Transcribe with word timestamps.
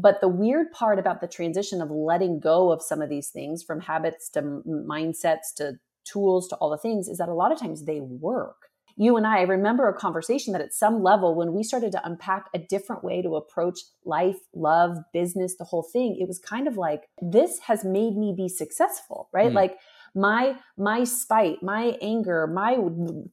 But 0.00 0.20
the 0.20 0.28
weird 0.28 0.72
part 0.72 0.98
about 0.98 1.20
the 1.20 1.28
transition 1.28 1.82
of 1.82 1.90
letting 1.90 2.40
go 2.40 2.72
of 2.72 2.82
some 2.82 3.02
of 3.02 3.10
these 3.10 3.28
things 3.28 3.62
from 3.62 3.80
habits 3.80 4.28
to 4.30 4.42
mindsets 4.42 5.54
to 5.56 5.74
tools 6.04 6.48
to 6.48 6.56
all 6.56 6.70
the 6.70 6.78
things 6.78 7.08
is 7.08 7.18
that 7.18 7.28
a 7.28 7.34
lot 7.34 7.52
of 7.52 7.58
times 7.58 7.84
they 7.84 8.00
work. 8.00 8.56
You 8.96 9.16
and 9.16 9.26
I, 9.26 9.38
I 9.38 9.42
remember 9.42 9.88
a 9.88 9.94
conversation 9.94 10.52
that 10.52 10.60
at 10.60 10.74
some 10.74 11.02
level, 11.02 11.34
when 11.34 11.52
we 11.52 11.62
started 11.62 11.92
to 11.92 12.06
unpack 12.06 12.46
a 12.54 12.58
different 12.58 13.04
way 13.04 13.22
to 13.22 13.36
approach 13.36 13.78
life, 14.04 14.36
love, 14.54 14.98
business, 15.12 15.56
the 15.56 15.64
whole 15.64 15.82
thing, 15.82 16.18
it 16.20 16.28
was 16.28 16.38
kind 16.38 16.66
of 16.68 16.76
like, 16.76 17.08
this 17.22 17.60
has 17.60 17.84
made 17.84 18.16
me 18.16 18.34
be 18.36 18.48
successful, 18.48 19.28
right? 19.32 19.52
Mm. 19.52 19.54
Like, 19.54 19.78
my 20.14 20.56
my 20.76 21.04
spite 21.04 21.62
my 21.62 21.96
anger 22.02 22.46
my 22.46 22.74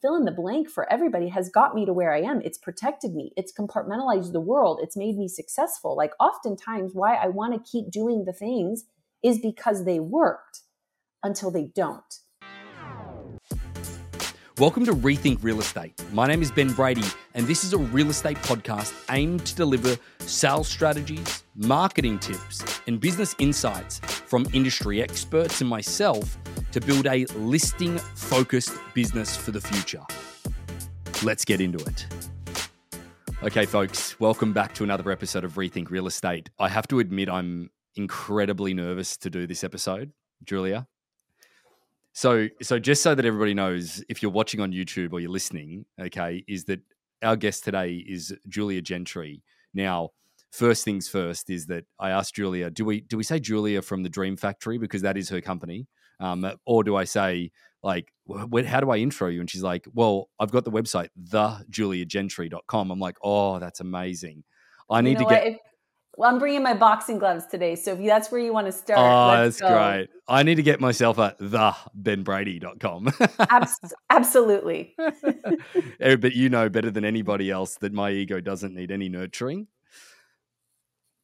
fill 0.02 0.16
in 0.16 0.25
the 0.25 0.32
blank 0.32 0.70
for 0.70 0.92
everybody 0.92 1.30
has 1.30 1.50
got 1.50 1.73
me 1.73 1.86
to 1.86 1.93
where 1.93 2.14
i 2.14 2.21
am. 2.21 2.42
It's 2.42 2.57
protected 2.57 3.16
me. 3.16 3.32
It's 3.36 3.52
compartmentalized 3.52 4.32
the 4.32 4.42
world. 4.42 4.79
It's 4.84 4.96
made 4.96 5.18
me 5.18 5.28
successful. 5.28 5.96
Like 5.96 6.11
oftentimes 6.20 6.92
why 6.93 7.16
i 7.16 7.28
want 7.28 7.54
to 7.54 7.71
keep 7.71 7.89
doing 7.89 8.25
the 8.25 8.34
things 8.34 8.84
is 9.24 9.39
because 9.39 9.86
they 9.86 10.00
worked 10.00 10.61
until 11.24 11.50
they 11.50 11.65
don't. 11.65 12.20
Welcome 14.59 14.86
to 14.86 14.93
Rethink 14.93 15.43
Real 15.43 15.59
Estate. 15.59 15.93
My 16.14 16.28
name 16.28 16.42
is 16.42 16.50
Ben 16.50 16.73
Brady, 16.73 17.04
and 17.36 17.46
this 17.46 17.64
is 17.64 17.73
a 17.73 17.78
real 17.78 18.09
estate 18.09 18.37
podcast 18.37 18.92
aimed 19.12 19.46
to 19.46 19.56
deliver 19.56 19.98
sales 20.21 20.68
strategies, 20.68 21.43
marketing 21.56 22.18
tips, 22.18 22.82
and 22.87 23.00
business 23.00 23.36
insights 23.37 24.00
from 24.00 24.48
industry 24.54 25.00
experts 25.01 25.62
and 25.62 25.70
myself 25.70 26.39
to 26.71 26.82
build 26.82 27.07
a 27.07 27.26
listing 27.36 27.98
focused 27.98 28.74
business 28.94 29.36
for 29.36 29.52
the 29.52 29.62
future. 29.62 30.04
Let's 31.24 31.46
get 31.46 31.62
into 31.62 31.80
it. 31.86 32.06
Okay, 33.44 33.66
folks, 33.66 34.20
welcome 34.20 34.52
back 34.52 34.73
to 34.76 34.84
another 34.84 35.12
episode 35.12 35.44
of 35.44 35.53
Rethink 35.53 35.90
Real 35.90 36.08
Estate. 36.08 36.50
I 36.59 36.70
have 36.70 36.88
to 36.88 37.00
admit, 37.00 37.30
I'm 37.30 37.70
incredibly 37.95 38.73
nervous 38.73 39.16
to 39.17 39.30
do 39.30 39.48
this 39.48 39.64
episode, 39.64 40.12
Julia. 40.44 40.88
So, 42.14 42.48
so 42.64 42.80
just 42.80 43.04
so 43.04 43.14
that 43.14 43.26
everybody 43.26 43.54
knows, 43.54 44.04
if 44.09 44.24
you're 44.24 44.31
watching 44.31 44.59
on 44.59 44.72
YouTube 44.72 45.14
or 45.14 45.20
you're 45.20 45.30
listening, 45.30 45.86
okay, 46.02 46.44
is 46.48 46.66
that 46.66 46.80
our 47.22 47.36
guest 47.36 47.64
today 47.64 48.04
is 48.08 48.36
Julia 48.48 48.81
Gentry. 48.81 49.44
Now, 49.74 50.12
first 50.52 50.84
things 50.84 51.08
first 51.08 51.50
is 51.50 51.68
that 51.68 51.86
I 52.00 52.09
asked 52.09 52.36
Julia, 52.36 52.72
do 52.72 52.86
we 52.86 53.02
do 53.02 53.18
we 53.18 53.24
say 53.24 53.40
Julia 53.40 53.81
from 53.81 54.04
the 54.04 54.09
Dream 54.09 54.36
Factory 54.36 54.78
because 54.78 55.04
that 55.04 55.18
is 55.18 55.30
her 55.30 55.42
company, 55.42 55.88
um, 56.20 56.50
or 56.66 56.84
do 56.84 56.96
I 56.96 57.04
say 57.04 57.52
like 57.84 58.12
how 58.66 58.80
do 58.80 58.92
I 58.92 58.98
intro 58.98 59.30
you? 59.30 59.40
And 59.40 59.50
she's 59.50 59.64
like, 59.64 59.88
well, 59.94 60.30
I've 60.40 60.52
got 60.52 60.66
the 60.66 60.72
website 60.72 61.09
thejuliagentry.com. 61.24 62.92
I'm 62.92 63.00
like, 63.00 63.18
oh, 63.24 63.59
that's 63.59 63.80
amazing. 63.80 64.44
I 64.90 65.02
need 65.02 65.20
you 65.20 65.26
know 65.26 65.30
to 65.30 65.36
get. 65.36 65.59
Well, 66.18 66.32
I'm 66.32 66.40
bringing 66.40 66.64
my 66.64 66.74
boxing 66.74 67.20
gloves 67.20 67.46
today, 67.46 67.76
so 67.76 67.94
if 67.94 68.04
that's 68.04 68.32
where 68.32 68.42
you 68.42 68.52
want 68.52 68.66
to 68.66 68.72
start, 68.72 68.98
oh, 69.00 69.44
that's 69.44 69.62
go. 69.62 69.68
great. 69.68 70.09
I 70.28 70.42
need 70.42 70.56
to 70.56 70.64
get 70.64 70.82
myself 70.82 71.20
at 71.20 71.38
thebenbrady.com. 71.38 73.14
Abs- 73.50 73.94
absolutely. 74.09 74.96
Eh, 76.00 76.16
but 76.16 76.34
you 76.34 76.50
know 76.50 76.70
better 76.70 76.92
than 76.92 77.04
anybody 77.04 77.50
else 77.50 77.76
that 77.78 77.92
my 77.92 78.12
ego 78.12 78.40
doesn't 78.40 78.74
need 78.74 78.92
any 78.92 79.09
nurturing. 79.09 79.68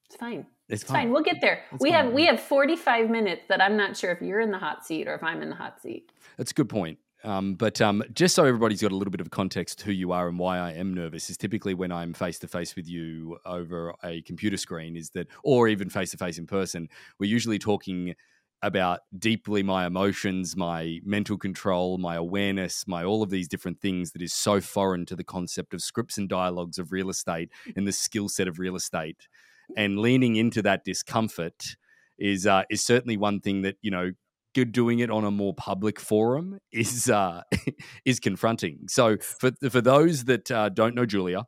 It's 0.08 0.16
fine. 0.16 0.46
It's, 0.70 0.82
it's 0.82 0.92
fine. 0.92 1.04
fine. 1.04 1.12
We'll 1.12 1.24
get 1.24 1.42
there. 1.42 1.64
It's 1.72 1.82
we 1.82 1.92
fine. 1.92 2.06
have 2.06 2.14
we 2.14 2.26
have 2.26 2.40
45 2.40 3.10
minutes 3.10 3.44
that 3.50 3.62
I'm 3.62 3.78
not 3.78 3.98
sure 3.98 4.12
if 4.12 4.22
you're 4.22 4.40
in 4.40 4.52
the 4.52 4.58
hot 4.58 4.86
seat 4.86 5.08
or 5.08 5.16
if 5.16 5.24
I'm 5.24 5.42
in 5.42 5.50
the 5.50 5.56
hot 5.56 5.82
seat. 5.82 6.12
That's 6.38 6.52
a 6.52 6.54
good 6.54 6.70
point. 6.70 7.00
Um, 7.24 7.56
but 7.56 7.80
um, 7.80 8.04
just 8.14 8.36
so 8.36 8.44
everybody's 8.44 8.82
got 8.82 8.92
a 8.92 8.96
little 8.96 9.12
bit 9.12 9.22
of 9.22 9.30
context 9.32 9.82
who 9.82 9.92
you 9.92 10.12
are 10.12 10.28
and 10.28 10.38
why 10.38 10.58
I 10.58 10.74
am 10.74 10.94
nervous 10.94 11.30
is 11.30 11.38
typically 11.38 11.74
when 11.74 11.92
I'm 11.92 12.14
face 12.14 12.38
to 12.40 12.48
face 12.48 12.76
with 12.76 12.88
you 12.88 13.38
over 13.46 13.94
a 14.04 14.22
computer 14.24 14.58
screen 14.58 14.98
is 14.98 15.10
that, 15.12 15.28
or 15.42 15.70
even 15.70 15.90
face 15.90 16.12
to 16.12 16.18
face 16.18 16.38
in 16.38 16.46
person, 16.46 16.90
we're 17.20 17.30
usually 17.30 17.60
talking 17.60 18.14
about 18.62 19.02
deeply 19.20 19.62
my 19.62 19.86
emotions, 19.86 20.56
my 20.56 21.00
mental 21.04 21.38
control, 21.38 21.98
my 21.98 22.16
awareness, 22.16 22.86
my 22.88 23.04
all 23.04 23.22
of 23.22 23.30
these 23.30 23.48
different 23.48 23.80
things 23.80 24.12
that 24.12 24.22
is 24.22 24.34
so 24.34 24.60
foreign 24.62 25.06
to 25.06 25.16
the 25.16 25.24
concept 25.24 25.74
of 25.74 25.82
scripts 25.82 26.18
and 26.18 26.30
dialogues 26.30 26.78
of 26.78 26.92
real 26.92 27.10
estate 27.10 27.50
and 27.76 27.86
the 27.86 27.92
skill 27.92 28.30
set 28.30 28.48
of 28.48 28.60
real 28.60 28.76
estate. 28.76 29.28
And 29.76 30.00
leaning 30.00 30.36
into 30.36 30.62
that 30.64 30.84
discomfort 30.84 31.76
is 32.18 32.46
uh, 32.46 32.64
is 32.70 32.84
certainly 32.84 33.18
one 33.18 33.40
thing 33.40 33.62
that 33.64 33.76
you 33.82 33.92
know 33.92 34.12
good 34.54 34.72
doing 34.72 35.00
it 35.00 35.10
on 35.10 35.24
a 35.24 35.32
more 35.32 35.54
public 35.54 36.00
forum 36.00 36.60
is 36.72 37.10
uh, 37.10 37.42
is 38.06 38.20
confronting. 38.20 38.82
So 38.88 39.18
for 39.18 39.52
for 39.70 39.82
those 39.82 40.26
that 40.26 40.52
uh, 40.52 40.70
don't 40.70 40.96
know 40.96 41.06
Julia, 41.06 41.46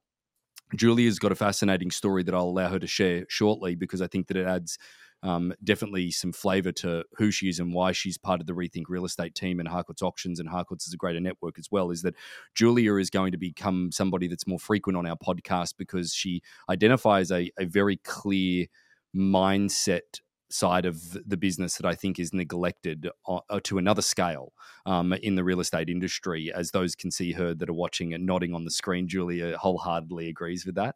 Julia's 0.76 1.20
got 1.20 1.32
a 1.32 1.36
fascinating 1.36 1.92
story 1.92 2.24
that 2.24 2.34
I'll 2.34 2.44
allow 2.44 2.70
her 2.70 2.80
to 2.80 2.88
share 2.88 3.26
shortly 3.30 3.76
because 3.76 4.02
I 4.02 4.08
think 4.08 4.28
that 4.28 4.38
it 4.38 4.48
adds 4.48 4.78
um, 5.26 5.54
definitely 5.64 6.12
some 6.12 6.32
flavor 6.32 6.72
to 6.72 7.04
who 7.18 7.32
she 7.32 7.50
is 7.50 7.60
and 7.60 7.74
why 7.74 7.92
she's 7.92 8.18
part 8.18 8.40
of 8.42 8.46
the 8.46 8.54
Rethink 8.54 8.84
Real 8.88 9.06
Estate 9.06 9.34
team 9.34 9.60
and 9.60 9.68
Harcourts 9.68 10.04
Auctions 10.04 10.40
and 10.40 10.48
Harcourts 10.48 10.86
is 10.86 10.94
a 10.94 10.98
greater 10.98 11.20
network 11.20 11.58
as 11.58 11.68
well. 11.72 11.90
Is 11.90 12.04
that 12.04 12.14
Julia 12.54 12.96
is 12.98 13.10
going 13.10 13.32
to 13.32 13.38
become 13.38 13.92
somebody 13.92 14.28
that's 14.28 14.46
more 14.46 14.60
frequent 14.60 14.98
on 14.98 15.08
our 15.08 15.18
podcast 15.18 15.74
because 15.80 16.14
she 16.14 16.44
identifies 16.70 17.32
a, 17.32 17.50
a 17.60 17.66
very 17.66 17.98
clear 17.98 18.68
mindset 19.16 20.22
side 20.52 20.86
of 20.86 21.18
the 21.26 21.38
business 21.38 21.78
that 21.78 21.88
I 21.88 21.96
think 21.96 22.20
is 22.20 22.32
neglected 22.32 23.10
uh, 23.28 23.60
to 23.64 23.80
another 23.80 24.04
scale 24.04 24.54
um, 24.86 25.12
in 25.12 25.34
the 25.34 25.44
real 25.44 25.60
estate 25.60 25.90
industry. 25.90 26.54
As 26.54 26.70
those 26.70 26.96
can 26.96 27.10
see 27.10 27.32
her 27.32 27.56
that 27.56 27.68
are 27.68 27.74
watching 27.74 28.14
and 28.14 28.28
nodding 28.28 28.54
on 28.54 28.64
the 28.64 28.70
screen, 28.70 29.08
Julia 29.08 29.58
wholeheartedly 29.58 30.30
agrees 30.30 30.68
with 30.68 30.76
that. 30.76 30.96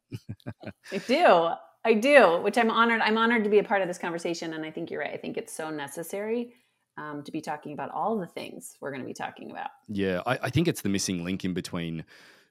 I 0.91 0.97
do. 0.99 1.49
I 1.85 1.93
do, 1.93 2.39
which 2.41 2.57
I'm 2.57 2.69
honored. 2.69 3.01
I'm 3.01 3.17
honored 3.17 3.43
to 3.45 3.49
be 3.49 3.59
a 3.59 3.63
part 3.63 3.81
of 3.81 3.87
this 3.87 3.97
conversation, 3.97 4.53
and 4.53 4.65
I 4.65 4.71
think 4.71 4.91
you're 4.91 4.99
right. 5.01 5.13
I 5.13 5.17
think 5.17 5.37
it's 5.37 5.53
so 5.53 5.69
necessary 5.69 6.53
um, 6.97 7.23
to 7.23 7.31
be 7.31 7.41
talking 7.41 7.73
about 7.73 7.91
all 7.91 8.17
the 8.17 8.27
things 8.27 8.75
we're 8.81 8.91
going 8.91 9.01
to 9.01 9.07
be 9.07 9.13
talking 9.13 9.51
about. 9.51 9.69
Yeah, 9.87 10.21
I, 10.25 10.39
I 10.43 10.49
think 10.49 10.67
it's 10.67 10.81
the 10.81 10.89
missing 10.89 11.23
link 11.23 11.45
in 11.45 11.53
between, 11.53 12.03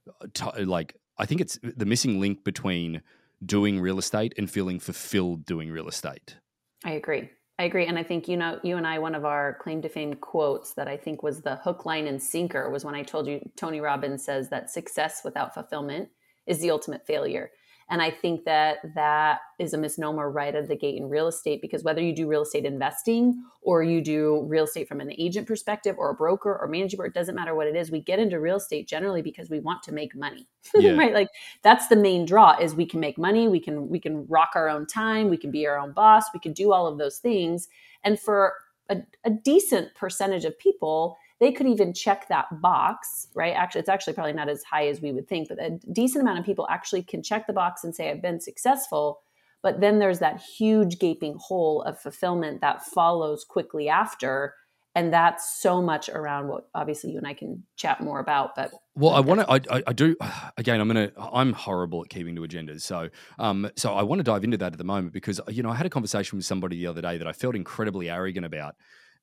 uh, 0.08 0.26
t- 0.32 0.64
like, 0.64 0.96
I 1.18 1.26
think 1.26 1.40
it's 1.40 1.58
the 1.62 1.84
missing 1.84 2.20
link 2.20 2.44
between 2.44 3.02
doing 3.44 3.80
real 3.80 3.98
estate 3.98 4.32
and 4.38 4.50
feeling 4.50 4.80
fulfilled 4.80 5.44
doing 5.44 5.70
real 5.70 5.88
estate. 5.88 6.36
I 6.84 6.92
agree. 6.92 7.30
I 7.58 7.64
agree. 7.64 7.86
And 7.86 7.98
I 7.98 8.04
think, 8.04 8.28
you 8.28 8.36
know, 8.36 8.60
you 8.62 8.76
and 8.76 8.86
I, 8.86 9.00
one 9.00 9.16
of 9.16 9.24
our 9.24 9.58
claim 9.60 9.82
to 9.82 9.88
fame 9.88 10.14
quotes 10.14 10.74
that 10.74 10.86
I 10.86 10.96
think 10.96 11.22
was 11.22 11.40
the 11.42 11.56
hook, 11.56 11.84
line, 11.84 12.06
and 12.06 12.22
sinker 12.22 12.70
was 12.70 12.84
when 12.84 12.94
I 12.94 13.02
told 13.02 13.26
you 13.26 13.40
Tony 13.56 13.80
Robbins 13.80 14.24
says 14.24 14.48
that 14.50 14.70
success 14.70 15.22
without 15.24 15.54
fulfillment 15.54 16.08
is 16.46 16.60
the 16.60 16.70
ultimate 16.70 17.04
failure. 17.04 17.50
And 17.90 18.02
I 18.02 18.10
think 18.10 18.44
that 18.44 18.78
that 18.94 19.40
is 19.58 19.72
a 19.72 19.78
misnomer 19.78 20.30
right 20.30 20.54
out 20.54 20.62
of 20.62 20.68
the 20.68 20.76
gate 20.76 20.96
in 20.96 21.08
real 21.08 21.26
estate 21.26 21.62
because 21.62 21.82
whether 21.82 22.02
you 22.02 22.14
do 22.14 22.26
real 22.26 22.42
estate 22.42 22.66
investing 22.66 23.42
or 23.62 23.82
you 23.82 24.02
do 24.02 24.44
real 24.46 24.64
estate 24.64 24.88
from 24.88 25.00
an 25.00 25.12
agent 25.18 25.46
perspective 25.46 25.96
or 25.98 26.10
a 26.10 26.14
broker 26.14 26.56
or 26.60 26.68
manager, 26.68 27.04
it 27.06 27.14
doesn't 27.14 27.34
matter 27.34 27.54
what 27.54 27.66
it 27.66 27.76
is. 27.76 27.90
We 27.90 28.00
get 28.00 28.18
into 28.18 28.40
real 28.40 28.56
estate 28.56 28.88
generally 28.88 29.22
because 29.22 29.48
we 29.48 29.60
want 29.60 29.82
to 29.84 29.92
make 29.92 30.14
money, 30.14 30.46
yeah. 30.74 30.96
right? 30.96 31.14
Like 31.14 31.28
that's 31.62 31.88
the 31.88 31.96
main 31.96 32.26
draw 32.26 32.58
is 32.58 32.74
we 32.74 32.86
can 32.86 33.00
make 33.00 33.16
money. 33.16 33.48
We 33.48 33.60
can, 33.60 33.88
we 33.88 34.00
can 34.00 34.26
rock 34.26 34.50
our 34.54 34.68
own 34.68 34.86
time. 34.86 35.30
We 35.30 35.38
can 35.38 35.50
be 35.50 35.66
our 35.66 35.78
own 35.78 35.92
boss. 35.92 36.24
We 36.34 36.40
can 36.40 36.52
do 36.52 36.72
all 36.72 36.86
of 36.86 36.98
those 36.98 37.18
things. 37.18 37.68
And 38.04 38.20
for 38.20 38.52
a, 38.90 38.98
a 39.24 39.30
decent 39.30 39.94
percentage 39.94 40.44
of 40.44 40.58
people, 40.58 41.16
they 41.40 41.52
could 41.52 41.66
even 41.66 41.94
check 41.94 42.28
that 42.28 42.46
box, 42.60 43.28
right? 43.34 43.54
Actually, 43.54 43.80
it's 43.80 43.88
actually 43.88 44.14
probably 44.14 44.32
not 44.32 44.48
as 44.48 44.64
high 44.64 44.88
as 44.88 45.00
we 45.00 45.12
would 45.12 45.28
think, 45.28 45.48
but 45.48 45.62
a 45.62 45.78
decent 45.92 46.22
amount 46.22 46.38
of 46.38 46.44
people 46.44 46.66
actually 46.68 47.02
can 47.02 47.22
check 47.22 47.46
the 47.46 47.52
box 47.52 47.84
and 47.84 47.94
say, 47.94 48.10
I've 48.10 48.22
been 48.22 48.40
successful. 48.40 49.20
But 49.62 49.80
then 49.80 49.98
there's 49.98 50.20
that 50.20 50.40
huge 50.40 50.98
gaping 50.98 51.36
hole 51.38 51.82
of 51.82 52.00
fulfillment 52.00 52.60
that 52.60 52.84
follows 52.84 53.44
quickly 53.44 53.88
after. 53.88 54.54
And 54.94 55.12
that's 55.12 55.60
so 55.60 55.80
much 55.80 56.08
around 56.08 56.48
what 56.48 56.68
obviously 56.74 57.12
you 57.12 57.18
and 57.18 57.26
I 57.26 57.34
can 57.34 57.62
chat 57.76 58.00
more 58.00 58.18
about. 58.18 58.56
But 58.56 58.72
well, 58.96 59.12
I 59.12 59.20
want 59.20 59.40
to. 59.40 59.72
I, 59.72 59.82
I 59.86 59.92
do. 59.92 60.16
Again, 60.56 60.80
I'm 60.80 60.88
gonna. 60.88 61.12
I'm 61.16 61.52
horrible 61.52 62.02
at 62.02 62.08
keeping 62.08 62.34
to 62.34 62.42
agendas. 62.42 62.80
So, 62.80 63.08
um, 63.38 63.70
so 63.76 63.94
I 63.94 64.02
want 64.02 64.18
to 64.18 64.24
dive 64.24 64.42
into 64.42 64.56
that 64.56 64.72
at 64.72 64.78
the 64.78 64.84
moment 64.84 65.12
because 65.12 65.40
you 65.48 65.62
know 65.62 65.70
I 65.70 65.76
had 65.76 65.86
a 65.86 65.90
conversation 65.90 66.36
with 66.36 66.46
somebody 66.46 66.78
the 66.78 66.88
other 66.88 67.02
day 67.02 67.16
that 67.16 67.28
I 67.28 67.32
felt 67.32 67.54
incredibly 67.54 68.10
arrogant 68.10 68.44
about, 68.44 68.74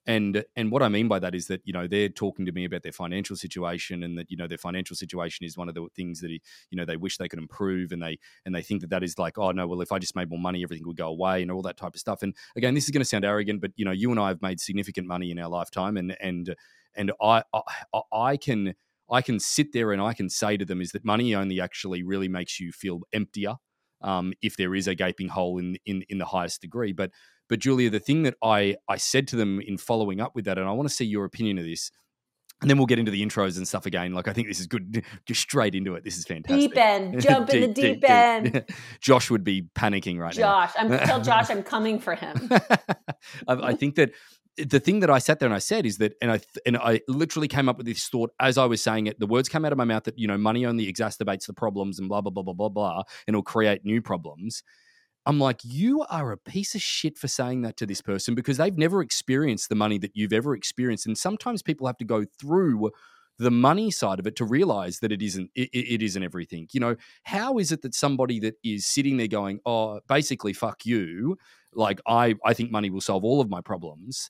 and 0.07 0.45
and 0.55 0.71
what 0.71 0.83
I 0.83 0.89
mean 0.89 1.07
by 1.07 1.19
that 1.19 1.33
is 1.33 1.47
that 1.47 1.61
you 1.65 1.73
know 1.73 1.87
they're 1.87 2.09
talking 2.09 2.45
to 2.45 2.51
me 2.51 2.65
about 2.65 2.83
their 2.83 2.91
financial 2.91 3.35
situation 3.35 4.03
and 4.03 4.17
that 4.17 4.29
you 4.29 4.37
know 4.37 4.47
their 4.47 4.57
financial 4.57 4.95
situation 4.95 5.45
is 5.45 5.57
one 5.57 5.67
of 5.67 5.75
the 5.75 5.87
things 5.95 6.21
that 6.21 6.29
you 6.29 6.39
know 6.73 6.85
they 6.85 6.97
wish 6.97 7.17
they 7.17 7.27
could 7.27 7.39
improve 7.39 7.91
and 7.91 8.01
they 8.01 8.19
and 8.45 8.53
they 8.53 8.61
think 8.61 8.81
that 8.81 8.89
that 8.91 9.03
is 9.03 9.17
like 9.17 9.37
oh 9.37 9.51
no 9.51 9.67
well 9.67 9.81
if 9.81 9.91
I 9.91 9.99
just 9.99 10.15
made 10.15 10.29
more 10.29 10.39
money 10.39 10.63
everything 10.63 10.85
would 10.87 10.97
go 10.97 11.07
away 11.07 11.41
and 11.41 11.51
all 11.51 11.61
that 11.63 11.77
type 11.77 11.95
of 11.95 11.99
stuff. 11.99 12.21
And 12.21 12.35
again 12.55 12.75
this 12.75 12.85
is 12.85 12.91
going 12.91 13.01
to 13.01 13.05
sound 13.05 13.25
arrogant 13.25 13.61
but 13.61 13.71
you 13.75 13.85
know 13.85 13.91
you 13.91 14.11
and 14.11 14.19
I 14.19 14.27
have 14.29 14.41
made 14.41 14.59
significant 14.59 15.07
money 15.07 15.31
in 15.31 15.39
our 15.39 15.49
lifetime 15.49 15.97
and 15.97 16.15
and 16.21 16.55
and 16.95 17.11
I 17.21 17.43
I, 17.53 18.01
I 18.13 18.37
can 18.37 18.75
I 19.09 19.21
can 19.21 19.39
sit 19.39 19.73
there 19.73 19.91
and 19.91 20.01
I 20.01 20.13
can 20.13 20.29
say 20.29 20.57
to 20.57 20.65
them 20.65 20.81
is 20.81 20.91
that 20.91 21.05
money 21.05 21.35
only 21.35 21.61
actually 21.61 22.03
really 22.03 22.27
makes 22.27 22.59
you 22.59 22.71
feel 22.71 23.01
emptier 23.13 23.55
um, 24.01 24.33
if 24.41 24.57
there 24.57 24.75
is 24.75 24.87
a 24.87 24.95
gaping 24.95 25.29
hole 25.29 25.57
in 25.57 25.77
in 25.85 26.03
in 26.09 26.17
the 26.17 26.25
highest 26.25 26.61
degree. 26.61 26.93
But 26.93 27.11
but 27.49 27.59
Julia, 27.59 27.89
the 27.89 27.99
thing 27.99 28.23
that 28.23 28.35
I 28.43 28.75
I 28.87 28.97
said 28.97 29.27
to 29.29 29.35
them 29.35 29.59
in 29.61 29.77
following 29.77 30.19
up 30.21 30.35
with 30.35 30.45
that, 30.45 30.57
and 30.57 30.67
I 30.67 30.71
want 30.71 30.89
to 30.89 30.93
see 30.95 31.05
your 31.05 31.25
opinion 31.25 31.57
of 31.57 31.65
this. 31.65 31.91
and 32.61 32.69
then 32.69 32.77
we'll 32.77 32.87
get 32.87 32.99
into 32.99 33.11
the 33.11 33.21
intros 33.23 33.57
and 33.57 33.67
stuff 33.67 33.85
again. 33.85 34.13
Like 34.13 34.27
I 34.27 34.33
think 34.33 34.47
this 34.47 34.59
is 34.59 34.67
good. 34.67 35.03
Just 35.25 35.41
straight 35.41 35.75
into 35.75 35.95
it. 35.95 36.03
This 36.03 36.17
is 36.17 36.25
fantastic. 36.25 36.71
Deep 36.71 36.77
end, 36.77 37.21
jump 37.21 37.49
in 37.49 37.61
the 37.67 37.67
deep, 37.67 38.01
deep 38.01 38.09
end. 38.09 38.65
Josh 39.01 39.29
would 39.29 39.43
be 39.43 39.63
panicking 39.75 40.19
right 40.19 40.33
Josh, 40.33 40.71
now. 40.77 40.87
Josh, 40.89 41.01
I'm 41.01 41.07
tell 41.07 41.21
Josh 41.21 41.49
I'm 41.49 41.63
coming 41.63 41.99
for 41.99 42.15
him. 42.15 42.49
I, 43.47 43.53
I 43.71 43.73
think 43.73 43.95
that 43.95 44.11
the 44.57 44.79
thing 44.79 45.01
that 45.01 45.09
I 45.09 45.19
sat 45.19 45.39
there 45.39 45.47
and 45.47 45.53
I 45.55 45.59
said 45.59 45.85
is 45.85 45.97
that, 45.97 46.13
and 46.21 46.31
I 46.31 46.39
and 46.65 46.77
I 46.77 47.01
literally 47.09 47.49
came 47.49 47.67
up 47.67 47.75
with 47.77 47.85
this 47.85 48.07
thought 48.07 48.31
as 48.39 48.57
I 48.57 48.65
was 48.65 48.81
saying 48.81 49.07
it. 49.07 49.19
The 49.19 49.27
words 49.27 49.49
came 49.49 49.65
out 49.65 49.73
of 49.73 49.77
my 49.77 49.83
mouth 49.83 50.05
that 50.05 50.17
you 50.17 50.27
know 50.27 50.37
money 50.37 50.65
only 50.65 50.91
exacerbates 50.91 51.45
the 51.45 51.53
problems 51.53 51.99
and 51.99 52.07
blah 52.07 52.21
blah 52.21 52.31
blah 52.31 52.43
blah 52.43 52.53
blah 52.53 52.69
blah, 52.69 52.97
and 53.27 53.35
it'll 53.35 53.43
create 53.43 53.83
new 53.83 54.01
problems. 54.01 54.63
I'm 55.25 55.39
like, 55.39 55.61
you 55.63 56.03
are 56.03 56.31
a 56.31 56.37
piece 56.37 56.75
of 56.75 56.81
shit 56.81 57.17
for 57.17 57.27
saying 57.27 57.63
that 57.63 57.77
to 57.77 57.85
this 57.85 58.01
person 58.01 58.35
because 58.35 58.57
they've 58.57 58.77
never 58.77 59.01
experienced 59.01 59.69
the 59.69 59.75
money 59.75 59.97
that 59.97 60.11
you've 60.13 60.33
ever 60.33 60.55
experienced, 60.55 61.07
and 61.07 61.17
sometimes 61.17 61.63
people 61.63 61.87
have 61.87 61.97
to 61.97 62.05
go 62.05 62.25
through 62.39 62.91
the 63.37 63.51
money 63.51 63.91
side 63.91 64.19
of 64.19 64.27
it 64.27 64.35
to 64.37 64.45
realize 64.45 64.99
that 64.99 65.11
it 65.11 65.21
isn't 65.21 65.49
it, 65.55 65.69
it 65.73 66.01
isn't 66.01 66.23
everything. 66.23 66.67
You 66.71 66.79
know 66.79 66.95
how 67.23 67.57
is 67.57 67.71
it 67.71 67.81
that 67.81 67.95
somebody 67.95 68.39
that 68.41 68.55
is 68.63 68.85
sitting 68.85 69.17
there 69.17 69.27
going 69.27 69.59
oh 69.65 69.99
basically 70.07 70.53
fuck 70.53 70.85
you. 70.85 71.37
Like 71.73 71.99
i 72.07 72.35
i 72.45 72.53
think 72.53 72.71
money 72.71 72.89
will 72.89 73.01
solve 73.01 73.25
all 73.25 73.41
of 73.41 73.49
my 73.49 73.61
problems. 73.61 74.29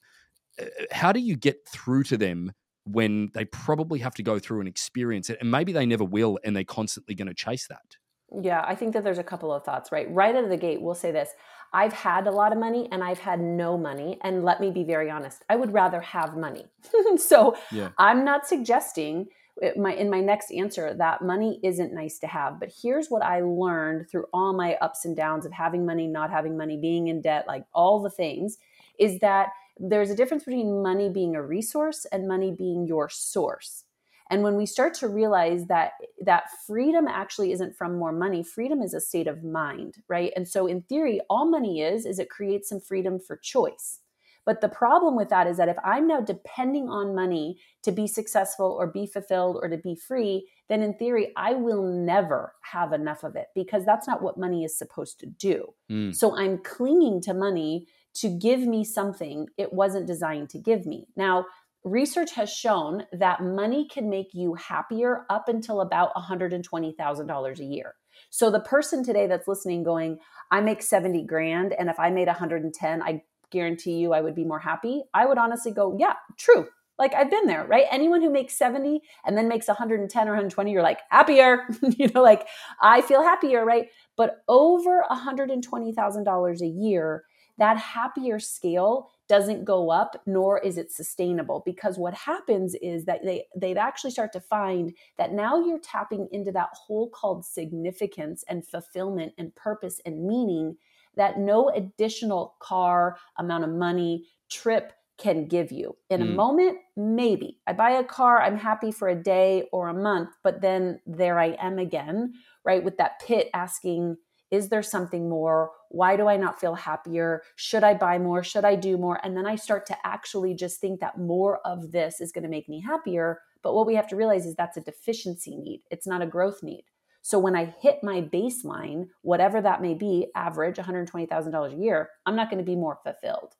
Uh, 0.59 0.65
how 0.91 1.11
do 1.11 1.19
you 1.19 1.35
get 1.35 1.57
through 1.67 2.03
to 2.03 2.17
them 2.17 2.51
when 2.85 3.29
they 3.33 3.45
probably 3.45 3.99
have 3.99 4.15
to 4.15 4.23
go 4.23 4.39
through 4.39 4.59
and 4.59 4.67
experience 4.67 5.29
it? 5.29 5.37
And 5.41 5.51
maybe 5.51 5.71
they 5.71 5.85
never 5.85 6.03
will 6.03 6.39
and 6.43 6.55
they're 6.55 6.63
constantly 6.63 7.13
going 7.13 7.27
to 7.27 7.33
chase 7.33 7.67
that 7.67 7.97
yeah 8.41 8.63
i 8.67 8.75
think 8.75 8.93
that 8.93 9.03
there's 9.03 9.17
a 9.17 9.23
couple 9.23 9.53
of 9.53 9.63
thoughts 9.63 9.91
right 9.91 10.07
right 10.11 10.35
out 10.35 10.43
of 10.43 10.49
the 10.49 10.57
gate 10.57 10.81
we'll 10.81 10.95
say 10.95 11.11
this 11.11 11.29
i've 11.73 11.93
had 11.93 12.27
a 12.27 12.31
lot 12.31 12.51
of 12.51 12.57
money 12.57 12.87
and 12.91 13.03
i've 13.03 13.19
had 13.19 13.39
no 13.39 13.77
money 13.77 14.17
and 14.23 14.43
let 14.43 14.59
me 14.59 14.71
be 14.71 14.83
very 14.83 15.09
honest 15.09 15.43
i 15.49 15.55
would 15.55 15.73
rather 15.73 16.01
have 16.01 16.35
money 16.35 16.65
so 17.17 17.55
yeah. 17.71 17.89
i'm 17.97 18.25
not 18.25 18.47
suggesting 18.47 19.27
uh, 19.63 19.69
my 19.77 19.93
in 19.93 20.09
my 20.09 20.19
next 20.19 20.51
answer 20.51 20.93
that 20.93 21.21
money 21.21 21.59
isn't 21.63 21.93
nice 21.93 22.19
to 22.19 22.27
have 22.27 22.59
but 22.59 22.71
here's 22.81 23.07
what 23.07 23.21
i 23.21 23.41
learned 23.41 24.09
through 24.09 24.25
all 24.33 24.53
my 24.53 24.75
ups 24.75 25.05
and 25.05 25.15
downs 25.15 25.45
of 25.45 25.51
having 25.51 25.85
money 25.85 26.07
not 26.07 26.29
having 26.29 26.57
money 26.57 26.77
being 26.77 27.07
in 27.07 27.21
debt 27.21 27.45
like 27.47 27.65
all 27.73 28.01
the 28.01 28.09
things 28.09 28.57
is 28.97 29.19
that 29.19 29.49
there's 29.79 30.09
a 30.09 30.15
difference 30.15 30.43
between 30.43 30.81
money 30.81 31.09
being 31.09 31.35
a 31.35 31.41
resource 31.41 32.05
and 32.11 32.27
money 32.27 32.53
being 32.57 32.87
your 32.87 33.09
source. 33.09 33.84
And 34.31 34.41
when 34.41 34.55
we 34.55 34.65
start 34.65 34.93
to 34.95 35.07
realize 35.07 35.67
that 35.67 35.91
that 36.21 36.45
freedom 36.65 37.07
actually 37.07 37.51
isn't 37.51 37.75
from 37.75 37.97
more 37.97 38.11
money, 38.11 38.43
freedom 38.43 38.81
is 38.81 38.93
a 38.93 39.01
state 39.01 39.27
of 39.27 39.43
mind, 39.43 39.97
right? 40.07 40.33
And 40.35 40.47
so 40.47 40.65
in 40.65 40.81
theory, 40.83 41.21
all 41.29 41.49
money 41.49 41.81
is 41.81 42.05
is 42.05 42.17
it 42.19 42.29
creates 42.29 42.69
some 42.69 42.79
freedom 42.79 43.19
for 43.19 43.37
choice. 43.37 43.99
But 44.45 44.61
the 44.61 44.69
problem 44.69 45.15
with 45.15 45.29
that 45.29 45.47
is 45.47 45.57
that 45.57 45.69
if 45.69 45.77
I'm 45.83 46.07
now 46.07 46.21
depending 46.21 46.87
on 46.87 47.15
money 47.15 47.59
to 47.83 47.91
be 47.91 48.07
successful 48.07 48.67
or 48.79 48.87
be 48.87 49.07
fulfilled 49.07 49.57
or 49.61 49.67
to 49.69 49.77
be 49.77 49.95
free, 49.95 50.47
then 50.69 50.81
in 50.81 50.93
theory, 50.93 51.33
I 51.35 51.53
will 51.53 51.81
never 51.81 52.53
have 52.61 52.93
enough 52.93 53.23
of 53.23 53.35
it 53.35 53.47
because 53.55 53.85
that's 53.85 54.07
not 54.07 54.21
what 54.21 54.37
money 54.37 54.63
is 54.63 54.77
supposed 54.77 55.19
to 55.21 55.25
do. 55.25 55.73
Mm. 55.91 56.15
So 56.15 56.37
I'm 56.37 56.59
clinging 56.59 57.21
to 57.21 57.33
money 57.33 57.87
to 58.15 58.29
give 58.29 58.61
me 58.61 58.83
something 58.83 59.47
it 59.57 59.73
wasn't 59.73 60.07
designed 60.07 60.49
to 60.49 60.59
give 60.59 60.85
me. 60.85 61.07
Now, 61.17 61.45
research 61.85 62.33
has 62.33 62.51
shown 62.51 63.05
that 63.13 63.43
money 63.43 63.87
can 63.87 64.09
make 64.09 64.33
you 64.33 64.55
happier 64.55 65.25
up 65.29 65.47
until 65.47 65.81
about 65.81 66.13
$120,000 66.15 67.59
a 67.59 67.63
year. 67.63 67.93
So 68.31 68.49
the 68.49 68.59
person 68.59 69.03
today 69.03 69.27
that's 69.27 69.47
listening 69.47 69.83
going, 69.83 70.17
I 70.51 70.61
make 70.61 70.81
70 70.81 71.23
grand 71.25 71.73
and 71.73 71.89
if 71.89 71.99
I 71.99 72.09
made 72.09 72.27
110, 72.27 73.01
I 73.03 73.21
guarantee 73.51 73.97
you 73.97 74.13
I 74.13 74.21
would 74.21 74.35
be 74.35 74.43
more 74.43 74.59
happy. 74.59 75.03
I 75.13 75.27
would 75.27 75.37
honestly 75.37 75.71
go, 75.71 75.95
yeah, 75.99 76.13
true. 76.37 76.65
Like 76.97 77.13
I've 77.13 77.29
been 77.29 77.45
there, 77.45 77.65
right? 77.65 77.85
Anyone 77.91 78.21
who 78.21 78.31
makes 78.31 78.57
70 78.57 79.01
and 79.25 79.37
then 79.37 79.47
makes 79.47 79.67
110 79.67 80.27
or 80.27 80.31
120, 80.31 80.71
you're 80.71 80.81
like 80.81 81.01
happier, 81.11 81.67
you 81.81 82.09
know, 82.13 82.23
like 82.23 82.47
I 82.81 83.01
feel 83.01 83.21
happier, 83.21 83.63
right? 83.63 83.87
But 84.17 84.37
over 84.47 85.03
$120,000 85.11 86.61
a 86.61 86.67
year, 86.67 87.25
that 87.57 87.77
happier 87.77 88.39
scale 88.39 89.09
doesn't 89.27 89.65
go 89.65 89.91
up 89.91 90.21
nor 90.25 90.59
is 90.59 90.77
it 90.77 90.91
sustainable 90.91 91.63
because 91.65 91.97
what 91.97 92.13
happens 92.13 92.75
is 92.81 93.05
that 93.05 93.23
they 93.23 93.45
they 93.55 93.75
actually 93.75 94.11
start 94.11 94.31
to 94.31 94.39
find 94.39 94.93
that 95.17 95.33
now 95.33 95.63
you're 95.63 95.79
tapping 95.79 96.27
into 96.31 96.51
that 96.51 96.69
hole 96.73 97.09
called 97.09 97.43
significance 97.43 98.43
and 98.47 98.67
fulfillment 98.67 99.33
and 99.37 99.55
purpose 99.55 99.99
and 100.05 100.25
meaning 100.25 100.75
that 101.15 101.39
no 101.39 101.69
additional 101.69 102.55
car 102.59 103.17
amount 103.37 103.63
of 103.63 103.69
money 103.69 104.25
trip 104.49 104.93
can 105.17 105.47
give 105.47 105.71
you. 105.71 105.95
In 106.09 106.21
mm. 106.21 106.29
a 106.29 106.33
moment, 106.33 106.77
maybe. 106.97 107.59
I 107.65 107.73
buy 107.73 107.91
a 107.91 108.03
car, 108.03 108.41
I'm 108.41 108.57
happy 108.57 108.91
for 108.91 109.07
a 109.07 109.15
day 109.15 109.67
or 109.71 109.87
a 109.87 109.93
month, 109.93 110.29
but 110.43 110.61
then 110.61 110.99
there 111.05 111.39
I 111.39 111.55
am 111.59 111.79
again, 111.79 112.33
right? 112.65 112.83
With 112.83 112.97
that 112.97 113.21
pit 113.25 113.49
asking, 113.53 114.17
is 114.51 114.69
there 114.69 114.83
something 114.83 115.29
more? 115.29 115.71
Why 115.89 116.15
do 116.15 116.27
I 116.27 116.37
not 116.37 116.59
feel 116.59 116.75
happier? 116.75 117.41
Should 117.55 117.83
I 117.83 117.93
buy 117.93 118.19
more? 118.19 118.43
Should 118.43 118.65
I 118.65 118.75
do 118.75 118.97
more? 118.97 119.19
And 119.23 119.35
then 119.35 119.45
I 119.45 119.55
start 119.55 119.85
to 119.87 119.97
actually 120.03 120.53
just 120.53 120.79
think 120.79 120.99
that 120.99 121.17
more 121.17 121.59
of 121.65 121.91
this 121.91 122.21
is 122.21 122.31
going 122.31 122.43
to 122.43 122.49
make 122.49 122.69
me 122.69 122.81
happier. 122.81 123.41
But 123.63 123.73
what 123.73 123.87
we 123.87 123.95
have 123.95 124.07
to 124.09 124.15
realize 124.15 124.45
is 124.45 124.55
that's 124.55 124.77
a 124.77 124.81
deficiency 124.81 125.55
need, 125.55 125.81
it's 125.89 126.07
not 126.07 126.21
a 126.21 126.27
growth 126.27 126.61
need. 126.61 126.83
So 127.21 127.39
when 127.39 127.55
I 127.55 127.73
hit 127.81 128.03
my 128.03 128.21
baseline, 128.21 129.07
whatever 129.23 129.59
that 129.59 129.81
may 129.81 129.95
be, 129.95 130.27
average 130.35 130.75
$120,000 130.75 131.73
a 131.73 131.75
year, 131.75 132.09
I'm 132.27 132.35
not 132.35 132.51
going 132.51 132.63
to 132.63 132.63
be 132.63 132.75
more 132.75 132.99
fulfilled. 133.03 133.55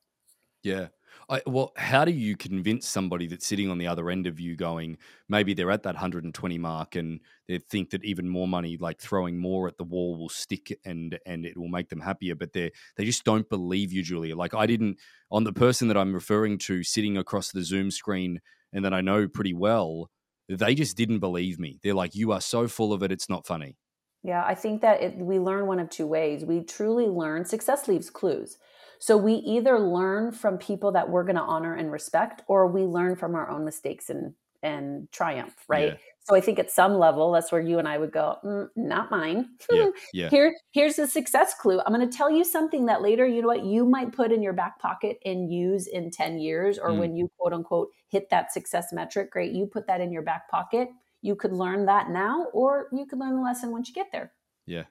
Yeah. 0.66 0.88
I, 1.30 1.42
well, 1.46 1.72
how 1.78 2.06
do 2.06 2.12
you 2.12 2.36
convince 2.36 2.88
somebody 2.88 3.28
that's 3.28 3.48
sitting 3.48 3.70
on 3.70 3.78
the 3.78 3.88
other 3.88 4.10
end 4.10 4.28
of 4.28 4.40
you 4.40 4.56
going, 4.56 4.98
maybe 5.30 5.54
they're 5.54 5.72
at 5.72 5.84
that 5.84 5.96
120 5.96 6.58
mark 6.58 6.96
and 6.96 7.20
they 7.48 7.58
think 7.58 7.92
that 7.92 8.04
even 8.04 8.28
more 8.28 8.48
money, 8.48 8.78
like 8.78 9.00
throwing 9.00 9.38
more 9.38 9.68
at 9.68 9.78
the 9.78 9.84
wall 9.84 10.18
will 10.18 10.30
stick 10.30 10.78
and 10.84 11.18
and 11.26 11.46
it 11.46 11.58
will 11.58 11.68
make 11.68 11.90
them 11.90 12.02
happier, 12.02 12.36
but 12.36 12.54
they 12.54 12.72
they 12.98 13.06
just 13.06 13.24
don't 13.24 13.50
believe 13.50 13.94
you, 13.94 14.04
Julia. 14.04 14.36
Like 14.36 14.54
I 14.54 14.66
didn't 14.66 14.98
on 15.32 15.46
the 15.46 15.54
person 15.54 15.88
that 15.88 15.98
I'm 15.98 16.14
referring 16.14 16.58
to 16.60 16.84
sitting 16.84 17.18
across 17.18 17.52
the 17.52 17.64
Zoom 17.64 17.92
screen 17.92 18.42
and 18.74 18.84
that 18.86 18.94
I 18.94 19.02
know 19.02 19.28
pretty 19.28 19.54
well, 19.54 20.12
they 20.50 20.76
just 20.76 20.98
didn't 20.98 21.20
believe 21.20 21.60
me. 21.60 21.80
They're 21.82 21.94
like, 21.94 22.14
you 22.14 22.34
are 22.34 22.42
so 22.42 22.68
full 22.68 22.92
of 22.92 23.02
it, 23.02 23.12
it's 23.12 23.30
not 23.30 23.48
funny. 23.48 23.78
Yeah, 24.24 24.44
I 24.44 24.56
think 24.56 24.82
that 24.82 25.02
it, 25.02 25.18
we 25.18 25.38
learn 25.38 25.68
one 25.68 25.80
of 25.80 25.90
two 25.90 26.08
ways. 26.08 26.44
We 26.44 26.62
truly 26.62 27.06
learn, 27.06 27.46
success 27.46 27.88
leaves 27.88 28.10
clues. 28.10 28.58
So 29.00 29.18
we 29.18 29.36
either 29.36 29.80
learn 29.80 30.32
from 30.32 30.58
people 30.58 30.92
that 30.94 31.10
we're 31.10 31.24
going 31.24 31.36
to 31.36 31.42
honor 31.42 31.76
and 31.76 31.92
respect, 31.92 32.44
or 32.48 32.68
we 32.68 32.84
learn 32.84 33.16
from 33.16 33.36
our 33.36 33.50
own 33.50 33.66
mistakes 33.66 34.10
and 34.10 34.34
and 34.64 35.12
triumph, 35.12 35.54
right? 35.68 35.90
Yeah. 35.90 35.98
So 36.24 36.36
I 36.36 36.42
think 36.42 36.58
at 36.58 36.72
some 36.72 36.98
level, 36.98 37.32
that's 37.32 37.52
where 37.52 37.62
you 37.62 37.78
and 37.78 37.88
I 37.88 38.00
would 38.00 38.12
go, 38.12 38.38
mm, 38.44 38.68
not 38.76 39.12
mine. 39.12 39.50
Yeah, 39.72 39.90
yeah. 40.14 40.30
Here, 40.30 40.56
here's 40.72 40.96
the 40.96 41.06
success 41.06 41.54
clue. 41.54 41.80
I'm 41.86 41.94
going 41.94 42.10
to 42.10 42.18
tell 42.18 42.32
you 42.32 42.44
something 42.44 42.88
that 42.88 43.04
later, 43.04 43.28
you 43.28 43.44
know 43.44 43.48
what, 43.48 43.64
you 43.64 43.86
might 43.86 44.12
put 44.12 44.32
in 44.32 44.42
your 44.42 44.54
back 44.54 44.80
pocket 44.80 45.20
and 45.24 45.54
use 45.54 45.86
in 45.86 46.10
10 46.10 46.40
years, 46.40 46.80
or 46.80 46.90
mm. 46.90 47.00
when 47.00 47.16
you 47.16 47.30
quote 47.38 47.54
unquote 47.54 47.90
hit 48.10 48.30
that 48.32 48.52
success 48.52 48.92
metric. 48.92 49.32
Great, 49.32 49.52
you 49.52 49.68
put 49.68 49.86
that 49.86 50.02
in 50.02 50.12
your 50.12 50.24
back 50.24 50.50
pocket. 50.50 50.90
You 51.22 51.36
could 51.36 51.54
learn 51.54 51.86
that 51.86 52.10
now, 52.10 52.48
or 52.54 52.88
you 52.92 53.06
could 53.06 53.20
learn 53.20 53.36
the 53.36 53.42
lesson 53.42 53.72
once 53.72 53.88
you 53.88 53.94
get 53.94 54.08
there. 54.12 54.34
Yeah. 54.66 54.84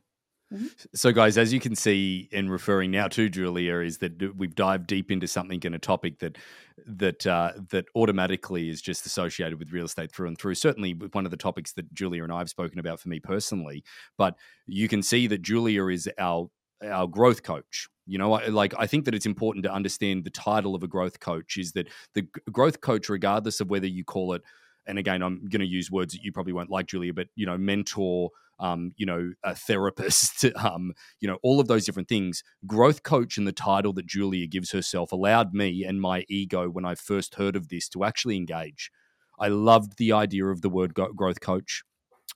Mm-hmm. 0.53 0.67
So, 0.95 1.11
guys, 1.13 1.39
as 1.39 1.53
you 1.53 1.61
can 1.61 1.75
see, 1.75 2.29
in 2.31 2.51
referring 2.51 2.91
now 2.91 3.09
to 3.09 3.29
Julia, 3.29 3.77
is 3.77 3.99
that 3.99 4.37
we've 4.37 4.55
dived 4.55 4.87
deep 4.87 5.11
into 5.11 5.27
something 5.27 5.61
in 5.63 5.75
a 5.75 5.79
topic 5.79 6.19
that 6.19 6.39
that 6.87 7.27
uh, 7.27 7.53
that 7.71 7.87
automatically 7.97 8.69
is 8.69 8.83
just 8.83 9.07
associated 9.07 9.59
with 9.59 9.73
real 9.73 9.87
estate 9.87 10.13
through 10.13 10.29
and 10.29 10.39
through. 10.39 10.55
Certainly, 10.55 10.93
one 11.13 11.25
of 11.25 11.31
the 11.31 11.37
topics 11.37 11.73
that 11.73 11.93
Julia 11.95 12.23
and 12.23 12.33
I 12.33 12.39
have 12.39 12.51
spoken 12.51 12.79
about 12.79 13.01
for 13.01 13.09
me 13.09 13.21
personally. 13.21 13.85
But 14.19 14.37
you 14.67 14.87
can 14.87 15.03
see 15.03 15.27
that 15.29 15.43
Julia 15.43 15.87
is 15.87 16.09
our 16.19 16.51
our 16.83 17.07
growth 17.07 17.43
coach. 17.43 17.89
You 18.07 18.19
know, 18.19 18.33
like 18.33 18.75
I 18.79 18.87
think 18.87 19.07
that 19.07 19.15
it's 19.15 19.27
important 19.27 19.65
to 19.65 19.73
understand 19.73 20.25
the 20.25 20.31
title 20.31 20.75
of 20.75 20.83
a 20.83 20.89
growth 20.89 21.21
coach 21.21 21.57
is 21.57 21.73
that 21.73 21.89
the 22.15 22.27
growth 22.53 22.83
coach, 22.83 23.09
regardless 23.09 23.61
of 23.61 23.71
whether 23.71 23.87
you 23.87 24.05
call 24.05 24.35
it, 24.35 24.43
and 24.87 24.99
again, 24.99 25.23
I'm 25.23 25.47
going 25.47 25.61
to 25.61 25.67
use 25.67 25.91
words 25.91 26.13
that 26.13 26.23
you 26.23 26.31
probably 26.31 26.53
won't 26.53 26.71
like, 26.71 26.87
Julia, 26.87 27.15
but 27.15 27.29
you 27.35 27.47
know, 27.47 27.57
mentor 27.57 28.31
um, 28.59 28.93
you 28.97 29.07
know, 29.07 29.33
a 29.43 29.55
therapist, 29.55 30.45
um, 30.57 30.93
you 31.21 31.29
know, 31.29 31.39
all 31.43 31.61
of 31.61 31.69
those 31.69 31.85
different 31.85 32.09
things. 32.09 32.43
Growth 32.67 33.03
coach 33.03 33.37
and 33.37 33.47
the 33.47 33.53
title 33.53 33.93
that 33.95 34.07
Julia 34.07 34.47
gives 34.47 34.73
herself 34.73 35.13
allowed 35.13 35.55
me 35.55 35.85
and 35.85 36.01
my 36.01 36.25
ego 36.29 36.69
when 36.69 36.85
I 36.85 36.95
first 36.95 37.37
heard 37.37 37.57
of 37.57 37.69
this 37.69 37.89
to 37.91 38.05
actually 38.05 38.37
engage. 38.37 38.91
I 39.39 39.49
loved 39.49 39.99
the 39.99 40.13
idea 40.13 40.47
of 40.47 40.63
the 40.63 40.69
word 40.69 40.95
growth 40.95 41.41
coach 41.41 41.83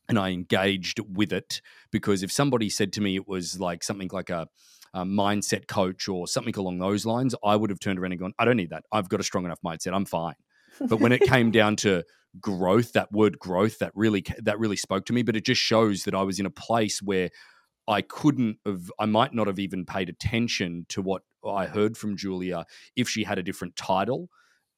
and 0.08 0.18
I 0.18 0.30
engaged 0.30 1.00
with 1.00 1.32
it 1.32 1.60
because 1.92 2.22
if 2.22 2.32
somebody 2.32 2.70
said 2.70 2.92
to 2.94 3.00
me 3.00 3.16
it 3.16 3.28
was 3.28 3.60
like 3.60 3.84
something 3.84 4.10
like 4.12 4.30
a, 4.30 4.48
a, 4.94 5.04
mindset 5.04 5.68
coach 5.68 6.08
or 6.08 6.26
something 6.26 6.56
along 6.56 6.78
those 6.78 7.06
lines, 7.06 7.34
I 7.44 7.56
would 7.56 7.70
have 7.70 7.78
turned 7.78 7.98
around 7.98 8.12
and 8.12 8.20
gone, 8.20 8.32
I 8.38 8.44
don't 8.44 8.56
need 8.56 8.70
that. 8.70 8.84
I've 8.90 9.08
got 9.08 9.20
a 9.20 9.24
strong 9.24 9.44
enough 9.44 9.60
mindset. 9.64 9.94
I'm 9.94 10.06
fine. 10.06 10.34
But 10.80 11.00
when 11.00 11.12
it 11.12 11.22
came 11.22 11.50
down 11.52 11.76
to 11.76 12.04
growth, 12.40 12.92
that 12.92 13.12
word 13.12 13.38
growth, 13.38 13.78
that 13.78 13.92
really 13.94 14.24
that 14.38 14.58
really 14.58 14.76
spoke 14.76 15.04
to 15.06 15.12
me. 15.12 15.22
But 15.22 15.36
it 15.36 15.44
just 15.44 15.60
shows 15.60 16.04
that 16.04 16.14
I 16.14 16.22
was 16.22 16.38
in 16.38 16.46
a 16.46 16.50
place 16.50 17.00
where 17.02 17.30
I 17.86 18.02
couldn't 18.02 18.58
have, 18.66 18.90
I 18.98 19.06
might 19.06 19.32
not 19.32 19.46
have 19.46 19.58
even 19.58 19.86
paid 19.86 20.08
attention 20.08 20.86
to 20.90 21.00
what 21.02 21.22
I 21.46 21.66
heard 21.66 21.96
from 21.96 22.16
Julia 22.16 22.66
if 22.96 23.08
she 23.08 23.24
had 23.24 23.38
a 23.38 23.42
different 23.42 23.76
title. 23.76 24.28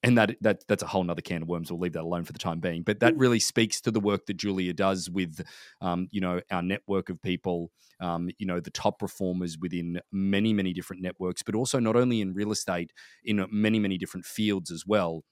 and 0.02 0.16
that 0.16 0.36
that 0.40 0.64
that's 0.66 0.82
a 0.82 0.86
whole 0.86 1.04
nother 1.04 1.20
can 1.20 1.42
of 1.42 1.48
worms. 1.48 1.70
We'll 1.70 1.80
leave 1.80 1.92
that 1.92 2.02
alone 2.02 2.24
for 2.24 2.32
the 2.32 2.38
time 2.38 2.60
being. 2.60 2.82
But 2.82 3.00
that 3.00 3.14
mm. 3.14 3.20
really 3.20 3.40
speaks 3.40 3.80
to 3.82 3.90
the 3.90 4.00
work 4.00 4.26
that 4.26 4.36
Julia 4.36 4.72
does 4.72 5.10
with, 5.10 5.40
um, 5.80 6.08
you 6.10 6.20
know, 6.20 6.40
our 6.50 6.62
network 6.62 7.10
of 7.10 7.20
people, 7.20 7.70
um, 8.00 8.30
you 8.38 8.46
know, 8.46 8.60
the 8.60 8.70
top 8.70 8.98
performers 8.98 9.58
within 9.58 10.00
many 10.10 10.52
many 10.52 10.72
different 10.72 11.02
networks, 11.02 11.42
but 11.42 11.54
also 11.54 11.78
not 11.78 11.96
only 11.96 12.20
in 12.20 12.32
real 12.32 12.52
estate, 12.52 12.92
in 13.24 13.46
many 13.50 13.78
many 13.78 13.98
different 13.98 14.24
fields 14.24 14.70
as 14.70 14.86
well 14.86 15.22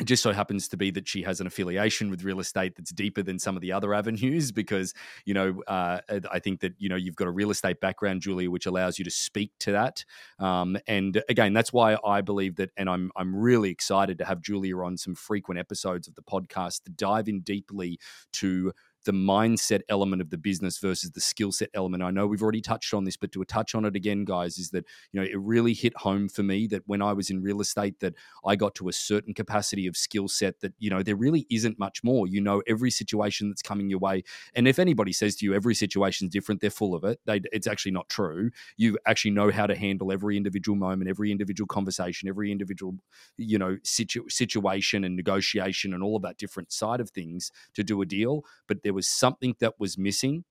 it 0.00 0.04
just 0.04 0.22
so 0.22 0.32
happens 0.32 0.68
to 0.68 0.76
be 0.76 0.90
that 0.90 1.08
she 1.08 1.22
has 1.22 1.40
an 1.40 1.46
affiliation 1.46 2.10
with 2.10 2.22
real 2.22 2.38
estate 2.38 2.76
that's 2.76 2.90
deeper 2.90 3.22
than 3.22 3.38
some 3.38 3.56
of 3.56 3.62
the 3.62 3.72
other 3.72 3.94
avenues 4.00 4.52
because 4.52 4.94
you 5.24 5.34
know 5.34 5.62
uh, 5.66 6.00
i 6.30 6.38
think 6.38 6.60
that 6.60 6.74
you 6.78 6.88
know 6.88 6.96
you've 6.96 7.16
got 7.16 7.28
a 7.28 7.30
real 7.30 7.50
estate 7.50 7.80
background 7.80 8.20
julia 8.20 8.50
which 8.50 8.66
allows 8.66 8.98
you 8.98 9.04
to 9.04 9.10
speak 9.10 9.52
to 9.58 9.72
that. 9.72 10.04
Um, 10.38 10.76
and 10.86 11.22
again 11.28 11.52
that's 11.52 11.72
why 11.72 11.96
i 12.04 12.20
believe 12.20 12.56
that 12.56 12.70
and 12.76 12.88
i'm 12.88 13.10
i'm 13.16 13.34
really 13.34 13.70
excited 13.70 14.18
to 14.18 14.24
have 14.24 14.40
julia 14.40 14.78
on 14.78 14.96
some 14.96 15.14
frequent 15.14 15.58
episodes 15.58 16.08
of 16.08 16.14
the 16.14 16.22
podcast 16.22 16.84
to 16.84 16.90
dive 16.90 17.28
in 17.28 17.40
deeply 17.40 17.98
to 18.34 18.72
the 19.06 19.12
mindset 19.12 19.82
element 19.88 20.20
of 20.20 20.30
the 20.30 20.36
business 20.36 20.78
versus 20.78 21.12
the 21.12 21.20
skill 21.20 21.52
set 21.52 21.70
element. 21.74 22.02
I 22.02 22.10
know 22.10 22.26
we've 22.26 22.42
already 22.42 22.60
touched 22.60 22.92
on 22.92 23.04
this, 23.04 23.16
but 23.16 23.30
to 23.32 23.44
touch 23.44 23.74
on 23.74 23.84
it 23.84 23.94
again, 23.94 24.24
guys, 24.24 24.58
is 24.58 24.70
that 24.70 24.84
you 25.12 25.20
know 25.20 25.26
it 25.26 25.38
really 25.38 25.72
hit 25.72 25.96
home 25.96 26.28
for 26.28 26.42
me 26.42 26.66
that 26.66 26.82
when 26.86 27.00
I 27.00 27.12
was 27.12 27.30
in 27.30 27.40
real 27.40 27.60
estate, 27.60 28.00
that 28.00 28.14
I 28.44 28.56
got 28.56 28.74
to 28.76 28.88
a 28.88 28.92
certain 28.92 29.32
capacity 29.32 29.86
of 29.86 29.96
skill 29.96 30.26
set 30.26 30.60
that 30.60 30.74
you 30.78 30.90
know 30.90 31.02
there 31.02 31.14
really 31.16 31.46
isn't 31.50 31.78
much 31.78 32.02
more. 32.02 32.26
You 32.26 32.40
know 32.40 32.62
every 32.66 32.90
situation 32.90 33.48
that's 33.48 33.62
coming 33.62 33.88
your 33.88 34.00
way, 34.00 34.24
and 34.54 34.66
if 34.66 34.78
anybody 34.78 35.12
says 35.12 35.36
to 35.36 35.46
you 35.46 35.54
every 35.54 35.74
situation 35.74 36.26
is 36.26 36.32
different, 36.32 36.60
they're 36.60 36.70
full 36.70 36.94
of 36.94 37.04
it. 37.04 37.20
They, 37.26 37.40
it's 37.52 37.68
actually 37.68 37.92
not 37.92 38.08
true. 38.08 38.50
You 38.76 38.98
actually 39.06 39.30
know 39.30 39.52
how 39.52 39.68
to 39.68 39.76
handle 39.76 40.10
every 40.10 40.36
individual 40.36 40.76
moment, 40.76 41.08
every 41.08 41.30
individual 41.30 41.68
conversation, 41.68 42.28
every 42.28 42.50
individual 42.50 42.96
you 43.36 43.56
know 43.56 43.78
situ- 43.84 44.28
situation 44.28 45.04
and 45.04 45.14
negotiation 45.14 45.94
and 45.94 46.02
all 46.02 46.16
of 46.16 46.22
that 46.22 46.38
different 46.38 46.72
side 46.72 47.00
of 47.00 47.10
things 47.10 47.52
to 47.74 47.84
do 47.84 48.02
a 48.02 48.06
deal. 48.06 48.44
But 48.66 48.82
there 48.82 48.95
was 48.96 49.06
something 49.06 49.54
that 49.60 49.74
was 49.78 49.98
missing. 49.98 50.44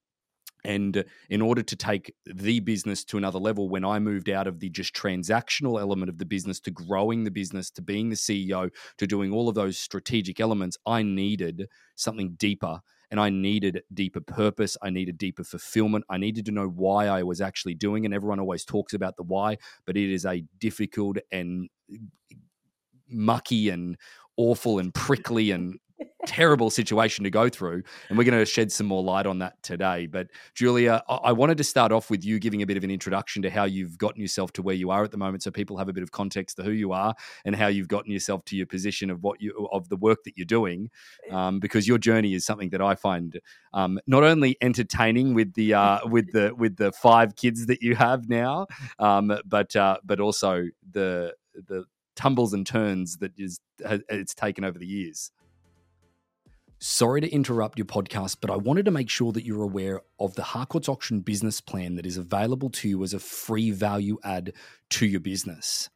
And 0.63 0.97
uh, 0.97 1.03
in 1.29 1.41
order 1.41 1.63
to 1.63 1.75
take 1.75 2.13
the 2.25 2.59
business 2.59 3.03
to 3.05 3.17
another 3.17 3.39
level, 3.39 3.69
when 3.69 3.83
I 3.83 3.99
moved 3.99 4.29
out 4.29 4.47
of 4.47 4.59
the 4.59 4.69
just 4.69 4.95
transactional 4.95 5.79
element 5.79 6.09
of 6.09 6.17
the 6.17 6.25
business 6.25 6.59
to 6.61 6.71
growing 6.71 7.23
the 7.23 7.31
business, 7.31 7.69
to 7.71 7.81
being 7.81 8.09
the 8.09 8.15
CEO, 8.15 8.69
to 8.97 9.07
doing 9.07 9.33
all 9.33 9.49
of 9.49 9.55
those 9.55 9.77
strategic 9.77 10.39
elements, 10.39 10.77
I 10.85 11.03
needed 11.03 11.67
something 11.95 12.35
deeper 12.37 12.79
and 13.11 13.19
I 13.19 13.29
needed 13.29 13.83
deeper 13.93 14.21
purpose. 14.21 14.77
I 14.81 14.89
needed 14.91 15.17
deeper 15.17 15.43
fulfillment. 15.43 16.05
I 16.09 16.17
needed 16.17 16.45
to 16.45 16.51
know 16.51 16.67
why 16.67 17.07
I 17.07 17.23
was 17.23 17.41
actually 17.41 17.75
doing. 17.75 18.05
And 18.05 18.13
everyone 18.13 18.39
always 18.39 18.65
talks 18.65 18.93
about 18.93 19.17
the 19.17 19.23
why, 19.23 19.57
but 19.85 19.97
it 19.97 20.11
is 20.11 20.25
a 20.25 20.43
difficult 20.59 21.17
and 21.31 21.69
uh, 21.91 21.97
mucky 23.09 23.69
and 23.69 23.97
awful 24.37 24.79
and 24.79 24.93
prickly 24.93 25.51
and 25.51 25.79
terrible 26.25 26.69
situation 26.69 27.23
to 27.23 27.29
go 27.29 27.49
through. 27.49 27.83
And 28.09 28.17
we're 28.17 28.23
going 28.23 28.37
to 28.37 28.45
shed 28.45 28.71
some 28.71 28.87
more 28.87 29.03
light 29.03 29.25
on 29.25 29.39
that 29.39 29.61
today. 29.63 30.07
But 30.07 30.27
Julia, 30.53 31.03
I 31.07 31.31
wanted 31.31 31.57
to 31.57 31.63
start 31.63 31.91
off 31.91 32.09
with 32.09 32.23
you 32.25 32.39
giving 32.39 32.61
a 32.61 32.65
bit 32.65 32.77
of 32.77 32.83
an 32.83 32.91
introduction 32.91 33.41
to 33.43 33.49
how 33.49 33.65
you've 33.65 33.97
gotten 33.97 34.21
yourself 34.21 34.51
to 34.53 34.61
where 34.61 34.75
you 34.75 34.89
are 34.89 35.03
at 35.03 35.11
the 35.11 35.17
moment, 35.17 35.43
so 35.43 35.51
people 35.51 35.77
have 35.77 35.89
a 35.89 35.93
bit 35.93 36.03
of 36.03 36.11
context 36.11 36.57
to 36.57 36.63
who 36.63 36.71
you 36.71 36.91
are 36.91 37.15
and 37.45 37.55
how 37.55 37.67
you've 37.67 37.87
gotten 37.87 38.11
yourself 38.11 38.43
to 38.45 38.55
your 38.55 38.65
position 38.65 39.09
of 39.09 39.23
what 39.23 39.41
you 39.41 39.67
of 39.71 39.89
the 39.89 39.97
work 39.97 40.23
that 40.25 40.37
you're 40.37 40.45
doing. 40.45 40.89
Um, 41.31 41.59
because 41.59 41.87
your 41.87 41.97
journey 41.97 42.33
is 42.33 42.45
something 42.45 42.69
that 42.69 42.81
I 42.81 42.95
find 42.95 43.39
um, 43.73 43.99
not 44.07 44.23
only 44.23 44.57
entertaining 44.61 45.33
with 45.33 45.53
the 45.53 45.73
uh, 45.73 45.99
with 46.07 46.31
the 46.31 46.53
with 46.55 46.77
the 46.77 46.91
five 46.91 47.35
kids 47.35 47.67
that 47.67 47.81
you 47.81 47.95
have 47.95 48.29
now, 48.29 48.67
um, 48.99 49.31
but 49.45 49.75
uh, 49.75 49.97
but 50.03 50.19
also 50.19 50.65
the 50.91 51.35
the 51.53 51.85
tumbles 52.15 52.53
and 52.53 52.65
turns 52.65 53.17
that 53.17 53.31
is 53.37 53.59
it's 53.79 54.33
taken 54.33 54.63
over 54.63 54.79
the 54.79 54.87
years. 54.87 55.31
Sorry 56.79 57.21
to 57.21 57.29
interrupt 57.29 57.77
your 57.77 57.85
podcast, 57.85 58.37
but 58.41 58.51
I 58.51 58.57
wanted 58.57 58.83
to 58.85 58.91
make 58.91 59.09
sure 59.09 59.31
that 59.31 59.45
you're 59.45 59.63
aware 59.63 60.01
of 60.19 60.35
the 60.35 60.43
Harcourts 60.43 60.89
Auction 60.89 61.21
business 61.21 61.61
plan 61.61 61.95
that 61.95 62.05
is 62.05 62.17
available 62.17 62.69
to 62.71 62.89
you 62.89 63.03
as 63.03 63.13
a 63.13 63.19
free 63.19 63.71
value 63.71 64.17
add 64.25 64.51
to 64.91 65.05
your 65.05 65.21
business. 65.21 65.89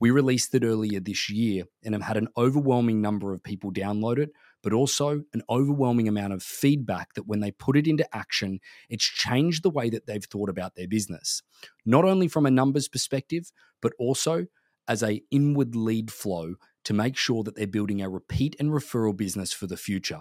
We 0.00 0.10
released 0.10 0.52
it 0.54 0.64
earlier 0.64 0.98
this 0.98 1.30
year 1.30 1.64
and 1.84 1.94
have 1.94 2.02
had 2.02 2.16
an 2.16 2.28
overwhelming 2.36 3.00
number 3.00 3.32
of 3.32 3.44
people 3.44 3.72
download 3.72 4.18
it, 4.18 4.30
but 4.62 4.72
also 4.72 5.22
an 5.34 5.42
overwhelming 5.48 6.08
amount 6.08 6.32
of 6.32 6.42
feedback 6.42 7.14
that 7.14 7.28
when 7.28 7.38
they 7.38 7.52
put 7.52 7.76
it 7.76 7.86
into 7.86 8.06
action, 8.14 8.58
it's 8.88 9.04
changed 9.04 9.62
the 9.62 9.70
way 9.70 9.88
that 9.88 10.06
they've 10.06 10.24
thought 10.24 10.48
about 10.48 10.74
their 10.74 10.88
business. 10.88 11.42
Not 11.86 12.04
only 12.04 12.26
from 12.26 12.44
a 12.44 12.50
numbers 12.50 12.88
perspective, 12.88 13.52
but 13.80 13.92
also 14.00 14.46
as 14.88 15.02
a 15.02 15.22
inward 15.30 15.76
lead 15.76 16.12
flow 16.12 16.54
to 16.84 16.92
make 16.92 17.16
sure 17.16 17.42
that 17.42 17.56
they're 17.56 17.66
building 17.66 18.02
a 18.02 18.08
repeat 18.08 18.56
and 18.58 18.70
referral 18.70 19.16
business 19.16 19.52
for 19.52 19.66
the 19.66 19.76
future. 19.76 20.20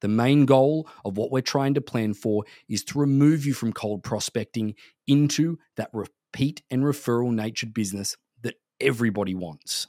The 0.00 0.08
main 0.08 0.44
goal 0.44 0.88
of 1.04 1.16
what 1.16 1.30
we're 1.30 1.40
trying 1.40 1.74
to 1.74 1.80
plan 1.80 2.14
for 2.14 2.44
is 2.68 2.84
to 2.84 2.98
remove 2.98 3.46
you 3.46 3.54
from 3.54 3.72
cold 3.72 4.02
prospecting 4.02 4.74
into 5.06 5.58
that 5.76 5.90
repeat 5.92 6.62
and 6.70 6.82
referral 6.82 7.32
natured 7.32 7.72
business 7.72 8.16
that 8.42 8.56
everybody 8.80 9.34
wants. 9.34 9.86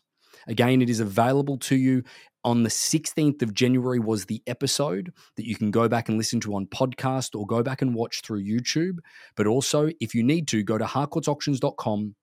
Again, 0.48 0.82
it 0.82 0.90
is 0.90 1.00
available 1.00 1.58
to 1.58 1.76
you 1.76 2.04
on 2.46 2.62
the 2.62 2.70
16th 2.70 3.42
of 3.42 3.56
January 3.56 4.00
was 4.00 4.26
the 4.26 4.44
episode 4.46 5.12
that 5.36 5.48
you 5.48 5.56
can 5.56 5.72
go 5.72 5.90
back 5.90 6.08
and 6.08 6.18
listen 6.18 6.40
to 6.42 6.54
on 6.54 6.68
podcast 6.68 7.38
or 7.38 7.48
go 7.48 7.64
back 7.64 7.82
and 7.82 7.96
watch 7.96 8.22
through 8.22 8.44
YouTube. 8.44 9.00
But 9.36 9.48
also, 9.48 9.90
if 10.00 10.14
you 10.14 10.24
need 10.24 10.48
to, 10.50 10.64
go 10.64 10.78
to 10.78 10.86
harcourtsauctions.com 10.86 12.16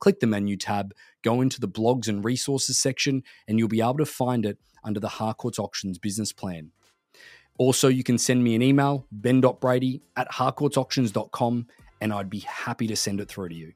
click 0.00 0.20
the 0.20 0.26
menu 0.26 0.56
tab, 0.56 0.92
go 1.22 1.40
into 1.40 1.60
the 1.60 1.68
blogs 1.68 2.08
and 2.08 2.24
resources 2.24 2.78
section, 2.78 3.22
and 3.46 3.58
you'll 3.58 3.68
be 3.68 3.80
able 3.80 3.98
to 3.98 4.06
find 4.06 4.44
it 4.44 4.58
under 4.82 5.00
the 5.00 5.08
Harcourts 5.08 5.58
Auctions 5.58 5.98
business 5.98 6.32
plan. 6.32 6.72
Also, 7.58 7.88
you 7.88 8.02
can 8.02 8.16
send 8.18 8.42
me 8.42 8.54
an 8.54 8.62
email, 8.62 9.06
ben.brady 9.12 10.02
at 10.16 10.30
harcourtsauctions.com, 10.30 11.66
and 12.00 12.12
I'd 12.12 12.30
be 12.30 12.40
happy 12.40 12.86
to 12.86 12.96
send 12.96 13.20
it 13.20 13.28
through 13.28 13.50
to 13.50 13.54
you. 13.54 13.74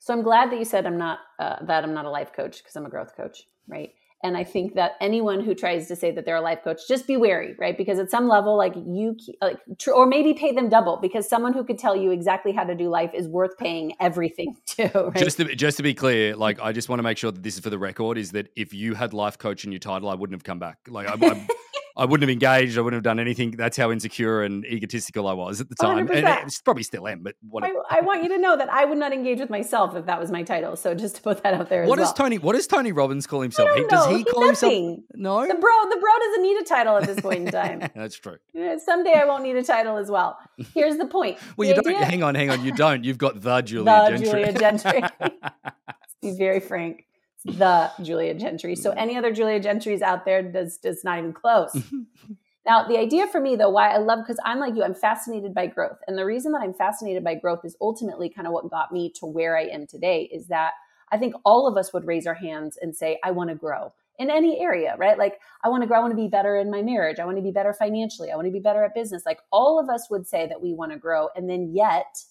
So 0.00 0.14
I'm 0.14 0.22
glad 0.22 0.50
that 0.50 0.58
you 0.58 0.64
said 0.64 0.86
I'm 0.86 0.98
not 0.98 1.18
uh, 1.38 1.62
that 1.66 1.84
I'm 1.84 1.94
not 1.94 2.06
a 2.06 2.10
life 2.10 2.32
coach 2.32 2.58
because 2.58 2.74
I'm 2.74 2.86
a 2.86 2.90
growth 2.90 3.14
coach, 3.16 3.44
right? 3.68 3.92
And 4.22 4.36
I 4.36 4.44
think 4.44 4.74
that 4.74 4.92
anyone 5.00 5.40
who 5.42 5.54
tries 5.54 5.88
to 5.88 5.96
say 5.96 6.10
that 6.10 6.26
they're 6.26 6.36
a 6.36 6.42
life 6.42 6.62
coach, 6.62 6.86
just 6.86 7.06
be 7.06 7.16
wary, 7.16 7.54
right? 7.58 7.76
Because 7.76 7.98
at 7.98 8.10
some 8.10 8.28
level, 8.28 8.56
like 8.56 8.74
you, 8.76 9.16
like, 9.40 9.58
or 9.92 10.06
maybe 10.06 10.34
pay 10.34 10.52
them 10.52 10.68
double 10.68 10.98
because 10.98 11.26
someone 11.26 11.54
who 11.54 11.64
could 11.64 11.78
tell 11.78 11.96
you 11.96 12.10
exactly 12.10 12.52
how 12.52 12.64
to 12.64 12.74
do 12.74 12.90
life 12.90 13.12
is 13.14 13.26
worth 13.26 13.56
paying 13.56 13.94
everything 13.98 14.56
to. 14.66 14.90
Right? 14.94 15.16
Just 15.16 15.38
to, 15.38 15.54
just 15.54 15.78
to 15.78 15.82
be 15.82 15.94
clear, 15.94 16.36
like 16.36 16.60
I 16.60 16.72
just 16.72 16.90
want 16.90 16.98
to 16.98 17.02
make 17.02 17.16
sure 17.16 17.32
that 17.32 17.42
this 17.42 17.54
is 17.54 17.60
for 17.60 17.70
the 17.70 17.78
record: 17.78 18.18
is 18.18 18.32
that 18.32 18.48
if 18.56 18.74
you 18.74 18.94
had 18.94 19.14
life 19.14 19.38
coach 19.38 19.64
in 19.64 19.72
your 19.72 19.78
title, 19.78 20.10
I 20.10 20.14
wouldn't 20.14 20.34
have 20.34 20.44
come 20.44 20.58
back. 20.58 20.78
Like 20.86 21.08
I, 21.08 21.14
I 21.26 21.46
I 21.96 22.04
wouldn't 22.04 22.22
have 22.22 22.32
engaged. 22.32 22.78
I 22.78 22.80
wouldn't 22.80 22.98
have 22.98 23.04
done 23.04 23.18
anything. 23.18 23.52
That's 23.52 23.76
how 23.76 23.90
insecure 23.90 24.42
and 24.42 24.64
egotistical 24.64 25.26
I 25.26 25.32
was 25.32 25.60
at 25.60 25.68
the 25.68 25.74
time, 25.74 26.08
100%. 26.08 26.24
and 26.24 26.46
it's 26.46 26.60
probably 26.60 26.82
still 26.82 27.06
am. 27.08 27.22
But 27.22 27.34
I, 27.62 27.74
I, 27.90 28.00
want 28.00 28.22
you 28.22 28.28
to 28.30 28.38
know 28.38 28.56
that 28.56 28.68
I 28.70 28.84
would 28.84 28.98
not 28.98 29.12
engage 29.12 29.40
with 29.40 29.50
myself 29.50 29.94
if 29.96 30.06
that 30.06 30.20
was 30.20 30.30
my 30.30 30.42
title. 30.42 30.76
So 30.76 30.94
just 30.94 31.16
to 31.16 31.22
put 31.22 31.42
that 31.42 31.54
out 31.54 31.68
there. 31.68 31.86
What 31.86 31.98
does 31.98 32.08
well. 32.08 32.14
Tony? 32.14 32.38
What 32.38 32.54
does 32.54 32.66
Tony 32.66 32.92
Robbins 32.92 33.26
call 33.26 33.40
himself? 33.40 33.70
He, 33.74 33.84
does 33.86 34.06
he, 34.06 34.24
call 34.24 34.46
nothing. 34.46 34.70
himself? 34.70 34.98
No. 35.14 35.46
The 35.46 35.54
bro, 35.54 35.70
the 35.90 35.96
bro 36.00 36.10
doesn't 36.18 36.42
need 36.42 36.60
a 36.60 36.64
title 36.64 36.96
at 36.96 37.06
this 37.06 37.20
point 37.20 37.46
in 37.46 37.52
time. 37.52 37.80
That's 37.94 38.16
true. 38.16 38.36
Someday 38.84 39.14
I 39.14 39.24
won't 39.24 39.42
need 39.42 39.56
a 39.56 39.64
title 39.64 39.96
as 39.96 40.10
well. 40.10 40.38
Here's 40.74 40.96
the 40.96 41.06
point. 41.06 41.38
well, 41.56 41.68
the 41.68 41.74
you 41.74 41.80
idea... 41.80 41.92
don't. 41.92 42.02
Hang 42.10 42.22
on, 42.22 42.34
hang 42.34 42.50
on. 42.50 42.64
You 42.64 42.72
don't. 42.72 43.04
You've 43.04 43.18
got 43.18 43.40
the 43.40 43.60
Julia 43.62 43.84
the 43.84 44.18
Gentry. 44.18 44.30
Julia 44.30 44.52
Gentry. 44.52 45.02
Be 46.22 46.32
very 46.36 46.60
frank 46.60 47.06
the 47.44 47.90
Julia 48.02 48.34
Gentry. 48.34 48.76
So 48.76 48.90
mm-hmm. 48.90 48.98
any 48.98 49.16
other 49.16 49.32
Julia 49.32 49.60
Gentry's 49.60 50.02
out 50.02 50.24
there 50.24 50.42
does 50.42 50.78
does 50.78 51.04
not 51.04 51.18
even 51.18 51.32
close. 51.32 51.76
Now, 52.66 52.86
the 52.86 52.98
idea 52.98 53.26
for 53.26 53.40
me, 53.40 53.56
though, 53.56 53.70
why 53.70 53.90
I 53.90 53.98
love, 53.98 54.20
because 54.20 54.38
I'm 54.44 54.60
like 54.60 54.76
you, 54.76 54.84
I'm 54.84 54.94
fascinated 54.94 55.54
by 55.54 55.66
growth. 55.66 55.98
And 56.06 56.18
the 56.18 56.26
reason 56.26 56.52
that 56.52 56.60
I'm 56.62 56.74
fascinated 56.74 57.24
by 57.24 57.34
growth 57.34 57.64
is 57.64 57.76
ultimately 57.80 58.28
kind 58.28 58.46
of 58.46 58.52
what 58.52 58.70
got 58.70 58.92
me 58.92 59.10
to 59.16 59.26
where 59.26 59.56
I 59.56 59.62
am 59.62 59.86
today 59.86 60.28
is 60.32 60.46
that 60.48 60.72
I 61.10 61.16
think 61.16 61.34
all 61.44 61.66
of 61.66 61.76
us 61.76 61.92
would 61.92 62.06
raise 62.06 62.26
our 62.26 62.34
hands 62.34 62.78
and 62.80 62.94
say, 62.94 63.18
I 63.24 63.30
want 63.30 63.50
to 63.50 63.56
grow 63.56 63.92
in 64.18 64.30
any 64.30 64.60
area, 64.60 64.94
right? 64.98 65.18
Like, 65.18 65.40
I 65.64 65.68
want 65.70 65.82
to 65.82 65.86
grow, 65.86 65.98
I 65.98 66.00
want 66.00 66.12
to 66.12 66.16
be 66.16 66.28
better 66.28 66.56
in 66.56 66.70
my 66.70 66.82
marriage, 66.82 67.18
I 67.18 67.24
want 67.24 67.38
to 67.38 67.42
be 67.42 67.50
better 67.50 67.72
financially, 67.72 68.30
I 68.30 68.36
want 68.36 68.46
to 68.46 68.52
be 68.52 68.60
better 68.60 68.84
at 68.84 68.94
business. 68.94 69.24
Like, 69.24 69.40
all 69.50 69.80
of 69.80 69.88
us 69.88 70.08
would 70.10 70.28
say 70.28 70.46
that 70.46 70.60
we 70.60 70.74
want 70.74 70.92
to 70.92 70.98
grow. 70.98 71.28
And 71.34 71.48
then, 71.48 71.72
yet, 71.74 72.22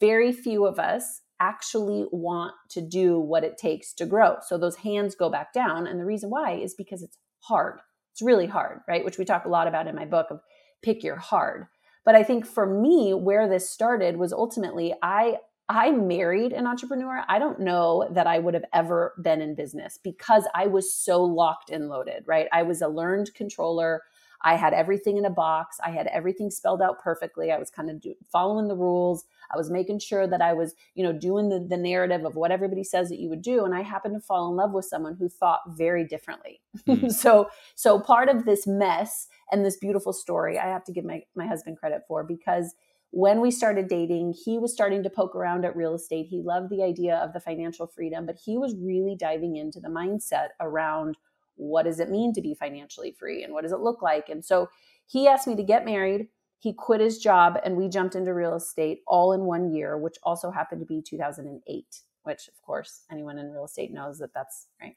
very 0.00 0.32
few 0.32 0.66
of 0.66 0.78
us 0.78 1.20
actually 1.42 2.06
want 2.12 2.54
to 2.70 2.80
do 2.80 3.18
what 3.18 3.42
it 3.42 3.58
takes 3.58 3.92
to 3.94 4.06
grow. 4.06 4.36
So 4.46 4.56
those 4.56 4.76
hands 4.76 5.16
go 5.16 5.28
back 5.28 5.52
down. 5.52 5.86
And 5.86 5.98
the 5.98 6.04
reason 6.04 6.30
why 6.30 6.52
is 6.52 6.74
because 6.74 7.02
it's 7.02 7.18
hard. 7.40 7.80
It's 8.12 8.22
really 8.22 8.46
hard, 8.46 8.80
right? 8.86 9.04
Which 9.04 9.18
we 9.18 9.24
talk 9.24 9.44
a 9.44 9.50
lot 9.50 9.66
about 9.66 9.88
in 9.88 9.96
my 9.96 10.04
book 10.04 10.28
of 10.30 10.40
pick 10.82 11.02
your 11.02 11.16
hard. 11.16 11.66
But 12.04 12.14
I 12.14 12.22
think 12.22 12.46
for 12.46 12.66
me, 12.66 13.12
where 13.12 13.48
this 13.48 13.70
started 13.70 14.16
was 14.16 14.32
ultimately 14.32 14.94
I 15.02 15.36
I 15.68 15.90
married 15.90 16.52
an 16.52 16.66
entrepreneur. 16.66 17.24
I 17.28 17.38
don't 17.38 17.60
know 17.60 18.08
that 18.12 18.26
I 18.26 18.38
would 18.38 18.54
have 18.54 18.64
ever 18.74 19.14
been 19.22 19.40
in 19.40 19.54
business 19.54 19.98
because 20.02 20.46
I 20.54 20.66
was 20.66 20.92
so 20.92 21.22
locked 21.22 21.70
and 21.70 21.88
loaded, 21.88 22.24
right? 22.26 22.46
I 22.52 22.62
was 22.62 22.82
a 22.82 22.88
learned 22.88 23.32
controller. 23.34 24.02
I 24.42 24.56
had 24.56 24.74
everything 24.74 25.16
in 25.16 25.24
a 25.24 25.30
box. 25.30 25.78
I 25.84 25.90
had 25.90 26.06
everything 26.08 26.50
spelled 26.50 26.82
out 26.82 27.00
perfectly. 27.00 27.52
I 27.52 27.58
was 27.58 27.70
kind 27.70 27.90
of 27.90 28.00
do, 28.00 28.14
following 28.30 28.68
the 28.68 28.76
rules. 28.76 29.24
I 29.52 29.56
was 29.56 29.70
making 29.70 30.00
sure 30.00 30.26
that 30.26 30.42
I 30.42 30.52
was, 30.52 30.74
you 30.94 31.04
know, 31.04 31.12
doing 31.12 31.48
the, 31.48 31.60
the 31.60 31.76
narrative 31.76 32.24
of 32.24 32.34
what 32.34 32.50
everybody 32.50 32.84
says 32.84 33.08
that 33.08 33.20
you 33.20 33.28
would 33.28 33.42
do. 33.42 33.64
And 33.64 33.74
I 33.74 33.82
happened 33.82 34.14
to 34.14 34.20
fall 34.20 34.50
in 34.50 34.56
love 34.56 34.72
with 34.72 34.84
someone 34.84 35.14
who 35.14 35.28
thought 35.28 35.60
very 35.68 36.04
differently. 36.04 36.60
Mm. 36.86 37.12
so, 37.12 37.48
so 37.74 38.00
part 38.00 38.28
of 38.28 38.44
this 38.44 38.66
mess 38.66 39.28
and 39.50 39.64
this 39.64 39.76
beautiful 39.76 40.12
story, 40.12 40.58
I 40.58 40.66
have 40.66 40.84
to 40.84 40.92
give 40.92 41.04
my, 41.04 41.22
my 41.34 41.46
husband 41.46 41.78
credit 41.78 42.02
for 42.08 42.24
because 42.24 42.74
when 43.12 43.42
we 43.42 43.50
started 43.50 43.88
dating, 43.88 44.34
he 44.44 44.58
was 44.58 44.72
starting 44.72 45.02
to 45.02 45.10
poke 45.10 45.36
around 45.36 45.66
at 45.66 45.76
real 45.76 45.94
estate. 45.94 46.26
He 46.30 46.40
loved 46.40 46.70
the 46.70 46.82
idea 46.82 47.16
of 47.16 47.34
the 47.34 47.40
financial 47.40 47.86
freedom, 47.86 48.24
but 48.24 48.38
he 48.42 48.56
was 48.56 48.74
really 48.74 49.14
diving 49.14 49.56
into 49.56 49.80
the 49.80 49.88
mindset 49.88 50.48
around 50.60 51.18
what 51.62 51.84
does 51.84 52.00
it 52.00 52.10
mean 52.10 52.32
to 52.34 52.42
be 52.42 52.54
financially 52.54 53.14
free 53.18 53.44
and 53.44 53.52
what 53.52 53.62
does 53.62 53.72
it 53.72 53.80
look 53.80 54.02
like? 54.02 54.28
And 54.28 54.44
so 54.44 54.68
he 55.06 55.28
asked 55.28 55.46
me 55.46 55.56
to 55.56 55.62
get 55.62 55.84
married. 55.84 56.28
He 56.58 56.72
quit 56.72 57.00
his 57.00 57.18
job 57.18 57.58
and 57.64 57.76
we 57.76 57.88
jumped 57.88 58.14
into 58.14 58.34
real 58.34 58.54
estate 58.54 59.00
all 59.06 59.32
in 59.32 59.42
one 59.42 59.72
year, 59.72 59.98
which 59.98 60.16
also 60.22 60.50
happened 60.50 60.80
to 60.80 60.86
be 60.86 61.02
2008, 61.02 61.86
which 62.22 62.48
of 62.48 62.62
course 62.62 63.02
anyone 63.10 63.38
in 63.38 63.50
real 63.50 63.64
estate 63.64 63.92
knows 63.92 64.18
that 64.18 64.34
that's 64.34 64.68
right. 64.80 64.96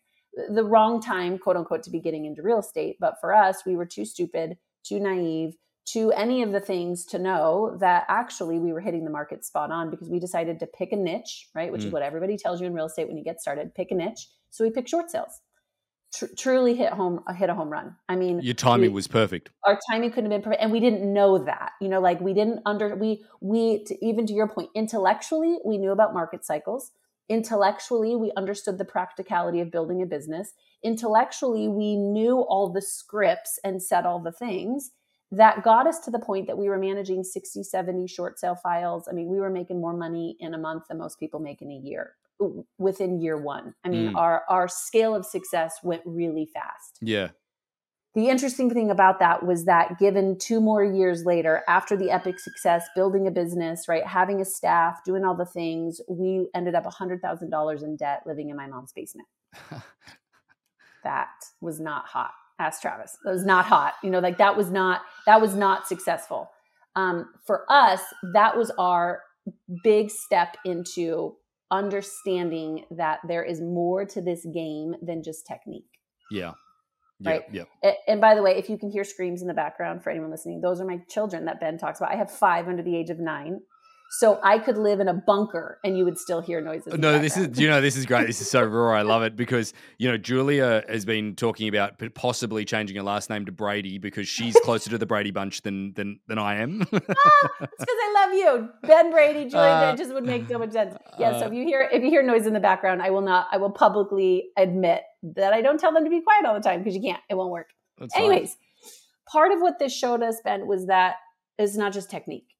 The 0.49 0.65
wrong 0.65 1.01
time, 1.01 1.37
quote 1.37 1.55
unquote, 1.55 1.83
to 1.83 1.89
be 1.89 1.99
getting 1.99 2.25
into 2.25 2.41
real 2.41 2.59
estate. 2.59 2.97
But 2.99 3.15
for 3.21 3.33
us, 3.33 3.65
we 3.65 3.77
were 3.77 3.85
too 3.85 4.03
stupid, 4.03 4.57
too 4.83 4.99
naive 4.99 5.55
to 5.85 6.11
any 6.13 6.41
of 6.41 6.51
the 6.51 6.59
things 6.59 7.05
to 7.05 7.19
know 7.19 7.77
that 7.79 8.05
actually 8.09 8.59
we 8.59 8.73
were 8.73 8.81
hitting 8.81 9.05
the 9.05 9.11
market 9.11 9.45
spot 9.45 9.71
on 9.71 9.89
because 9.91 10.09
we 10.09 10.19
decided 10.19 10.59
to 10.59 10.67
pick 10.67 10.91
a 10.91 10.95
niche, 10.95 11.47
right? 11.53 11.71
Which 11.71 11.83
mm. 11.83 11.85
is 11.85 11.91
what 11.91 12.01
everybody 12.01 12.37
tells 12.37 12.59
you 12.59 12.67
in 12.67 12.73
real 12.73 12.87
estate 12.87 13.07
when 13.07 13.17
you 13.17 13.23
get 13.23 13.39
started 13.39 13.73
pick 13.75 13.91
a 13.91 13.95
niche. 13.95 14.27
So 14.49 14.63
we 14.63 14.71
picked 14.71 14.89
short 14.89 15.11
sales 15.11 15.41
tr- 16.17 16.33
truly 16.37 16.75
hit 16.75 16.93
home 16.93 17.23
uh, 17.27 17.33
hit 17.33 17.49
a 17.49 17.53
home 17.53 17.69
run. 17.69 17.95
I 18.07 18.15
mean, 18.15 18.39
your 18.41 18.53
timing 18.53 18.91
we, 18.91 18.95
was 18.95 19.07
perfect. 19.07 19.49
Our 19.63 19.79
timing 19.89 20.11
couldn't 20.11 20.31
have 20.31 20.41
been 20.41 20.43
perfect, 20.43 20.61
and 20.61 20.71
we 20.71 20.79
didn't 20.79 21.11
know 21.11 21.37
that. 21.39 21.73
You 21.81 21.89
know, 21.89 21.99
like 21.99 22.19
we 22.21 22.33
didn't 22.33 22.61
under 22.65 22.95
we 22.95 23.23
we 23.41 23.83
to, 23.85 24.05
even 24.05 24.25
to 24.27 24.33
your 24.33 24.47
point, 24.47 24.69
intellectually 24.75 25.57
we 25.65 25.77
knew 25.77 25.91
about 25.91 26.13
market 26.13 26.45
cycles. 26.45 26.91
Intellectually, 27.27 28.15
we 28.15 28.31
understood 28.37 28.77
the 28.77 28.85
practicality 28.85 29.59
of 29.59 29.71
building 29.71 30.01
a 30.03 30.05
business. 30.05 30.53
Intellectually, 30.83 31.67
we 31.67 31.95
knew 31.95 32.41
all 32.41 32.69
the 32.71 32.83
scripts 32.83 33.59
and 33.63 33.81
said 33.81 34.05
all 34.05 34.19
the 34.19 34.31
things 34.31 34.91
that 35.31 35.63
got 35.63 35.87
us 35.87 35.99
to 35.99 36.11
the 36.11 36.19
point 36.19 36.47
that 36.47 36.57
we 36.57 36.69
were 36.69 36.77
managing 36.77 37.23
60 37.23 37.63
70 37.63 38.07
short 38.07 38.39
sale 38.39 38.55
files 38.55 39.07
i 39.09 39.11
mean 39.11 39.27
we 39.27 39.39
were 39.39 39.49
making 39.49 39.81
more 39.81 39.95
money 39.95 40.37
in 40.39 40.53
a 40.53 40.57
month 40.57 40.83
than 40.87 40.97
most 40.97 41.19
people 41.19 41.39
make 41.39 41.61
in 41.61 41.71
a 41.71 41.75
year 41.75 42.13
within 42.77 43.21
year 43.21 43.37
one. 43.37 43.73
I 43.83 43.89
mean, 43.89 44.11
mm. 44.11 44.15
our 44.15 44.43
our 44.49 44.67
scale 44.67 45.15
of 45.15 45.25
success 45.25 45.79
went 45.83 46.01
really 46.05 46.49
fast. 46.53 46.97
Yeah. 47.01 47.29
The 48.15 48.29
interesting 48.29 48.69
thing 48.69 48.89
about 48.89 49.19
that 49.19 49.45
was 49.45 49.65
that 49.65 49.99
given 49.99 50.37
two 50.39 50.61
more 50.61 50.81
years 50.81 51.25
later, 51.25 51.63
after 51.67 51.97
the 51.97 52.11
epic 52.11 52.39
success, 52.39 52.87
building 52.95 53.27
a 53.27 53.31
business, 53.31 53.89
right, 53.89 54.07
having 54.07 54.39
a 54.39 54.45
staff, 54.45 55.03
doing 55.03 55.25
all 55.25 55.35
the 55.35 55.45
things, 55.45 55.99
we 56.07 56.47
ended 56.55 56.75
up 56.75 56.85
$100,000 56.85 57.83
in 57.83 57.95
debt 57.97 58.21
living 58.25 58.49
in 58.49 58.55
my 58.55 58.67
mom's 58.67 58.93
basement. 58.93 59.27
that 61.03 61.27
was 61.59 61.81
not 61.81 62.05
hot. 62.05 62.31
Ask 62.57 62.81
Travis. 62.81 63.17
That 63.25 63.31
was 63.31 63.45
not 63.45 63.65
hot. 63.65 63.95
You 64.01 64.09
know, 64.09 64.19
like 64.19 64.37
that 64.37 64.55
was 64.55 64.71
not 64.71 65.01
that 65.25 65.41
was 65.41 65.53
not 65.53 65.85
successful. 65.85 66.49
Um, 66.95 67.33
for 67.45 67.65
us, 67.69 67.99
that 68.33 68.57
was 68.57 68.71
our 68.77 69.23
big 69.83 70.09
step 70.09 70.55
into 70.63 71.35
understanding 71.71 72.85
that 72.91 73.19
there 73.27 73.43
is 73.43 73.61
more 73.61 74.05
to 74.05 74.21
this 74.21 74.45
game 74.53 74.95
than 75.01 75.23
just 75.23 75.45
technique. 75.47 75.89
Yeah. 76.31 76.53
Right. 77.23 77.43
Yeah. 77.51 77.63
And 78.07 78.19
by 78.19 78.35
the 78.35 78.41
way, 78.43 78.57
if 78.57 78.69
you 78.69 78.77
can 78.77 78.89
hear 78.89 79.03
screams 79.03 79.41
in 79.41 79.47
the 79.47 79.53
background 79.53 80.03
for 80.03 80.09
anyone 80.09 80.31
listening, 80.31 80.61
those 80.61 80.81
are 80.81 80.85
my 80.85 80.99
children 81.09 81.45
that 81.45 81.59
Ben 81.59 81.77
talks 81.77 81.99
about. 81.99 82.11
I 82.11 82.17
have 82.17 82.29
five 82.29 82.67
under 82.67 82.83
the 82.83 82.95
age 82.95 83.09
of 83.09 83.19
nine. 83.19 83.61
So 84.19 84.39
I 84.43 84.59
could 84.59 84.77
live 84.77 85.01
in 85.01 85.09
a 85.09 85.13
bunker 85.13 85.77
and 85.83 85.97
you 85.97 86.05
would 86.05 86.17
still 86.17 86.39
hear 86.39 86.61
noises. 86.61 86.97
No, 86.97 87.19
this 87.19 87.35
is 87.35 87.59
you 87.59 87.67
know 87.67 87.81
this 87.81 87.97
is 87.97 88.05
great. 88.05 88.27
This 88.27 88.39
is 88.39 88.49
so 88.49 88.63
raw. 88.63 88.97
I 88.97 89.01
love 89.01 89.23
it 89.23 89.35
because 89.35 89.73
you 89.97 90.09
know 90.09 90.17
Julia 90.17 90.85
has 90.87 91.03
been 91.03 91.35
talking 91.35 91.67
about 91.67 92.01
possibly 92.13 92.63
changing 92.63 92.95
her 92.95 93.03
last 93.03 93.29
name 93.29 93.45
to 93.45 93.51
Brady 93.51 93.97
because 93.97 94.29
she's 94.29 94.55
closer 94.63 94.89
to 94.91 94.97
the 94.97 95.05
Brady 95.05 95.31
bunch 95.31 95.63
than 95.63 95.93
than 95.95 96.21
than 96.27 96.37
I 96.37 96.55
am. 96.61 96.81
ah, 96.93 96.97
it's 96.97 97.05
because 97.59 97.87
I 97.89 98.25
love 98.25 98.33
you, 98.33 98.69
Ben 98.87 99.11
Brady. 99.11 99.49
Julia 99.49 99.65
uh, 99.65 99.95
just 99.97 100.13
would 100.13 100.25
make 100.25 100.47
so 100.47 100.59
much 100.59 100.71
sense. 100.71 100.95
Yeah. 101.19 101.31
Uh, 101.31 101.39
so 101.41 101.47
if 101.47 101.53
you 101.53 101.65
hear 101.65 101.89
if 101.91 102.01
you 102.01 102.09
hear 102.09 102.23
noise 102.23 102.47
in 102.47 102.53
the 102.53 102.61
background, 102.61 103.01
I 103.01 103.09
will 103.09 103.21
not. 103.21 103.47
I 103.51 103.57
will 103.57 103.71
publicly 103.71 104.45
admit 104.55 105.01
that 105.35 105.51
I 105.51 105.61
don't 105.61 105.79
tell 105.79 105.91
them 105.91 106.05
to 106.05 106.09
be 106.09 106.21
quiet 106.21 106.45
all 106.45 106.53
the 106.53 106.61
time 106.61 106.79
because 106.79 106.95
you 106.95 107.01
can't. 107.01 107.21
It 107.29 107.35
won't 107.35 107.51
work. 107.51 107.67
Anyways, 108.15 108.49
fine. 108.49 108.91
part 109.29 109.51
of 109.51 109.59
what 109.59 109.77
this 109.77 109.93
showed 109.93 110.23
us, 110.23 110.37
Ben, 110.41 110.67
was 110.67 110.87
that 110.87 111.15
it's 111.57 111.75
not 111.75 111.91
just 111.91 112.09
technique 112.09 112.54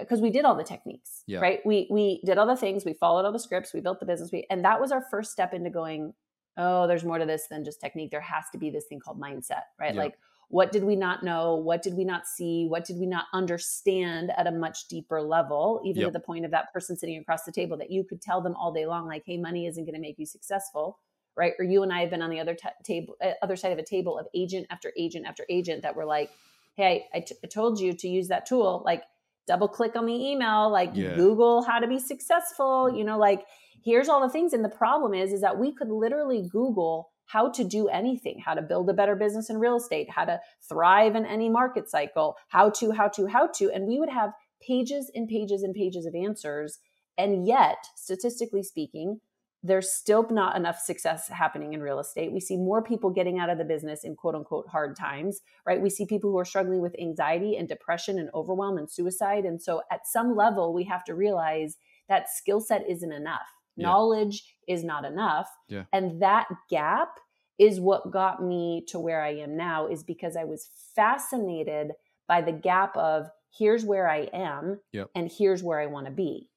because 0.00 0.20
we 0.20 0.30
did 0.30 0.44
all 0.44 0.54
the 0.54 0.64
techniques 0.64 1.22
yeah. 1.26 1.38
right 1.40 1.60
we 1.64 1.86
we 1.90 2.20
did 2.24 2.38
all 2.38 2.46
the 2.46 2.56
things 2.56 2.84
we 2.84 2.92
followed 2.92 3.24
all 3.24 3.32
the 3.32 3.38
scripts 3.38 3.72
we 3.72 3.80
built 3.80 4.00
the 4.00 4.06
business 4.06 4.30
we 4.32 4.46
and 4.50 4.64
that 4.64 4.80
was 4.80 4.92
our 4.92 5.04
first 5.10 5.32
step 5.32 5.52
into 5.54 5.70
going 5.70 6.12
oh 6.56 6.86
there's 6.86 7.04
more 7.04 7.18
to 7.18 7.26
this 7.26 7.46
than 7.48 7.64
just 7.64 7.80
technique 7.80 8.10
there 8.10 8.20
has 8.20 8.44
to 8.52 8.58
be 8.58 8.70
this 8.70 8.86
thing 8.86 9.00
called 9.00 9.20
mindset 9.20 9.62
right 9.78 9.94
yeah. 9.94 10.00
like 10.02 10.14
what 10.48 10.70
did 10.70 10.84
we 10.84 10.94
not 10.94 11.22
know 11.22 11.56
what 11.56 11.82
did 11.82 11.94
we 11.94 12.04
not 12.04 12.26
see 12.26 12.66
what 12.66 12.84
did 12.84 12.98
we 12.98 13.06
not 13.06 13.24
understand 13.32 14.30
at 14.36 14.46
a 14.46 14.52
much 14.52 14.88
deeper 14.88 15.20
level 15.20 15.80
even 15.84 16.02
yep. 16.02 16.08
to 16.08 16.12
the 16.12 16.20
point 16.20 16.44
of 16.44 16.50
that 16.50 16.72
person 16.72 16.96
sitting 16.96 17.18
across 17.18 17.44
the 17.44 17.52
table 17.52 17.76
that 17.76 17.90
you 17.90 18.04
could 18.04 18.20
tell 18.20 18.40
them 18.40 18.54
all 18.54 18.72
day 18.72 18.86
long 18.86 19.06
like 19.06 19.22
hey 19.26 19.36
money 19.36 19.66
isn't 19.66 19.84
going 19.84 19.94
to 19.94 20.00
make 20.00 20.18
you 20.18 20.26
successful 20.26 20.98
right 21.36 21.54
or 21.58 21.64
you 21.64 21.82
and 21.82 21.92
i 21.92 22.00
have 22.00 22.10
been 22.10 22.22
on 22.22 22.30
the 22.30 22.40
other 22.40 22.54
t- 22.54 22.68
table 22.84 23.16
uh, 23.22 23.32
other 23.42 23.56
side 23.56 23.72
of 23.72 23.78
a 23.78 23.84
table 23.84 24.18
of 24.18 24.26
agent 24.34 24.66
after 24.70 24.92
agent 24.96 25.26
after 25.26 25.44
agent 25.48 25.82
that 25.82 25.96
were 25.96 26.06
like 26.06 26.30
hey 26.76 27.06
I, 27.14 27.20
t- 27.20 27.36
I 27.42 27.46
told 27.48 27.80
you 27.80 27.92
to 27.94 28.08
use 28.08 28.28
that 28.28 28.46
tool 28.46 28.82
like 28.84 29.02
double 29.46 29.68
click 29.68 29.96
on 29.96 30.06
the 30.06 30.12
email 30.12 30.70
like 30.70 30.90
yeah. 30.94 31.14
google 31.14 31.62
how 31.62 31.78
to 31.78 31.86
be 31.86 31.98
successful 31.98 32.86
mm-hmm. 32.88 32.96
you 32.96 33.04
know 33.04 33.18
like 33.18 33.44
here's 33.86 34.08
all 34.08 34.20
the 34.20 34.28
things. 34.28 34.52
And 34.52 34.64
the 34.64 34.68
problem 34.68 35.14
is 35.14 35.32
is 35.32 35.40
that 35.40 35.58
we 35.58 35.72
could 35.72 35.88
literally 35.88 36.46
google 36.50 37.10
how 37.24 37.50
to 37.50 37.64
do 37.64 37.88
anything 37.88 38.40
how 38.44 38.54
to 38.54 38.62
build 38.62 38.90
a 38.90 38.94
better 38.94 39.16
business 39.16 39.50
in 39.50 39.58
real 39.58 39.76
estate 39.76 40.08
how 40.08 40.24
to 40.24 40.38
thrive 40.68 41.16
in 41.16 41.26
any 41.26 41.48
market 41.48 41.90
cycle 41.90 42.36
how 42.48 42.70
to 42.70 42.92
how 42.92 43.08
to 43.08 43.26
how 43.26 43.48
to 43.48 43.68
and 43.72 43.84
we 43.84 43.98
would 43.98 44.08
have 44.08 44.30
pages 44.66 45.10
and 45.14 45.28
pages 45.28 45.62
and 45.62 45.74
pages 45.74 46.06
of 46.06 46.14
answers. 46.14 46.78
And 47.18 47.46
yet 47.46 47.78
statistically 47.94 48.62
speaking 48.62 49.20
there's 49.66 49.92
still 49.92 50.26
not 50.30 50.56
enough 50.56 50.78
success 50.78 51.28
happening 51.28 51.72
in 51.72 51.80
real 51.80 51.98
estate. 51.98 52.32
We 52.32 52.40
see 52.40 52.56
more 52.56 52.82
people 52.82 53.10
getting 53.10 53.38
out 53.38 53.50
of 53.50 53.58
the 53.58 53.64
business 53.64 54.04
in 54.04 54.14
quote 54.14 54.34
unquote 54.34 54.68
hard 54.68 54.96
times, 54.96 55.40
right? 55.66 55.80
We 55.80 55.90
see 55.90 56.06
people 56.06 56.30
who 56.30 56.38
are 56.38 56.44
struggling 56.44 56.80
with 56.80 56.94
anxiety 57.00 57.56
and 57.56 57.68
depression 57.68 58.18
and 58.18 58.30
overwhelm 58.34 58.78
and 58.78 58.90
suicide. 58.90 59.44
And 59.44 59.60
so 59.60 59.82
at 59.90 60.06
some 60.06 60.36
level, 60.36 60.72
we 60.72 60.84
have 60.84 61.04
to 61.04 61.14
realize 61.14 61.76
that 62.08 62.28
skill 62.28 62.60
set 62.60 62.88
isn't 62.88 63.12
enough. 63.12 63.48
Yeah. 63.76 63.86
Knowledge 63.86 64.56
is 64.68 64.84
not 64.84 65.04
enough. 65.04 65.48
Yeah. 65.68 65.84
And 65.92 66.22
that 66.22 66.46
gap 66.70 67.18
is 67.58 67.80
what 67.80 68.10
got 68.10 68.42
me 68.42 68.84
to 68.88 68.98
where 68.98 69.22
I 69.22 69.34
am 69.34 69.56
now, 69.56 69.86
is 69.86 70.02
because 70.02 70.36
I 70.36 70.44
was 70.44 70.68
fascinated 70.94 71.92
by 72.28 72.42
the 72.42 72.52
gap 72.52 72.96
of 72.96 73.30
here's 73.56 73.84
where 73.84 74.08
I 74.08 74.28
am 74.32 74.80
yep. 74.92 75.08
and 75.14 75.30
here's 75.30 75.62
where 75.62 75.80
I 75.80 75.86
want 75.86 76.06
to 76.06 76.12
be 76.12 76.50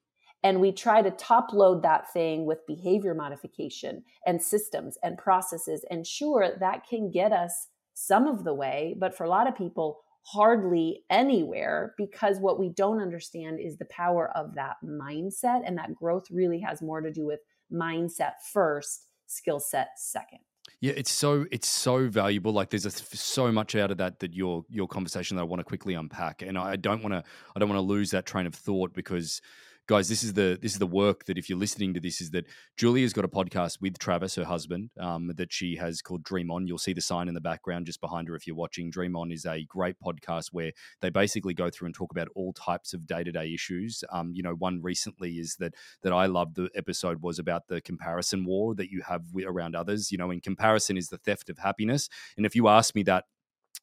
and 0.43 0.61
we 0.61 0.71
try 0.71 1.01
to 1.01 1.11
top 1.11 1.51
load 1.53 1.83
that 1.83 2.11
thing 2.13 2.45
with 2.45 2.65
behavior 2.67 3.13
modification 3.13 4.03
and 4.25 4.41
systems 4.41 4.97
and 5.03 5.17
processes. 5.17 5.85
And 5.89 6.07
sure 6.07 6.51
that 6.59 6.87
can 6.87 7.11
get 7.11 7.31
us 7.31 7.67
some 7.93 8.27
of 8.27 8.45
the 8.45 8.53
way 8.53 8.95
but 8.97 9.15
for 9.15 9.25
a 9.25 9.29
lot 9.29 9.47
of 9.47 9.55
people 9.55 9.99
hardly 10.23 11.03
anywhere 11.09 11.93
because 11.97 12.39
what 12.39 12.59
we 12.59 12.69
don't 12.69 13.01
understand 13.01 13.59
is 13.59 13.77
the 13.77 13.85
power 13.85 14.31
of 14.35 14.55
that 14.55 14.75
mindset. 14.83 15.61
And 15.65 15.77
that 15.77 15.95
growth 15.95 16.25
really 16.29 16.59
has 16.59 16.81
more 16.81 17.01
to 17.01 17.11
do 17.11 17.25
with 17.25 17.39
mindset 17.71 18.33
first 18.53 19.07
skill 19.27 19.59
set 19.59 19.89
second. 19.97 20.39
Yeah, 20.81 20.93
it's 20.95 21.11
so 21.11 21.45
it's 21.51 21.67
so 21.67 22.07
valuable. 22.07 22.53
Like 22.53 22.69
there's 22.69 22.85
a, 22.85 22.91
so 22.91 23.51
much 23.51 23.75
out 23.75 23.91
of 23.91 23.97
that 23.97 24.19
that 24.19 24.33
your 24.33 24.63
your 24.69 24.87
conversation 24.87 25.35
that 25.35 25.41
I 25.41 25.45
want 25.45 25.59
to 25.59 25.63
quickly 25.63 25.95
unpack, 25.95 26.41
and 26.41 26.57
I 26.57 26.75
don't 26.75 27.01
want 27.01 27.13
to 27.13 27.23
I 27.55 27.59
don't 27.59 27.67
want 27.69 27.77
to 27.79 27.83
lose 27.83 28.11
that 28.11 28.25
train 28.25 28.45
of 28.45 28.53
thought 28.53 28.93
because 28.93 29.41
guys, 29.89 30.07
this 30.07 30.23
is 30.23 30.33
the 30.33 30.59
this 30.61 30.73
is 30.73 30.77
the 30.77 30.85
work 30.85 31.25
that 31.25 31.39
if 31.39 31.49
you're 31.49 31.57
listening 31.57 31.95
to 31.95 31.99
this 31.99 32.21
is 32.21 32.29
that 32.29 32.45
Julia's 32.77 33.11
got 33.11 33.25
a 33.25 33.27
podcast 33.27 33.81
with 33.81 33.97
Travis, 33.97 34.35
her 34.35 34.45
husband, 34.45 34.91
um, 34.99 35.31
that 35.35 35.51
she 35.51 35.75
has 35.77 35.99
called 35.99 36.21
Dream 36.21 36.51
On. 36.51 36.67
You'll 36.67 36.77
see 36.77 36.93
the 36.93 37.01
sign 37.01 37.27
in 37.27 37.33
the 37.33 37.41
background 37.41 37.87
just 37.87 37.99
behind 37.99 38.27
her 38.27 38.35
if 38.35 38.45
you're 38.45 38.55
watching. 38.55 38.91
Dream 38.91 39.15
On 39.15 39.31
is 39.31 39.47
a 39.47 39.65
great 39.67 39.95
podcast 39.99 40.49
where 40.51 40.71
they 41.01 41.09
basically 41.09 41.55
go 41.55 41.71
through 41.71 41.87
and 41.87 41.95
talk 41.95 42.11
about 42.11 42.27
all 42.35 42.53
types 42.53 42.93
of 42.93 43.07
day 43.07 43.23
to 43.23 43.31
day 43.31 43.51
issues. 43.51 44.03
Um, 44.11 44.31
you 44.31 44.43
know, 44.43 44.53
one 44.53 44.79
recently 44.83 45.39
is 45.39 45.55
that 45.55 45.73
that 46.03 46.13
I 46.13 46.27
loved. 46.27 46.55
The 46.55 46.69
episode 46.75 47.23
was 47.23 47.39
about 47.39 47.67
the 47.67 47.81
comparison 47.81 48.45
war 48.45 48.75
that 48.75 48.91
you 48.91 49.01
have 49.07 49.23
around 49.43 49.75
others. 49.75 50.11
You 50.11 50.19
know, 50.19 50.29
in 50.29 50.39
comparison 50.39 50.97
is 50.97 51.09
the 51.09 51.17
theft 51.17 51.49
of 51.49 51.57
happiness. 51.57 52.09
And 52.37 52.45
if 52.45 52.55
you 52.55 52.67
ask 52.67 52.93
me 52.93 53.01
that 53.03 53.25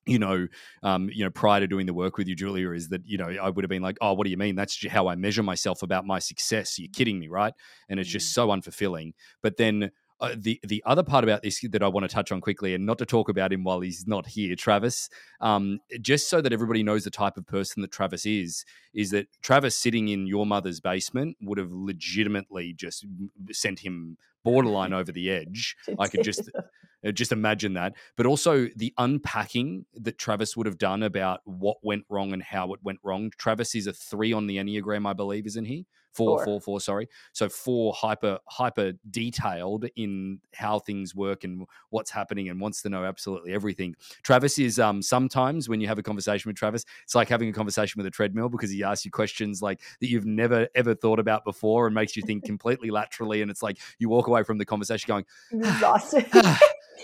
you 0.07 0.19
know, 0.19 0.47
um, 0.83 1.11
you 1.13 1.25
know, 1.25 1.31
prior 1.31 1.61
to 1.61 1.67
doing 1.67 1.87
the 1.87 1.95
work 1.95 2.17
with 2.17 2.29
you, 2.29 2.37
Julia, 2.37 2.71
is 2.71 2.89
that 2.91 3.03
you 3.07 3.19
know 3.19 3.29
I 3.29 3.51
would 3.51 3.65
have 3.65 3.69
been 3.69 3.83
like, 3.83 3.99
oh, 4.01 4.15
what 4.15 4.25
do 4.25 4.31
you 4.31 4.37
mean? 4.37 4.55
That's 4.55 4.87
how 4.87 5.09
I 5.09 5.17
measure 5.17 5.43
myself 5.43 5.83
about 5.83 6.07
my 6.07 6.21
success. 6.21 6.79
You're 6.79 6.91
kidding 6.93 7.19
me, 7.19 7.29
right? 7.29 7.53
And 7.89 7.99
it's 7.99 8.09
just 8.09 8.31
mm. 8.31 8.35
so 8.35 8.49
unfulfilling. 8.49 9.15
But 9.43 9.57
then 9.57 9.91
uh, 10.21 10.35
the 10.37 10.59
the 10.63 10.83
other 10.87 11.03
part 11.03 11.25
about 11.25 11.43
this 11.43 11.61
that 11.71 11.83
I 11.83 11.89
want 11.89 12.09
to 12.09 12.15
touch 12.15 12.33
on 12.33 12.41
quickly, 12.41 12.75
and 12.75 12.87
not 12.87 12.99
to 12.99 13.07
talk 13.07 13.29
about 13.29 13.53
him 13.53 13.65
while 13.65 13.81
he's 13.81 14.07
not 14.07 14.27
here, 14.27 14.55
Travis, 14.57 15.11
um, 15.41 15.81
just 16.01 16.31
so 16.31 16.41
that 16.41 16.53
everybody 16.53 16.83
knows 16.83 17.05
the 17.05 17.11
type 17.11 17.37
of 17.37 17.47
person 17.47 17.83
that 17.83 17.91
Travis 17.91 18.25
is, 18.25 18.65
is 18.95 19.11
that 19.11 19.27
Travis 19.43 19.77
sitting 19.77 20.09
in 20.09 20.27
your 20.27 20.47
mother's 20.47 20.81
basement 20.81 21.37
would 21.43 21.59
have 21.59 21.71
legitimately 21.71 22.73
just 22.75 23.05
sent 23.53 23.81
him 23.81 24.17
borderline 24.43 24.93
over 24.95 25.13
the 25.13 25.31
edge. 25.31 25.77
I 25.99 26.09
could 26.09 26.23
just 26.23 26.49
Uh, 27.05 27.13
just 27.13 27.33
imagine 27.33 27.75
that. 27.75 27.95
But 28.17 28.27
also 28.27 28.69
the 28.77 28.93
unpacking 28.99 29.87
that 29.95 30.19
Travis 30.19 30.57
would 30.57 30.67
have 30.67 30.79
done 30.79 31.03
about 31.03 31.41
what 31.45 31.79
went 31.83 32.05
wrong 32.09 32.33
and 32.33 32.43
how 32.43 32.73
it 32.73 32.81
went 32.83 33.01
wrong. 33.03 33.31
Travis 33.39 33.75
is 33.75 33.87
a 33.87 33.93
three 33.93 34.33
on 34.33 34.47
the 34.47 34.57
Enneagram, 34.57 35.07
I 35.09 35.13
believe, 35.13 35.47
isn't 35.47 35.65
he? 35.65 35.87
Four, 36.17 36.39
four, 36.39 36.45
four, 36.45 36.61
four 36.61 36.81
sorry. 36.81 37.09
So 37.35 37.51
four 37.51 37.93
hyper, 37.93 38.39
hyper 38.49 38.95
detailed 39.11 39.85
in 39.97 40.41
how 40.55 40.79
things 40.79 41.15
work 41.15 41.45
and 41.45 41.67
what's 41.91 42.11
happening 42.11 42.49
and 42.49 42.59
wants 42.59 42.81
to 42.83 42.89
know 42.89 43.05
absolutely 43.05 43.53
everything. 43.53 43.95
Travis 44.23 44.59
is 44.59 44.79
um 44.79 45.03
sometimes 45.03 45.69
when 45.69 45.79
you 45.83 45.89
have 45.89 45.99
a 45.99 46.03
conversation 46.03 46.49
with 46.49 46.57
Travis, 46.57 46.87
it's 47.03 47.15
like 47.15 47.29
having 47.29 47.51
a 47.51 47.53
conversation 47.53 47.99
with 47.99 48.07
a 48.07 48.11
treadmill 48.11 48.49
because 48.49 48.71
he 48.71 48.83
asks 48.83 49.05
you 49.05 49.11
questions 49.11 49.61
like 49.61 49.83
that 50.01 50.09
you've 50.09 50.25
never 50.25 50.69
ever 50.75 50.95
thought 50.95 51.19
about 51.19 51.45
before 51.45 51.85
and 51.85 51.95
makes 51.95 52.17
you 52.17 52.23
think 52.23 52.45
completely 52.47 52.91
laterally. 52.91 53.43
And 53.43 53.51
it's 53.51 53.63
like 53.63 53.77
you 53.99 54.09
walk 54.09 54.27
away 54.27 54.43
from 54.43 54.57
the 54.57 54.65
conversation 54.65 55.07
going, 55.09 55.27
ah, 55.53 55.75
exhausted. 55.75 56.27
Ah, 56.33 56.59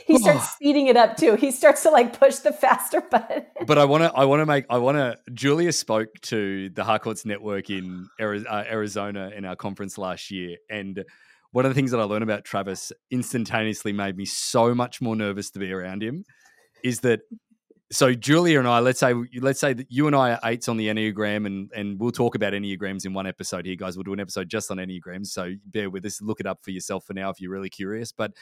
he 0.07 0.19
starts 0.19 0.45
oh. 0.45 0.53
speeding 0.55 0.87
it 0.87 0.97
up 0.97 1.17
too. 1.17 1.37
He 1.37 1.51
starts 1.51 1.83
to 1.85 1.91
like 1.91 2.19
push 2.19 2.37
the 2.37 2.53
faster 2.53 3.01
button. 3.11 3.45
but 3.67 3.79
I 3.79 3.85
want 3.85 4.03
to, 4.05 4.13
I 4.13 4.25
want 4.25 4.41
to 4.41 4.47
make, 4.47 4.65
I 4.71 4.79
want 4.79 4.97
to. 4.97 5.17
Julia 5.33 5.73
spoke 5.73 6.09
to 6.23 6.71
the 6.71 6.85
Harcourts 6.85 7.25
Network 7.25 7.71
in 7.71 8.09
uh, 8.21 8.65
Arizona 8.69 9.31
in 9.35 9.45
our 9.45 9.57
conference 9.57 9.99
last 9.99 10.31
year, 10.31 10.57
and 10.71 11.05
one 11.53 11.67
of 11.67 11.71
the 11.71 11.75
things 11.75 11.91
that 11.91 12.01
I 12.01 12.05
learned 12.05 12.25
about 12.25 12.45
Travis 12.45 12.93
instantaneously 13.11 13.93
made 13.93 14.17
me 14.17 14.25
so 14.25 14.75
much 14.75 15.01
more 15.01 15.15
nervous 15.15 15.51
to 15.51 15.59
be 15.59 15.71
around 15.73 16.03
him. 16.03 16.25
Is 16.83 17.01
that 17.01 17.21
so? 17.91 18.15
Julia 18.15 18.59
and 18.59 18.67
I, 18.67 18.81
let's 18.81 18.99
say, 18.99 19.15
let's 19.41 19.61
say 19.61 19.75
that 19.75 19.87
you 19.91 20.07
and 20.07 20.17
I 20.17 20.33
are 20.33 20.41
eights 20.45 20.69
on 20.69 20.79
the 20.79 20.89
Enneagram, 20.89 21.47
and 21.47 21.71
and 21.77 22.01
we'll 22.01 22.11
talk 22.11 22.35
about 22.35 22.55
Enneagrams 22.55 23.05
in 23.05 23.13
one 23.13 23.27
episode 23.27 23.67
here, 23.67 23.77
guys. 23.77 23.97
We'll 23.97 24.05
do 24.05 24.15
an 24.15 24.21
episode 24.21 24.49
just 24.49 24.71
on 24.71 24.79
Enneagrams, 24.79 25.27
so 25.27 25.53
bear 25.67 25.91
with 25.91 26.05
us. 26.07 26.21
Look 26.23 26.41
it 26.41 26.47
up 26.47 26.61
for 26.63 26.71
yourself 26.71 27.05
for 27.05 27.13
now 27.13 27.31
if 27.31 27.41
you're 27.41 27.53
really 27.53 27.71
curious. 27.71 28.13
But 28.13 28.33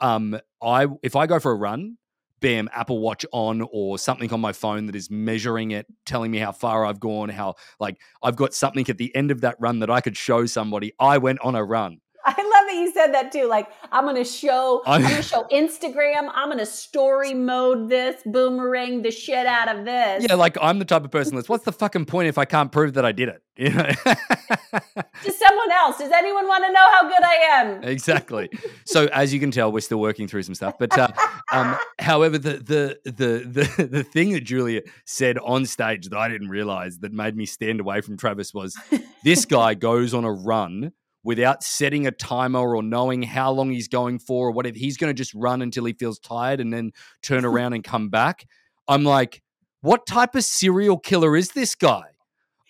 um, 0.00 0.38
I 0.62 0.86
if 1.02 1.16
I 1.16 1.26
go 1.26 1.38
for 1.38 1.52
a 1.52 1.56
run, 1.56 1.96
bam, 2.40 2.68
Apple 2.72 2.98
Watch 2.98 3.24
on 3.32 3.66
or 3.70 3.98
something 3.98 4.32
on 4.32 4.40
my 4.40 4.52
phone 4.52 4.86
that 4.86 4.96
is 4.96 5.10
measuring 5.10 5.70
it, 5.70 5.86
telling 6.06 6.30
me 6.30 6.38
how 6.38 6.52
far 6.52 6.84
I've 6.84 7.00
gone, 7.00 7.28
how 7.28 7.54
like 7.78 7.98
I've 8.22 8.36
got 8.36 8.54
something 8.54 8.88
at 8.88 8.98
the 8.98 9.14
end 9.14 9.30
of 9.30 9.42
that 9.42 9.56
run 9.58 9.80
that 9.80 9.90
I 9.90 10.00
could 10.00 10.16
show 10.16 10.46
somebody. 10.46 10.92
I 10.98 11.18
went 11.18 11.40
on 11.40 11.54
a 11.54 11.64
run. 11.64 12.00
I 12.24 12.30
love 12.30 12.59
that 12.70 12.80
you 12.80 12.92
said 12.92 13.12
that 13.12 13.32
too. 13.32 13.46
Like 13.46 13.68
I'm 13.92 14.04
gonna 14.04 14.24
show, 14.24 14.82
I'm, 14.86 15.02
gonna 15.02 15.22
show 15.22 15.44
Instagram. 15.52 16.30
I'm 16.34 16.48
gonna 16.48 16.66
story 16.66 17.34
mode 17.34 17.88
this, 17.88 18.22
boomerang 18.24 19.02
the 19.02 19.10
shit 19.10 19.46
out 19.46 19.74
of 19.74 19.84
this. 19.84 20.26
Yeah, 20.28 20.34
like 20.34 20.56
I'm 20.60 20.78
the 20.78 20.84
type 20.84 21.04
of 21.04 21.10
person 21.10 21.36
that's 21.36 21.48
what's 21.48 21.64
the 21.64 21.72
fucking 21.72 22.06
point 22.06 22.28
if 22.28 22.38
I 22.38 22.44
can't 22.44 22.70
prove 22.70 22.94
that 22.94 23.04
I 23.04 23.12
did 23.12 23.28
it? 23.28 23.42
You 23.60 23.68
know? 23.68 23.82
to 23.84 25.32
someone 25.32 25.70
else. 25.72 25.98
Does 25.98 26.10
anyone 26.12 26.48
want 26.48 26.64
to 26.64 26.72
know 26.72 26.86
how 26.92 27.02
good 27.02 27.22
I 27.22 27.34
am? 27.34 27.82
exactly. 27.84 28.48
So 28.86 29.06
as 29.12 29.34
you 29.34 29.40
can 29.40 29.50
tell, 29.50 29.70
we're 29.70 29.80
still 29.80 30.00
working 30.00 30.26
through 30.26 30.44
some 30.44 30.54
stuff. 30.54 30.76
But 30.78 30.96
uh, 30.96 31.08
um, 31.52 31.76
however, 31.98 32.38
the, 32.38 32.52
the 32.54 32.98
the 33.04 33.44
the 33.76 33.86
the 33.86 34.02
thing 34.02 34.32
that 34.32 34.44
Julia 34.44 34.80
said 35.04 35.36
on 35.38 35.66
stage 35.66 36.08
that 36.08 36.16
I 36.16 36.28
didn't 36.28 36.48
realize 36.48 37.00
that 37.00 37.12
made 37.12 37.36
me 37.36 37.44
stand 37.44 37.80
away 37.80 38.00
from 38.00 38.16
Travis 38.16 38.54
was 38.54 38.78
this 39.24 39.44
guy 39.44 39.74
goes 39.74 40.14
on 40.14 40.24
a 40.24 40.32
run 40.32 40.92
without 41.22 41.62
setting 41.62 42.06
a 42.06 42.10
timer 42.10 42.74
or 42.74 42.82
knowing 42.82 43.22
how 43.22 43.50
long 43.50 43.70
he's 43.70 43.88
going 43.88 44.18
for 44.18 44.48
or 44.48 44.50
whatever. 44.50 44.78
He's 44.78 44.96
going 44.96 45.10
to 45.10 45.14
just 45.14 45.34
run 45.34 45.62
until 45.62 45.84
he 45.84 45.92
feels 45.92 46.18
tired 46.18 46.60
and 46.60 46.72
then 46.72 46.92
turn 47.22 47.44
around 47.50 47.74
and 47.74 47.84
come 47.84 48.08
back. 48.08 48.46
I'm 48.88 49.04
like, 49.04 49.42
what 49.82 50.06
type 50.06 50.34
of 50.34 50.44
serial 50.44 50.98
killer 50.98 51.36
is 51.36 51.50
this 51.50 51.74
guy? 51.74 52.04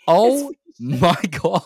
Oh 0.07 0.53
my 0.81 1.17
God. 1.31 1.63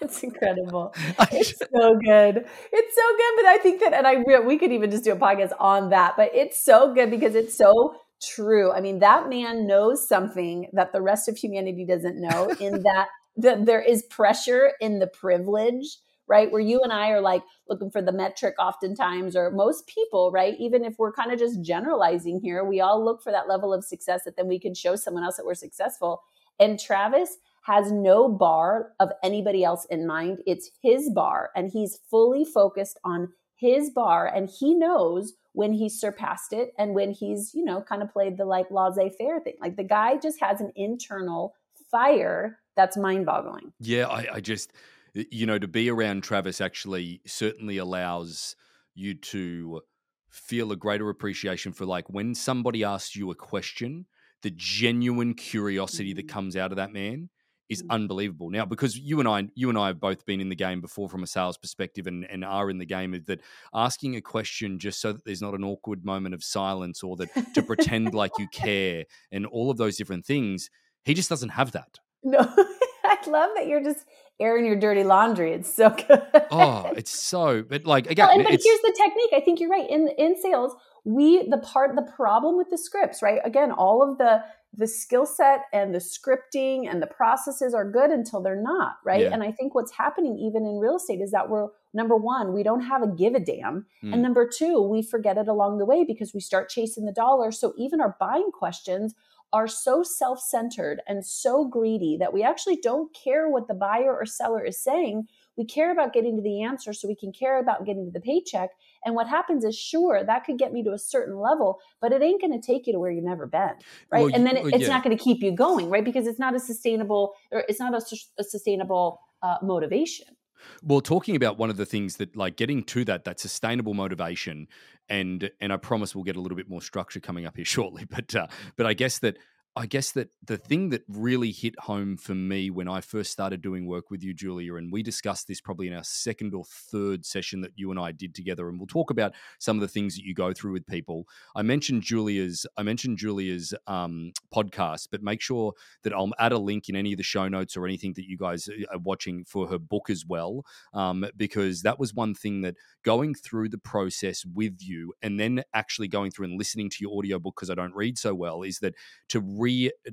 It's 0.00 0.22
incredible. 0.22 0.94
It's 1.32 1.58
so 1.58 1.96
good. 1.96 2.46
It's 2.72 2.94
so 2.94 3.16
good. 3.16 3.32
But 3.36 3.46
I 3.46 3.58
think 3.62 3.80
that, 3.80 3.92
and 3.92 4.06
I 4.06 4.40
we 4.40 4.58
could 4.58 4.72
even 4.72 4.90
just 4.90 5.04
do 5.04 5.12
a 5.12 5.16
podcast 5.16 5.52
on 5.58 5.90
that. 5.90 6.14
But 6.16 6.34
it's 6.34 6.62
so 6.62 6.94
good 6.94 7.10
because 7.10 7.34
it's 7.34 7.56
so 7.56 7.96
true. 8.22 8.72
I 8.72 8.80
mean, 8.80 9.00
that 9.00 9.28
man 9.28 9.66
knows 9.66 10.08
something 10.08 10.70
that 10.72 10.92
the 10.92 11.02
rest 11.02 11.28
of 11.28 11.36
humanity 11.36 11.84
doesn't 11.84 12.20
know. 12.20 12.50
In 12.58 12.82
that 12.82 13.08
that 13.36 13.66
there 13.66 13.82
is 13.82 14.02
pressure 14.04 14.72
in 14.80 14.98
the 14.98 15.06
privilege 15.06 15.98
right? 16.28 16.50
Where 16.50 16.60
you 16.60 16.80
and 16.82 16.92
i 16.92 17.10
are 17.10 17.20
like 17.20 17.42
looking 17.68 17.90
for 17.90 18.02
the 18.02 18.12
metric 18.12 18.54
oftentimes 18.58 19.36
or 19.36 19.50
most 19.50 19.86
people 19.86 20.30
right? 20.32 20.54
Even 20.58 20.84
if 20.84 20.98
we're 20.98 21.12
kind 21.12 21.32
of 21.32 21.38
just 21.38 21.62
generalizing 21.62 22.40
here 22.40 22.64
we 22.64 22.80
all 22.80 23.04
look 23.04 23.22
for 23.22 23.32
that 23.32 23.48
level 23.48 23.72
of 23.72 23.84
success 23.84 24.22
that 24.24 24.36
then 24.36 24.48
we 24.48 24.58
can 24.58 24.74
show 24.74 24.96
someone 24.96 25.24
else 25.24 25.36
that 25.36 25.46
we're 25.46 25.54
successful. 25.54 26.22
And 26.58 26.80
travis 26.80 27.36
has 27.62 27.92
no 27.92 28.28
bar 28.28 28.92
of 29.00 29.10
anybody 29.22 29.64
else 29.64 29.86
in 29.90 30.06
mind. 30.06 30.38
It's 30.46 30.70
his 30.82 31.10
bar 31.10 31.50
and 31.54 31.70
he's 31.70 31.98
fully 32.10 32.44
focused 32.44 32.98
on 33.04 33.32
his 33.54 33.90
bar 33.90 34.26
and 34.26 34.50
he 34.50 34.74
knows 34.74 35.34
when 35.52 35.72
he's 35.72 35.98
surpassed 35.98 36.52
it 36.52 36.72
and 36.78 36.94
when 36.94 37.10
he's 37.12 37.54
you 37.54 37.64
know 37.64 37.82
kind 37.82 38.02
of 38.02 38.12
played 38.12 38.36
the 38.36 38.44
like 38.44 38.70
laissez-faire 38.70 39.40
thing. 39.40 39.56
Like 39.60 39.76
the 39.76 39.84
guy 39.84 40.16
just 40.16 40.40
has 40.40 40.60
an 40.60 40.72
internal 40.76 41.54
fire 41.90 42.58
that's 42.76 42.96
mind 42.96 43.26
boggling. 43.26 43.72
Yeah, 43.80 44.06
I, 44.06 44.26
I 44.34 44.40
just, 44.40 44.72
you 45.14 45.46
know, 45.46 45.58
to 45.58 45.68
be 45.68 45.90
around 45.90 46.22
Travis 46.22 46.60
actually 46.60 47.20
certainly 47.26 47.78
allows 47.78 48.56
you 48.94 49.14
to 49.14 49.82
feel 50.30 50.72
a 50.72 50.76
greater 50.76 51.08
appreciation 51.08 51.72
for 51.72 51.86
like 51.86 52.08
when 52.10 52.34
somebody 52.34 52.84
asks 52.84 53.16
you 53.16 53.30
a 53.30 53.34
question, 53.34 54.06
the 54.42 54.50
genuine 54.54 55.34
curiosity 55.34 56.12
that 56.12 56.26
mm-hmm. 56.26 56.34
comes 56.34 56.56
out 56.56 56.72
of 56.72 56.76
that 56.76 56.92
man 56.92 57.30
is 57.68 57.82
mm-hmm. 57.82 57.92
unbelievable. 57.92 58.50
Now, 58.50 58.64
because 58.64 58.96
you 58.96 59.18
and 59.20 59.28
I, 59.28 59.48
you 59.54 59.68
and 59.68 59.78
I 59.78 59.88
have 59.88 60.00
both 60.00 60.24
been 60.26 60.40
in 60.40 60.48
the 60.48 60.54
game 60.54 60.80
before 60.80 61.08
from 61.08 61.22
a 61.22 61.26
sales 61.26 61.56
perspective, 61.56 62.06
and, 62.06 62.24
and 62.30 62.44
are 62.44 62.70
in 62.70 62.78
the 62.78 62.86
game, 62.86 63.14
is 63.14 63.24
that 63.24 63.40
asking 63.74 64.16
a 64.16 64.20
question 64.20 64.78
just 64.78 65.00
so 65.00 65.12
that 65.12 65.24
there's 65.24 65.42
not 65.42 65.54
an 65.54 65.64
awkward 65.64 66.04
moment 66.04 66.34
of 66.34 66.44
silence, 66.44 67.02
or 67.02 67.16
that 67.16 67.54
to 67.54 67.62
pretend 67.62 68.14
like 68.14 68.32
you 68.38 68.46
care, 68.52 69.04
and 69.32 69.46
all 69.46 69.70
of 69.70 69.78
those 69.78 69.96
different 69.96 70.24
things, 70.24 70.70
he 71.04 71.14
just 71.14 71.30
doesn't 71.30 71.50
have 71.50 71.72
that. 71.72 71.98
No, 72.26 72.38
I 73.04 73.18
love 73.28 73.50
that 73.54 73.68
you're 73.68 73.82
just 73.82 74.04
airing 74.40 74.66
your 74.66 74.76
dirty 74.76 75.04
laundry. 75.04 75.52
It's 75.52 75.72
so 75.72 75.90
good. 75.90 76.22
oh, 76.50 76.92
it's 76.96 77.10
so. 77.22 77.62
But 77.62 77.86
like 77.86 78.10
again, 78.10 78.26
well, 78.26 78.38
but 78.38 78.50
here's 78.50 78.80
the 78.80 78.94
technique. 78.96 79.30
I 79.32 79.40
think 79.44 79.60
you're 79.60 79.70
right. 79.70 79.88
In 79.88 80.08
in 80.18 80.36
sales, 80.40 80.74
we 81.04 81.48
the 81.48 81.58
part 81.58 81.94
the 81.94 82.02
problem 82.02 82.56
with 82.56 82.68
the 82.68 82.78
scripts, 82.78 83.22
right? 83.22 83.40
Again, 83.44 83.70
all 83.70 84.02
of 84.02 84.18
the 84.18 84.42
the 84.76 84.88
skill 84.88 85.24
set 85.24 85.60
and 85.72 85.94
the 85.94 85.98
scripting 85.98 86.90
and 86.90 87.00
the 87.00 87.06
processes 87.06 87.72
are 87.72 87.88
good 87.88 88.10
until 88.10 88.42
they're 88.42 88.60
not, 88.60 88.96
right? 89.04 89.22
Yeah. 89.22 89.32
And 89.32 89.42
I 89.42 89.50
think 89.52 89.74
what's 89.74 89.92
happening 89.92 90.36
even 90.36 90.66
in 90.66 90.78
real 90.78 90.96
estate 90.96 91.20
is 91.20 91.30
that 91.30 91.48
we're 91.48 91.68
number 91.94 92.16
one, 92.16 92.52
we 92.52 92.62
don't 92.62 92.82
have 92.82 93.02
a 93.02 93.06
give 93.06 93.34
a 93.34 93.40
damn. 93.40 93.86
Mm. 94.04 94.12
And 94.12 94.22
number 94.22 94.46
two, 94.46 94.82
we 94.82 95.00
forget 95.00 95.38
it 95.38 95.48
along 95.48 95.78
the 95.78 95.86
way 95.86 96.04
because 96.04 96.34
we 96.34 96.40
start 96.40 96.68
chasing 96.68 97.06
the 97.06 97.12
dollar. 97.12 97.52
So 97.52 97.72
even 97.78 98.02
our 98.02 98.16
buying 98.20 98.50
questions 98.52 99.14
are 99.56 99.66
so 99.66 100.02
self 100.02 100.38
centered 100.38 101.00
and 101.08 101.24
so 101.24 101.64
greedy 101.64 102.18
that 102.20 102.34
we 102.34 102.42
actually 102.42 102.76
don't 102.76 103.10
care 103.14 103.48
what 103.48 103.68
the 103.68 103.74
buyer 103.74 104.14
or 104.14 104.26
seller 104.26 104.62
is 104.62 104.78
saying. 104.78 105.26
We 105.56 105.64
care 105.64 105.90
about 105.90 106.12
getting 106.12 106.36
to 106.36 106.42
the 106.42 106.62
answer 106.62 106.92
so 106.92 107.08
we 107.08 107.16
can 107.16 107.32
care 107.32 107.58
about 107.58 107.86
getting 107.86 108.04
to 108.04 108.10
the 108.10 108.20
paycheck. 108.20 108.68
And 109.06 109.14
what 109.14 109.26
happens 109.26 109.64
is, 109.64 109.74
sure, 109.74 110.22
that 110.22 110.44
could 110.44 110.58
get 110.58 110.74
me 110.74 110.84
to 110.84 110.92
a 110.92 110.98
certain 110.98 111.38
level, 111.38 111.78
but 112.02 112.12
it 112.12 112.20
ain't 112.20 112.42
going 112.42 112.52
to 112.52 112.64
take 112.64 112.86
you 112.86 112.92
to 112.92 113.00
where 113.00 113.10
you've 113.10 113.24
never 113.24 113.46
been, 113.46 113.72
right? 114.12 114.24
Well, 114.24 114.34
and 114.34 114.46
then 114.46 114.58
it, 114.58 114.66
it's 114.66 114.82
yeah. 114.82 114.88
not 114.88 115.02
going 115.02 115.16
to 115.16 115.24
keep 115.24 115.42
you 115.42 115.52
going, 115.52 115.88
right? 115.88 116.04
Because 116.04 116.26
it's 116.26 116.38
not 116.38 116.54
a 116.54 116.60
sustainable, 116.60 117.32
or 117.50 117.64
it's 117.66 117.80
not 117.80 117.94
a, 117.94 118.16
a 118.38 118.44
sustainable 118.44 119.20
uh, 119.42 119.56
motivation. 119.62 120.35
Well, 120.82 121.00
talking 121.00 121.36
about 121.36 121.58
one 121.58 121.70
of 121.70 121.76
the 121.76 121.86
things 121.86 122.16
that, 122.16 122.36
like, 122.36 122.56
getting 122.56 122.82
to 122.84 123.04
that, 123.04 123.24
that 123.24 123.40
sustainable 123.40 123.94
motivation, 123.94 124.68
and 125.08 125.50
and 125.60 125.72
I 125.72 125.76
promise 125.76 126.14
we'll 126.14 126.24
get 126.24 126.36
a 126.36 126.40
little 126.40 126.56
bit 126.56 126.68
more 126.68 126.82
structure 126.82 127.20
coming 127.20 127.46
up 127.46 127.56
here 127.56 127.64
shortly. 127.76 128.04
But 128.08 128.34
uh, 128.34 128.46
but 128.76 128.86
I 128.86 128.94
guess 128.94 129.18
that 129.20 129.38
I 129.78 129.84
guess 129.84 130.12
that 130.12 130.30
the 130.42 130.56
thing 130.56 130.88
that 130.88 131.02
really 131.06 131.52
hit 131.52 131.78
home 131.78 132.16
for 132.16 132.34
me 132.34 132.70
when 132.70 132.88
I 132.88 133.02
first 133.02 133.30
started 133.30 133.60
doing 133.60 133.86
work 133.86 134.10
with 134.10 134.22
you, 134.22 134.32
Julia, 134.32 134.76
and 134.76 134.90
we 134.90 135.02
discussed 135.02 135.48
this 135.48 135.60
probably 135.60 135.86
in 135.86 135.92
our 135.92 136.02
second 136.02 136.54
or 136.54 136.64
third 136.64 137.26
session 137.26 137.60
that 137.60 137.72
you 137.76 137.90
and 137.90 138.00
I 138.00 138.12
did 138.12 138.34
together, 138.34 138.70
and 138.70 138.80
we'll 138.80 138.86
talk 138.86 139.10
about 139.10 139.34
some 139.58 139.76
of 139.76 139.82
the 139.82 139.88
things 139.88 140.14
that 140.14 140.24
you 140.24 140.32
go 140.32 140.54
through 140.54 140.72
with 140.72 140.86
people. 140.86 141.26
I 141.54 141.60
mentioned 141.60 142.04
Julia's, 142.04 142.64
I 142.78 142.84
mentioned 142.84 143.18
Julia's 143.18 143.74
um, 143.86 144.32
podcast, 144.54 145.08
but 145.10 145.22
make 145.22 145.42
sure 145.42 145.74
that 146.04 146.14
I'll 146.14 146.32
add 146.38 146.52
a 146.52 146.58
link 146.58 146.88
in 146.88 146.96
any 146.96 147.12
of 147.12 147.18
the 147.18 147.22
show 147.22 147.46
notes 147.46 147.76
or 147.76 147.84
anything 147.84 148.14
that 148.14 148.26
you 148.26 148.38
guys 148.38 148.70
are 148.90 148.98
watching 148.98 149.44
for 149.44 149.68
her 149.68 149.78
book 149.78 150.08
as 150.08 150.24
well, 150.26 150.64
um, 150.94 151.26
because 151.36 151.82
that 151.82 151.98
was 151.98 152.14
one 152.14 152.34
thing 152.34 152.62
that 152.62 152.76
going 153.04 153.34
through 153.34 153.68
the 153.68 153.76
process 153.76 154.42
with 154.54 154.78
you 154.80 155.12
and 155.20 155.38
then 155.38 155.62
actually 155.74 156.08
going 156.08 156.30
through 156.30 156.46
and 156.46 156.58
listening 156.58 156.88
to 156.88 156.96
your 157.02 157.12
audiobook 157.12 157.56
because 157.56 157.68
I 157.68 157.74
don't 157.74 157.94
read 157.94 158.16
so 158.16 158.34
well 158.34 158.62
is 158.62 158.78
that 158.78 158.94
to 159.28 159.40
re 159.40 159.65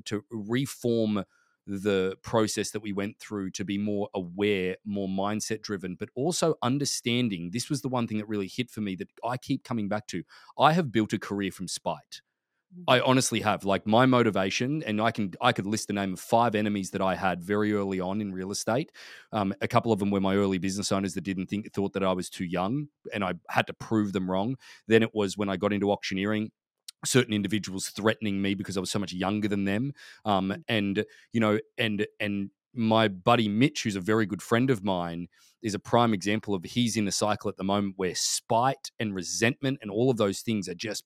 to 0.04 0.24
reform 0.30 1.24
the 1.66 2.16
process 2.22 2.70
that 2.70 2.80
we 2.80 2.92
went 2.92 3.18
through 3.18 3.50
to 3.50 3.64
be 3.64 3.78
more 3.78 4.08
aware, 4.14 4.76
more 4.84 5.08
mindset 5.08 5.62
driven, 5.62 5.96
but 5.98 6.10
also 6.14 6.54
understanding. 6.62 7.50
This 7.52 7.70
was 7.70 7.80
the 7.80 7.88
one 7.88 8.06
thing 8.06 8.18
that 8.18 8.28
really 8.28 8.48
hit 8.48 8.70
for 8.70 8.80
me 8.80 8.94
that 8.96 9.08
I 9.24 9.36
keep 9.36 9.64
coming 9.64 9.88
back 9.88 10.06
to. 10.08 10.24
I 10.58 10.72
have 10.72 10.92
built 10.92 11.12
a 11.12 11.18
career 11.18 11.50
from 11.50 11.68
spite. 11.68 12.20
I 12.88 12.98
mm-hmm. 12.98 13.08
honestly 13.08 13.40
have 13.40 13.64
like 13.64 13.86
my 13.86 14.04
motivation, 14.04 14.82
and 14.82 15.00
I 15.00 15.10
can 15.10 15.32
I 15.40 15.52
could 15.52 15.66
list 15.66 15.86
the 15.86 15.94
name 15.94 16.12
of 16.12 16.20
five 16.20 16.54
enemies 16.54 16.90
that 16.90 17.00
I 17.00 17.14
had 17.14 17.42
very 17.42 17.72
early 17.72 18.00
on 18.00 18.20
in 18.20 18.32
real 18.32 18.50
estate. 18.50 18.90
Um, 19.32 19.54
a 19.60 19.68
couple 19.68 19.92
of 19.92 20.00
them 20.00 20.10
were 20.10 20.20
my 20.20 20.34
early 20.34 20.58
business 20.58 20.90
owners 20.90 21.14
that 21.14 21.22
didn't 21.22 21.46
think 21.46 21.72
thought 21.72 21.92
that 21.92 22.02
I 22.02 22.12
was 22.12 22.28
too 22.28 22.44
young, 22.44 22.88
and 23.12 23.22
I 23.24 23.34
had 23.48 23.68
to 23.68 23.74
prove 23.74 24.12
them 24.12 24.28
wrong. 24.30 24.56
Then 24.88 25.02
it 25.02 25.14
was 25.14 25.38
when 25.38 25.48
I 25.48 25.56
got 25.56 25.72
into 25.72 25.92
auctioneering 25.92 26.50
certain 27.04 27.34
individuals 27.34 27.88
threatening 27.88 28.40
me 28.40 28.54
because 28.54 28.76
I 28.76 28.80
was 28.80 28.90
so 28.90 28.98
much 28.98 29.12
younger 29.12 29.48
than 29.48 29.64
them. 29.64 29.92
Um, 30.24 30.50
mm. 30.50 30.62
and 30.68 31.04
you 31.32 31.40
know, 31.40 31.58
and 31.78 32.06
and 32.20 32.50
my 32.74 33.08
buddy 33.08 33.48
Mitch, 33.48 33.84
who's 33.84 33.96
a 33.96 34.00
very 34.00 34.26
good 34.26 34.42
friend 34.42 34.70
of 34.70 34.84
mine, 34.84 35.28
is 35.62 35.74
a 35.74 35.78
prime 35.78 36.12
example 36.12 36.54
of 36.54 36.64
he's 36.64 36.96
in 36.96 37.08
a 37.08 37.12
cycle 37.12 37.48
at 37.48 37.56
the 37.56 37.64
moment 37.64 37.94
where 37.96 38.14
spite 38.14 38.90
and 38.98 39.14
resentment 39.14 39.78
and 39.80 39.90
all 39.90 40.10
of 40.10 40.16
those 40.16 40.40
things 40.40 40.68
are 40.68 40.74
just 40.74 41.04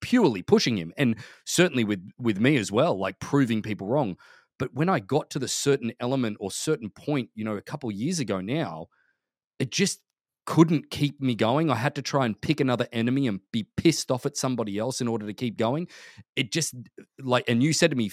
purely 0.00 0.42
pushing 0.42 0.76
him, 0.76 0.92
and 0.96 1.16
certainly 1.44 1.84
with 1.84 2.10
with 2.18 2.38
me 2.38 2.56
as 2.56 2.70
well, 2.70 2.98
like 2.98 3.18
proving 3.18 3.62
people 3.62 3.86
wrong. 3.86 4.16
But 4.58 4.72
when 4.72 4.88
I 4.88 5.00
got 5.00 5.30
to 5.30 5.38
the 5.38 5.48
certain 5.48 5.92
element 6.00 6.38
or 6.40 6.50
certain 6.50 6.90
point, 6.90 7.30
you 7.34 7.44
know, 7.44 7.56
a 7.56 7.62
couple 7.62 7.90
years 7.92 8.20
ago 8.20 8.40
now, 8.40 8.86
it 9.58 9.70
just 9.70 10.00
couldn't 10.46 10.90
keep 10.90 11.20
me 11.20 11.34
going. 11.34 11.70
I 11.70 11.74
had 11.74 11.94
to 11.96 12.02
try 12.02 12.24
and 12.24 12.40
pick 12.40 12.60
another 12.60 12.88
enemy 12.92 13.26
and 13.26 13.40
be 13.52 13.68
pissed 13.76 14.10
off 14.10 14.24
at 14.24 14.36
somebody 14.36 14.78
else 14.78 15.00
in 15.00 15.08
order 15.08 15.26
to 15.26 15.34
keep 15.34 15.58
going. 15.58 15.88
It 16.36 16.52
just 16.52 16.74
like, 17.20 17.44
and 17.48 17.62
you 17.62 17.72
said 17.72 17.90
to 17.90 17.96
me, 17.96 18.10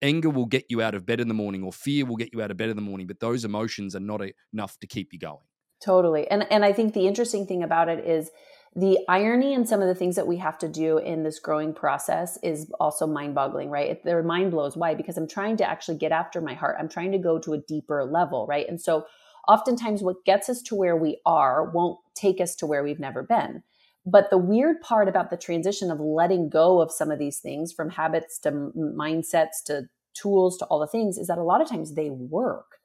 anger 0.00 0.30
will 0.30 0.46
get 0.46 0.64
you 0.68 0.80
out 0.80 0.94
of 0.94 1.04
bed 1.04 1.20
in 1.20 1.28
the 1.28 1.34
morning 1.34 1.62
or 1.62 1.72
fear 1.72 2.06
will 2.06 2.16
get 2.16 2.32
you 2.32 2.40
out 2.40 2.50
of 2.50 2.56
bed 2.56 2.70
in 2.70 2.76
the 2.76 2.82
morning, 2.82 3.06
but 3.06 3.20
those 3.20 3.44
emotions 3.44 3.94
are 3.94 4.00
not 4.00 4.22
enough 4.52 4.78
to 4.80 4.86
keep 4.86 5.12
you 5.12 5.18
going. 5.18 5.44
Totally. 5.84 6.28
And 6.28 6.46
and 6.50 6.64
I 6.64 6.72
think 6.72 6.94
the 6.94 7.06
interesting 7.06 7.46
thing 7.46 7.62
about 7.62 7.88
it 7.88 8.06
is 8.06 8.30
the 8.74 8.98
irony 9.08 9.52
in 9.52 9.66
some 9.66 9.82
of 9.82 9.88
the 9.88 9.94
things 9.94 10.16
that 10.16 10.26
we 10.26 10.38
have 10.38 10.56
to 10.58 10.68
do 10.68 10.96
in 10.96 11.24
this 11.24 11.38
growing 11.38 11.74
process 11.74 12.38
is 12.42 12.70
also 12.80 13.06
mind-boggling, 13.06 13.68
right? 13.68 14.02
Their 14.02 14.22
mind 14.22 14.52
blows. 14.52 14.76
Why? 14.76 14.94
Because 14.94 15.18
I'm 15.18 15.28
trying 15.28 15.58
to 15.58 15.68
actually 15.68 15.98
get 15.98 16.10
after 16.10 16.40
my 16.40 16.54
heart. 16.54 16.76
I'm 16.78 16.88
trying 16.88 17.12
to 17.12 17.18
go 17.18 17.38
to 17.40 17.52
a 17.52 17.58
deeper 17.58 18.04
level, 18.04 18.46
right? 18.46 18.66
And 18.66 18.80
so 18.80 19.04
oftentimes 19.48 20.02
what 20.02 20.24
gets 20.24 20.48
us 20.48 20.62
to 20.62 20.74
where 20.74 20.96
we 20.96 21.20
are 21.26 21.70
won't 21.70 21.98
take 22.14 22.40
us 22.40 22.54
to 22.56 22.66
where 22.66 22.82
we've 22.82 23.00
never 23.00 23.22
been. 23.22 23.62
But 24.04 24.30
the 24.30 24.38
weird 24.38 24.80
part 24.80 25.08
about 25.08 25.30
the 25.30 25.36
transition 25.36 25.90
of 25.90 26.00
letting 26.00 26.48
go 26.48 26.80
of 26.80 26.90
some 26.90 27.10
of 27.10 27.18
these 27.18 27.38
things 27.38 27.72
from 27.72 27.90
habits 27.90 28.38
to 28.40 28.50
mindsets 28.50 29.62
to 29.66 29.88
tools 30.14 30.58
to 30.58 30.64
all 30.66 30.80
the 30.80 30.86
things 30.86 31.18
is 31.18 31.28
that 31.28 31.38
a 31.38 31.44
lot 31.44 31.60
of 31.60 31.68
times 31.68 31.94
they 31.94 32.10
work. 32.10 32.78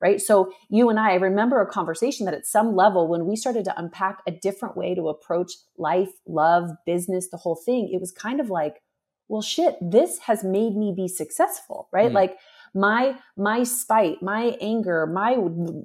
Right. 0.00 0.20
So, 0.20 0.52
you 0.68 0.90
and 0.90 0.98
I, 0.98 1.12
I 1.12 1.14
remember 1.14 1.60
a 1.60 1.70
conversation 1.70 2.26
that 2.26 2.34
at 2.34 2.44
some 2.44 2.74
level, 2.74 3.06
when 3.06 3.24
we 3.24 3.36
started 3.36 3.64
to 3.66 3.78
unpack 3.78 4.18
a 4.26 4.32
different 4.32 4.76
way 4.76 4.96
to 4.96 5.08
approach 5.08 5.52
life, 5.78 6.10
love, 6.26 6.70
business, 6.84 7.30
the 7.30 7.36
whole 7.36 7.54
thing, 7.54 7.88
it 7.92 8.00
was 8.00 8.10
kind 8.10 8.40
of 8.40 8.50
like, 8.50 8.82
well, 9.28 9.42
shit, 9.42 9.76
this 9.80 10.18
has 10.26 10.42
made 10.42 10.74
me 10.74 10.92
be 10.96 11.06
successful. 11.06 11.88
Right. 11.92 12.10
Mm. 12.10 12.14
Like, 12.14 12.36
my 12.74 13.16
my 13.36 13.62
spite 13.62 14.22
my 14.22 14.56
anger 14.60 15.06
my 15.06 15.34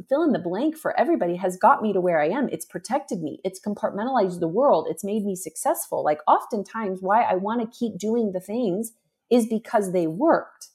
fill 0.08 0.24
in 0.24 0.32
the 0.32 0.40
blank 0.44 0.78
for 0.78 0.98
everybody 0.98 1.36
has 1.36 1.58
got 1.58 1.82
me 1.82 1.92
to 1.94 2.02
where 2.02 2.22
i 2.22 2.30
am. 2.30 2.48
It's 2.50 2.66
protected 2.66 3.22
me. 3.22 3.40
It's 3.44 3.60
compartmentalized 3.60 4.40
the 4.40 4.48
world. 4.48 4.88
It's 4.90 5.04
made 5.04 5.26
me 5.26 5.36
successful. 5.36 6.04
Like 6.04 6.20
oftentimes 6.28 7.00
why 7.02 7.24
i 7.24 7.36
want 7.36 7.62
to 7.62 7.78
keep 7.78 7.98
doing 7.98 8.32
the 8.32 8.40
things 8.40 8.94
is 9.30 9.46
because 9.48 9.92
they 9.92 10.08
worked 10.08 10.70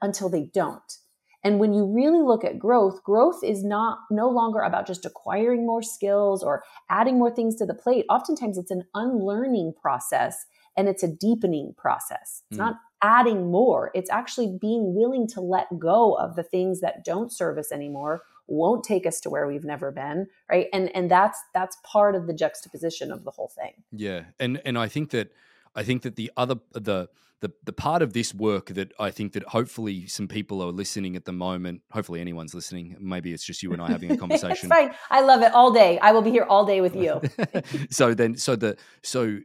until 0.00 0.28
they 0.28 0.50
don't. 0.54 0.98
And 1.44 1.60
when 1.60 1.72
you 1.72 1.84
really 1.84 2.20
look 2.20 2.44
at 2.44 2.58
growth 2.58 3.02
growth 3.02 3.42
is 3.42 3.64
not 3.64 3.98
no 4.10 4.28
longer 4.28 4.60
about 4.60 4.86
just 4.86 5.04
acquiring 5.04 5.66
more 5.66 5.82
skills 5.82 6.42
or 6.42 6.62
adding 6.90 7.18
more 7.18 7.34
things 7.34 7.56
to 7.56 7.66
the 7.66 7.74
plate. 7.74 8.04
Oftentimes 8.08 8.58
it's 8.58 8.70
an 8.70 8.84
unlearning 8.94 9.74
process 9.80 10.46
and 10.76 10.88
it's 10.88 11.02
a 11.02 11.08
deepening 11.08 11.74
process. 11.76 12.42
It's 12.50 12.58
mm. 12.58 12.64
not 12.64 12.76
adding 13.02 13.50
more. 13.50 13.90
It's 13.94 14.10
actually 14.10 14.56
being 14.60 14.94
willing 14.94 15.26
to 15.28 15.40
let 15.40 15.78
go 15.78 16.14
of 16.14 16.36
the 16.36 16.42
things 16.42 16.80
that 16.80 17.04
don't 17.04 17.32
serve 17.32 17.58
us 17.58 17.72
anymore, 17.72 18.22
won't 18.46 18.84
take 18.84 19.06
us 19.06 19.20
to 19.20 19.30
where 19.30 19.46
we've 19.46 19.64
never 19.64 19.90
been, 19.90 20.26
right? 20.50 20.66
And 20.72 20.94
and 20.94 21.10
that's 21.10 21.38
that's 21.54 21.76
part 21.84 22.14
of 22.14 22.26
the 22.26 22.32
juxtaposition 22.34 23.12
of 23.12 23.24
the 23.24 23.30
whole 23.30 23.48
thing. 23.48 23.72
Yeah. 23.92 24.24
And 24.40 24.60
and 24.64 24.78
I 24.78 24.88
think 24.88 25.10
that 25.10 25.32
I 25.74 25.82
think 25.82 26.02
that 26.02 26.16
the 26.16 26.30
other 26.36 26.56
the 26.72 27.08
the 27.40 27.52
the 27.64 27.72
part 27.72 28.02
of 28.02 28.12
this 28.12 28.34
work 28.34 28.66
that 28.66 28.92
I 28.98 29.10
think 29.10 29.32
that 29.34 29.44
hopefully 29.44 30.06
some 30.06 30.26
people 30.26 30.62
are 30.62 30.72
listening 30.72 31.14
at 31.14 31.24
the 31.24 31.32
moment. 31.32 31.82
Hopefully 31.92 32.20
anyone's 32.20 32.54
listening. 32.54 32.96
Maybe 32.98 33.32
it's 33.32 33.44
just 33.44 33.62
you 33.62 33.72
and 33.72 33.80
I 33.80 33.88
having 33.88 34.10
a 34.10 34.16
conversation. 34.26 34.70
I 34.72 35.20
love 35.20 35.42
it 35.42 35.54
all 35.54 35.70
day. 35.70 35.98
I 36.00 36.12
will 36.12 36.22
be 36.22 36.30
here 36.30 36.44
all 36.44 36.64
day 36.64 36.80
with 36.80 36.96
you. 36.96 37.20
so 37.90 38.14
then, 38.14 38.36
so 38.36 38.56
the 38.56 38.76
so 39.02 39.38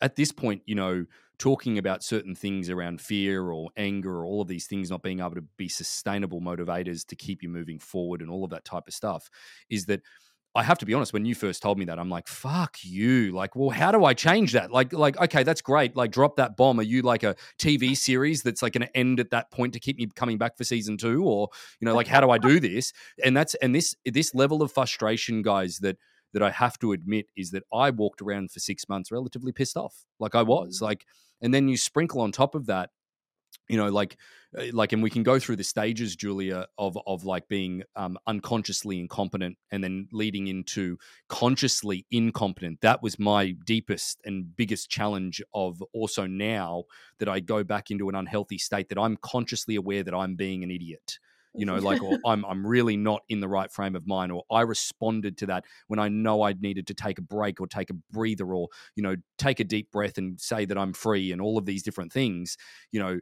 at 0.00 0.16
this 0.16 0.30
point, 0.30 0.62
you 0.66 0.74
know, 0.74 1.06
talking 1.38 1.78
about 1.78 2.02
certain 2.02 2.34
things 2.34 2.68
around 2.68 3.00
fear 3.00 3.50
or 3.50 3.70
anger 3.76 4.18
or 4.18 4.24
all 4.24 4.42
of 4.42 4.48
these 4.48 4.66
things 4.66 4.90
not 4.90 5.02
being 5.02 5.20
able 5.20 5.34
to 5.34 5.44
be 5.56 5.68
sustainable 5.68 6.40
motivators 6.40 7.06
to 7.06 7.16
keep 7.16 7.42
you 7.42 7.48
moving 7.48 7.78
forward 7.78 8.20
and 8.20 8.30
all 8.30 8.44
of 8.44 8.50
that 8.50 8.64
type 8.64 8.88
of 8.88 8.94
stuff 8.94 9.30
is 9.70 9.86
that 9.86 10.02
I 10.54 10.62
have 10.62 10.78
to 10.78 10.86
be 10.86 10.94
honest, 10.94 11.12
when 11.12 11.24
you 11.24 11.34
first 11.34 11.62
told 11.62 11.78
me 11.78 11.84
that, 11.84 11.98
I'm 11.98 12.08
like, 12.08 12.26
fuck 12.26 12.78
you. 12.82 13.32
Like, 13.32 13.54
well, 13.54 13.70
how 13.70 13.92
do 13.92 14.04
I 14.04 14.14
change 14.14 14.52
that? 14.52 14.72
Like, 14.72 14.92
like, 14.92 15.16
okay, 15.20 15.42
that's 15.42 15.60
great. 15.60 15.94
Like, 15.94 16.10
drop 16.10 16.36
that 16.36 16.56
bomb. 16.56 16.80
Are 16.80 16.84
you 16.84 17.02
like 17.02 17.22
a 17.22 17.36
TV 17.58 17.96
series 17.96 18.42
that's 18.42 18.62
like 18.62 18.72
gonna 18.72 18.88
end 18.94 19.20
at 19.20 19.30
that 19.30 19.50
point 19.50 19.74
to 19.74 19.80
keep 19.80 19.98
me 19.98 20.08
coming 20.16 20.38
back 20.38 20.56
for 20.56 20.64
season 20.64 20.96
two? 20.96 21.22
Or, 21.22 21.48
you 21.80 21.86
know, 21.86 21.94
like 21.94 22.08
how 22.08 22.20
do 22.20 22.30
I 22.30 22.38
do 22.38 22.58
this? 22.60 22.92
And 23.22 23.36
that's 23.36 23.54
and 23.56 23.74
this 23.74 23.94
this 24.04 24.34
level 24.34 24.62
of 24.62 24.72
frustration, 24.72 25.42
guys, 25.42 25.78
that 25.78 25.96
that 26.32 26.42
I 26.42 26.50
have 26.50 26.78
to 26.80 26.92
admit 26.92 27.26
is 27.36 27.50
that 27.52 27.64
I 27.72 27.90
walked 27.90 28.22
around 28.22 28.50
for 28.50 28.60
six 28.60 28.88
months 28.88 29.10
relatively 29.10 29.52
pissed 29.52 29.76
off. 29.76 30.04
Like 30.18 30.34
I 30.34 30.42
was. 30.42 30.78
Mm. 30.78 30.82
Like 30.82 31.06
and 31.40 31.54
then 31.54 31.68
you 31.68 31.76
sprinkle 31.76 32.20
on 32.20 32.32
top 32.32 32.54
of 32.54 32.66
that 32.66 32.90
you 33.68 33.76
know 33.76 33.88
like 33.88 34.16
uh, 34.58 34.64
like 34.72 34.92
and 34.92 35.02
we 35.02 35.10
can 35.10 35.22
go 35.22 35.38
through 35.38 35.56
the 35.56 35.64
stages 35.64 36.16
julia 36.16 36.66
of 36.78 36.98
of 37.06 37.24
like 37.24 37.46
being 37.48 37.82
um, 37.96 38.18
unconsciously 38.26 38.98
incompetent 38.98 39.56
and 39.70 39.82
then 39.82 40.08
leading 40.12 40.48
into 40.48 40.98
consciously 41.28 42.06
incompetent 42.10 42.80
that 42.80 43.02
was 43.02 43.18
my 43.18 43.52
deepest 43.64 44.20
and 44.24 44.54
biggest 44.56 44.90
challenge 44.90 45.42
of 45.54 45.82
also 45.92 46.26
now 46.26 46.84
that 47.18 47.28
i 47.28 47.40
go 47.40 47.62
back 47.62 47.90
into 47.90 48.08
an 48.08 48.14
unhealthy 48.14 48.58
state 48.58 48.88
that 48.88 48.98
i'm 48.98 49.16
consciously 49.18 49.76
aware 49.76 50.02
that 50.02 50.14
i'm 50.14 50.34
being 50.34 50.62
an 50.62 50.70
idiot 50.70 51.18
you 51.58 51.66
know 51.66 51.76
like 51.76 52.02
or 52.02 52.18
i'm 52.26 52.44
i'm 52.46 52.66
really 52.66 52.96
not 52.96 53.22
in 53.28 53.40
the 53.40 53.48
right 53.48 53.70
frame 53.70 53.96
of 53.96 54.06
mind 54.06 54.32
or 54.32 54.44
i 54.50 54.60
responded 54.60 55.36
to 55.36 55.46
that 55.46 55.64
when 55.88 55.98
i 55.98 56.08
know 56.08 56.42
i 56.42 56.52
needed 56.60 56.86
to 56.86 56.94
take 56.94 57.18
a 57.18 57.22
break 57.22 57.60
or 57.60 57.66
take 57.66 57.90
a 57.90 57.94
breather 58.10 58.54
or 58.54 58.68
you 58.94 59.02
know 59.02 59.16
take 59.36 59.60
a 59.60 59.64
deep 59.64 59.90
breath 59.90 60.18
and 60.18 60.40
say 60.40 60.64
that 60.64 60.78
i'm 60.78 60.92
free 60.92 61.32
and 61.32 61.40
all 61.40 61.58
of 61.58 61.66
these 61.66 61.82
different 61.82 62.12
things 62.12 62.56
you 62.92 63.00
know 63.00 63.18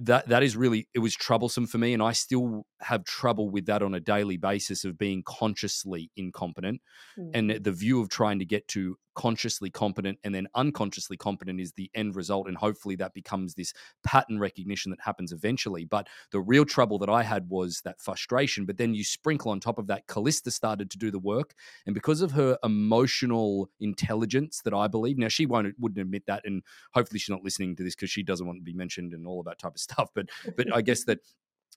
that 0.00 0.28
that 0.28 0.42
is 0.42 0.56
really 0.56 0.88
it 0.94 1.00
was 1.00 1.14
troublesome 1.14 1.66
for 1.66 1.78
me 1.78 1.92
and 1.92 2.02
i 2.02 2.12
still 2.12 2.64
have 2.82 3.04
trouble 3.04 3.50
with 3.50 3.66
that 3.66 3.82
on 3.82 3.94
a 3.94 4.00
daily 4.00 4.36
basis 4.36 4.84
of 4.84 4.98
being 4.98 5.22
consciously 5.24 6.10
incompetent 6.16 6.80
mm. 7.18 7.30
and 7.34 7.50
the 7.64 7.72
view 7.72 8.00
of 8.00 8.08
trying 8.08 8.38
to 8.38 8.44
get 8.44 8.66
to 8.68 8.96
consciously 9.14 9.70
competent 9.70 10.18
and 10.24 10.34
then 10.34 10.46
unconsciously 10.54 11.16
competent 11.16 11.60
is 11.60 11.72
the 11.72 11.90
end 11.94 12.14
result 12.14 12.46
and 12.46 12.56
hopefully 12.56 12.94
that 12.96 13.12
becomes 13.12 13.54
this 13.54 13.72
pattern 14.04 14.38
recognition 14.38 14.90
that 14.90 15.00
happens 15.00 15.32
eventually 15.32 15.84
but 15.84 16.06
the 16.30 16.40
real 16.40 16.64
trouble 16.64 16.98
that 16.98 17.10
i 17.10 17.22
had 17.22 17.48
was 17.48 17.80
that 17.84 18.00
frustration 18.00 18.64
but 18.64 18.78
then 18.78 18.94
you 18.94 19.02
sprinkle 19.02 19.50
on 19.50 19.58
top 19.58 19.78
of 19.78 19.86
that 19.88 20.06
callista 20.06 20.50
started 20.50 20.90
to 20.90 20.96
do 20.96 21.10
the 21.10 21.18
work 21.18 21.54
and 21.86 21.94
because 21.94 22.22
of 22.22 22.30
her 22.30 22.56
emotional 22.62 23.68
intelligence 23.80 24.62
that 24.64 24.72
i 24.72 24.86
believe 24.86 25.18
now 25.18 25.28
she 25.28 25.44
won't 25.44 25.74
wouldn't 25.78 26.00
admit 26.00 26.24
that 26.26 26.42
and 26.46 26.62
hopefully 26.94 27.18
she's 27.18 27.28
not 27.28 27.44
listening 27.44 27.74
to 27.74 27.82
this 27.82 27.94
because 27.94 28.10
she 28.10 28.22
doesn't 28.22 28.46
want 28.46 28.58
to 28.58 28.64
be 28.64 28.72
mentioned 28.72 29.12
and 29.12 29.26
all 29.26 29.40
of 29.40 29.46
that 29.46 29.58
type 29.58 29.74
of 29.74 29.80
stuff 29.90 30.08
but 30.14 30.26
but 30.56 30.72
i 30.74 30.80
guess 30.80 31.04
that 31.04 31.18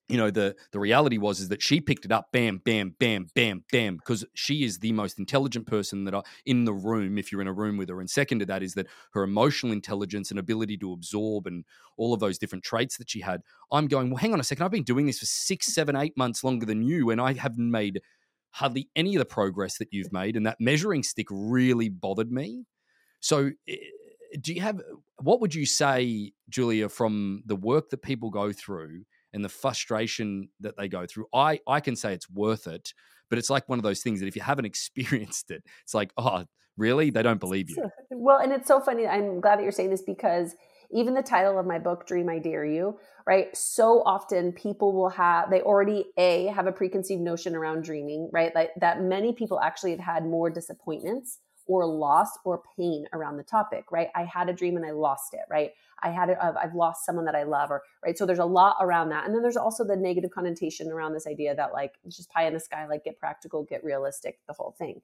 you 0.09 0.17
know 0.17 0.29
the 0.29 0.55
the 0.71 0.79
reality 0.79 1.17
was 1.17 1.39
is 1.39 1.49
that 1.49 1.61
she 1.61 1.79
picked 1.79 2.05
it 2.05 2.11
up 2.11 2.27
bam 2.31 2.57
bam 2.57 2.95
bam 2.99 3.27
bam 3.35 3.63
bam 3.71 3.97
because 3.97 4.25
she 4.33 4.63
is 4.63 4.79
the 4.79 4.91
most 4.91 5.17
intelligent 5.17 5.65
person 5.65 6.03
that 6.03 6.13
are 6.13 6.23
in 6.45 6.65
the 6.65 6.73
room 6.73 7.17
if 7.17 7.31
you're 7.31 7.41
in 7.41 7.47
a 7.47 7.53
room 7.53 7.77
with 7.77 7.89
her. 7.89 7.99
And 7.99 8.09
second 8.09 8.39
to 8.39 8.45
that 8.47 8.63
is 8.63 8.73
that 8.73 8.87
her 9.13 9.23
emotional 9.23 9.71
intelligence 9.71 10.29
and 10.29 10.39
ability 10.39 10.77
to 10.77 10.91
absorb 10.93 11.47
and 11.47 11.63
all 11.97 12.13
of 12.13 12.19
those 12.19 12.37
different 12.37 12.63
traits 12.63 12.97
that 12.97 13.07
she 13.07 13.21
had 13.21 13.41
i'm 13.71 13.87
going 13.87 14.09
well 14.09 14.17
hang 14.17 14.33
on 14.33 14.39
a 14.39 14.43
second 14.43 14.65
i've 14.65 14.71
been 14.71 14.81
doing 14.81 15.05
this 15.05 15.19
for 15.19 15.27
six 15.27 15.75
seven 15.75 15.95
eight 15.95 16.17
months 16.17 16.43
longer 16.43 16.65
than 16.65 16.81
you 16.81 17.11
and 17.11 17.21
i 17.21 17.33
haven't 17.33 17.69
made 17.69 18.01
hardly 18.53 18.87
any 18.95 19.15
of 19.15 19.19
the 19.19 19.25
progress 19.25 19.79
that 19.79 19.89
you've 19.91 20.13
made 20.13 20.37
and 20.37 20.45
that 20.45 20.57
measuring 20.59 21.03
stick 21.03 21.27
really 21.31 21.89
bothered 21.89 22.31
me. 22.31 22.65
So 23.19 23.51
eh, 23.67 23.75
do 24.39 24.53
you 24.53 24.61
have 24.61 24.79
what 25.21 25.41
would 25.41 25.53
you 25.53 25.65
say 25.65 26.31
julia 26.49 26.89
from 26.89 27.43
the 27.45 27.55
work 27.55 27.89
that 27.89 28.01
people 28.01 28.29
go 28.29 28.51
through 28.51 29.03
and 29.33 29.43
the 29.43 29.49
frustration 29.49 30.49
that 30.59 30.77
they 30.77 30.87
go 30.87 31.05
through. 31.05 31.25
I 31.33 31.59
I 31.67 31.79
can 31.79 31.95
say 31.95 32.13
it's 32.13 32.29
worth 32.29 32.67
it, 32.67 32.93
but 33.29 33.39
it's 33.39 33.49
like 33.49 33.67
one 33.67 33.79
of 33.79 33.83
those 33.83 34.01
things 34.01 34.19
that 34.19 34.27
if 34.27 34.35
you 34.35 34.41
haven't 34.41 34.65
experienced 34.73 35.51
it, 35.51 35.63
it's 35.83 35.93
like, 35.93 36.11
oh, 36.17 36.45
really? 36.77 37.09
They 37.09 37.23
don't 37.23 37.39
believe 37.39 37.69
you. 37.69 37.89
Well, 38.15 38.39
and 38.39 38.53
it's 38.53 38.67
so 38.67 38.79
funny. 38.79 39.05
I'm 39.05 39.41
glad 39.41 39.57
that 39.59 39.63
you're 39.63 39.71
saying 39.73 39.89
this 39.89 40.03
because 40.03 40.55
even 40.91 41.13
the 41.13 41.23
title 41.23 41.59
of 41.59 41.65
my 41.65 41.79
book, 41.79 42.05
Dream 42.05 42.29
I 42.29 42.39
Dare 42.39 42.63
You, 42.63 42.99
right? 43.25 43.55
So 43.57 44.01
often 44.05 44.53
people 44.53 44.93
will 44.93 45.09
have, 45.09 45.49
they 45.49 45.61
already, 45.61 46.05
A, 46.17 46.45
have 46.47 46.67
a 46.67 46.71
preconceived 46.71 47.21
notion 47.21 47.55
around 47.55 47.83
dreaming, 47.83 48.29
right? 48.31 48.53
Like 48.55 48.69
that 48.79 49.01
many 49.01 49.33
people 49.33 49.59
actually 49.59 49.91
have 49.91 49.99
had 49.99 50.25
more 50.25 50.49
disappointments 50.49 51.39
or 51.65 51.85
loss 51.85 52.29
or 52.45 52.61
pain 52.77 53.05
around 53.13 53.37
the 53.37 53.43
topic, 53.43 53.85
right? 53.91 54.09
I 54.15 54.25
had 54.25 54.49
a 54.49 54.53
dream 54.53 54.77
and 54.77 54.85
I 54.85 54.91
lost 54.91 55.33
it, 55.33 55.41
right? 55.49 55.71
I 56.03 56.09
had 56.09 56.29
it, 56.29 56.37
I've 56.41 56.75
lost 56.75 57.05
someone 57.05 57.25
that 57.25 57.35
I 57.35 57.43
love, 57.43 57.71
or 57.71 57.81
right. 58.03 58.17
So 58.17 58.25
there's 58.25 58.39
a 58.39 58.45
lot 58.45 58.75
around 58.81 59.09
that, 59.09 59.25
and 59.25 59.33
then 59.33 59.41
there's 59.41 59.57
also 59.57 59.83
the 59.83 59.95
negative 59.95 60.31
connotation 60.31 60.91
around 60.91 61.13
this 61.13 61.27
idea 61.27 61.55
that 61.55 61.73
like 61.73 61.93
it's 62.03 62.17
just 62.17 62.29
pie 62.29 62.45
in 62.45 62.53
the 62.53 62.59
sky, 62.59 62.85
like 62.87 63.03
get 63.03 63.19
practical, 63.19 63.63
get 63.63 63.83
realistic, 63.83 64.39
the 64.47 64.53
whole 64.53 64.75
thing. 64.77 65.01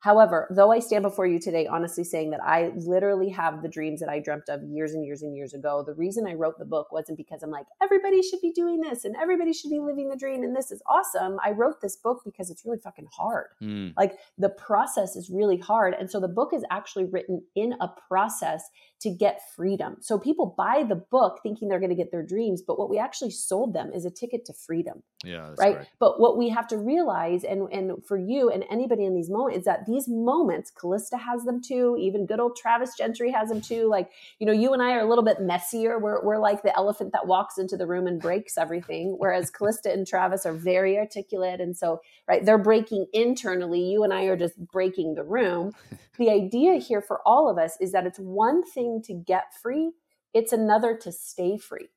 However, 0.00 0.46
though 0.50 0.70
I 0.70 0.78
stand 0.78 1.02
before 1.02 1.26
you 1.26 1.40
today 1.40 1.66
honestly 1.66 2.04
saying 2.04 2.30
that 2.30 2.42
I 2.42 2.70
literally 2.76 3.30
have 3.30 3.62
the 3.62 3.68
dreams 3.68 3.98
that 4.00 4.08
I 4.08 4.20
dreamt 4.20 4.48
of 4.48 4.62
years 4.62 4.94
and 4.94 5.04
years 5.04 5.22
and 5.22 5.36
years 5.36 5.54
ago, 5.54 5.82
the 5.84 5.94
reason 5.94 6.26
I 6.26 6.34
wrote 6.34 6.58
the 6.58 6.64
book 6.64 6.92
wasn't 6.92 7.18
because 7.18 7.42
I'm 7.42 7.50
like, 7.50 7.66
everybody 7.82 8.22
should 8.22 8.40
be 8.40 8.52
doing 8.52 8.80
this 8.80 9.04
and 9.04 9.16
everybody 9.16 9.52
should 9.52 9.70
be 9.70 9.80
living 9.80 10.08
the 10.08 10.16
dream 10.16 10.44
and 10.44 10.54
this 10.54 10.70
is 10.70 10.82
awesome. 10.86 11.38
I 11.44 11.50
wrote 11.50 11.80
this 11.80 11.96
book 11.96 12.22
because 12.24 12.48
it's 12.48 12.64
really 12.64 12.78
fucking 12.78 13.08
hard. 13.12 13.48
Mm. 13.60 13.94
Like 13.96 14.18
the 14.36 14.50
process 14.50 15.16
is 15.16 15.30
really 15.30 15.58
hard. 15.58 15.94
And 15.98 16.08
so 16.10 16.20
the 16.20 16.28
book 16.28 16.52
is 16.54 16.64
actually 16.70 17.06
written 17.06 17.42
in 17.56 17.74
a 17.80 17.88
process 18.08 18.62
to 19.00 19.10
get 19.10 19.40
freedom. 19.54 19.96
So 20.00 20.18
people 20.18 20.54
buy 20.56 20.84
the 20.88 20.96
book 20.96 21.40
thinking 21.42 21.68
they're 21.68 21.78
going 21.80 21.90
to 21.90 21.96
get 21.96 22.10
their 22.10 22.22
dreams, 22.22 22.62
but 22.62 22.78
what 22.78 22.90
we 22.90 22.98
actually 22.98 23.30
sold 23.30 23.74
them 23.74 23.92
is 23.92 24.04
a 24.04 24.10
ticket 24.10 24.44
to 24.46 24.52
freedom. 24.52 25.02
Yeah, 25.24 25.48
right? 25.58 25.76
right? 25.76 25.86
But 25.98 26.20
what 26.20 26.38
we 26.38 26.48
have 26.50 26.68
to 26.68 26.76
realize, 26.76 27.42
and 27.42 27.68
and 27.72 28.04
for 28.04 28.16
you 28.16 28.50
and 28.50 28.64
anybody 28.70 29.04
in 29.04 29.14
these 29.14 29.28
moments, 29.28 29.58
is 29.58 29.64
that 29.64 29.84
these 29.84 30.06
moments, 30.06 30.70
Callista 30.70 31.16
has 31.16 31.42
them 31.42 31.60
too. 31.60 31.96
Even 31.98 32.24
good 32.24 32.38
old 32.38 32.56
Travis 32.56 32.96
Gentry 32.96 33.32
has 33.32 33.48
them 33.48 33.60
too. 33.60 33.88
Like 33.88 34.12
you 34.38 34.46
know, 34.46 34.52
you 34.52 34.72
and 34.72 34.80
I 34.80 34.92
are 34.92 35.00
a 35.00 35.08
little 35.08 35.24
bit 35.24 35.40
messier. 35.40 35.98
We're 35.98 36.24
we're 36.24 36.38
like 36.38 36.62
the 36.62 36.74
elephant 36.76 37.12
that 37.14 37.26
walks 37.26 37.58
into 37.58 37.76
the 37.76 37.86
room 37.86 38.06
and 38.06 38.20
breaks 38.20 38.56
everything, 38.56 39.16
whereas 39.18 39.50
Callista 39.50 39.92
and 39.92 40.06
Travis 40.06 40.46
are 40.46 40.52
very 40.52 40.96
articulate, 40.96 41.60
and 41.60 41.76
so 41.76 42.00
right, 42.28 42.44
they're 42.44 42.56
breaking 42.56 43.06
internally. 43.12 43.80
You 43.80 44.04
and 44.04 44.14
I 44.14 44.24
are 44.24 44.36
just 44.36 44.56
breaking 44.68 45.16
the 45.16 45.24
room. 45.24 45.72
the 46.18 46.30
idea 46.30 46.74
here 46.74 47.02
for 47.02 47.20
all 47.26 47.48
of 47.50 47.58
us 47.58 47.76
is 47.80 47.90
that 47.90 48.06
it's 48.06 48.20
one 48.20 48.62
thing 48.62 49.02
to 49.06 49.14
get 49.14 49.52
free, 49.60 49.94
it's 50.32 50.52
another 50.52 50.96
to 50.96 51.10
stay 51.10 51.58
free. 51.58 51.88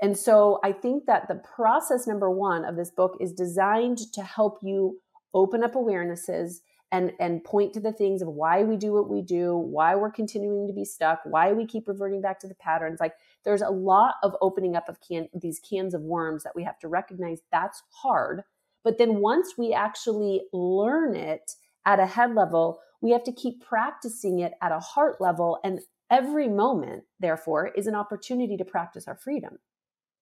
And 0.00 0.16
so 0.16 0.60
I 0.62 0.72
think 0.72 1.06
that 1.06 1.28
the 1.28 1.34
process 1.34 2.06
number 2.06 2.30
one 2.30 2.64
of 2.64 2.76
this 2.76 2.90
book 2.90 3.16
is 3.20 3.32
designed 3.32 3.98
to 4.12 4.22
help 4.22 4.58
you 4.62 5.00
open 5.34 5.64
up 5.64 5.74
awarenesses 5.74 6.60
and 6.90 7.12
and 7.20 7.44
point 7.44 7.74
to 7.74 7.80
the 7.80 7.92
things 7.92 8.22
of 8.22 8.28
why 8.28 8.62
we 8.62 8.76
do 8.76 8.92
what 8.92 9.10
we 9.10 9.20
do, 9.20 9.56
why 9.56 9.94
we're 9.94 10.10
continuing 10.10 10.66
to 10.66 10.72
be 10.72 10.84
stuck, 10.84 11.20
why 11.24 11.52
we 11.52 11.66
keep 11.66 11.86
reverting 11.86 12.22
back 12.22 12.40
to 12.40 12.48
the 12.48 12.54
patterns. 12.54 13.00
Like 13.00 13.14
there's 13.44 13.62
a 13.62 13.70
lot 13.70 14.14
of 14.22 14.34
opening 14.40 14.74
up 14.74 14.88
of 14.88 14.98
can 15.00 15.28
these 15.34 15.60
cans 15.60 15.94
of 15.94 16.00
worms 16.02 16.44
that 16.44 16.56
we 16.56 16.64
have 16.64 16.78
to 16.80 16.88
recognize 16.88 17.40
that's 17.52 17.82
hard. 17.90 18.42
But 18.84 18.98
then 18.98 19.16
once 19.16 19.54
we 19.58 19.74
actually 19.74 20.42
learn 20.52 21.14
it 21.14 21.52
at 21.84 22.00
a 22.00 22.06
head 22.06 22.34
level, 22.34 22.80
we 23.00 23.10
have 23.10 23.24
to 23.24 23.32
keep 23.32 23.64
practicing 23.64 24.38
it 24.38 24.52
at 24.62 24.72
a 24.72 24.78
heart 24.78 25.20
level. 25.20 25.58
And 25.62 25.80
every 26.10 26.48
moment, 26.48 27.04
therefore, 27.20 27.68
is 27.68 27.86
an 27.86 27.94
opportunity 27.94 28.56
to 28.56 28.64
practice 28.64 29.06
our 29.06 29.16
freedom. 29.16 29.58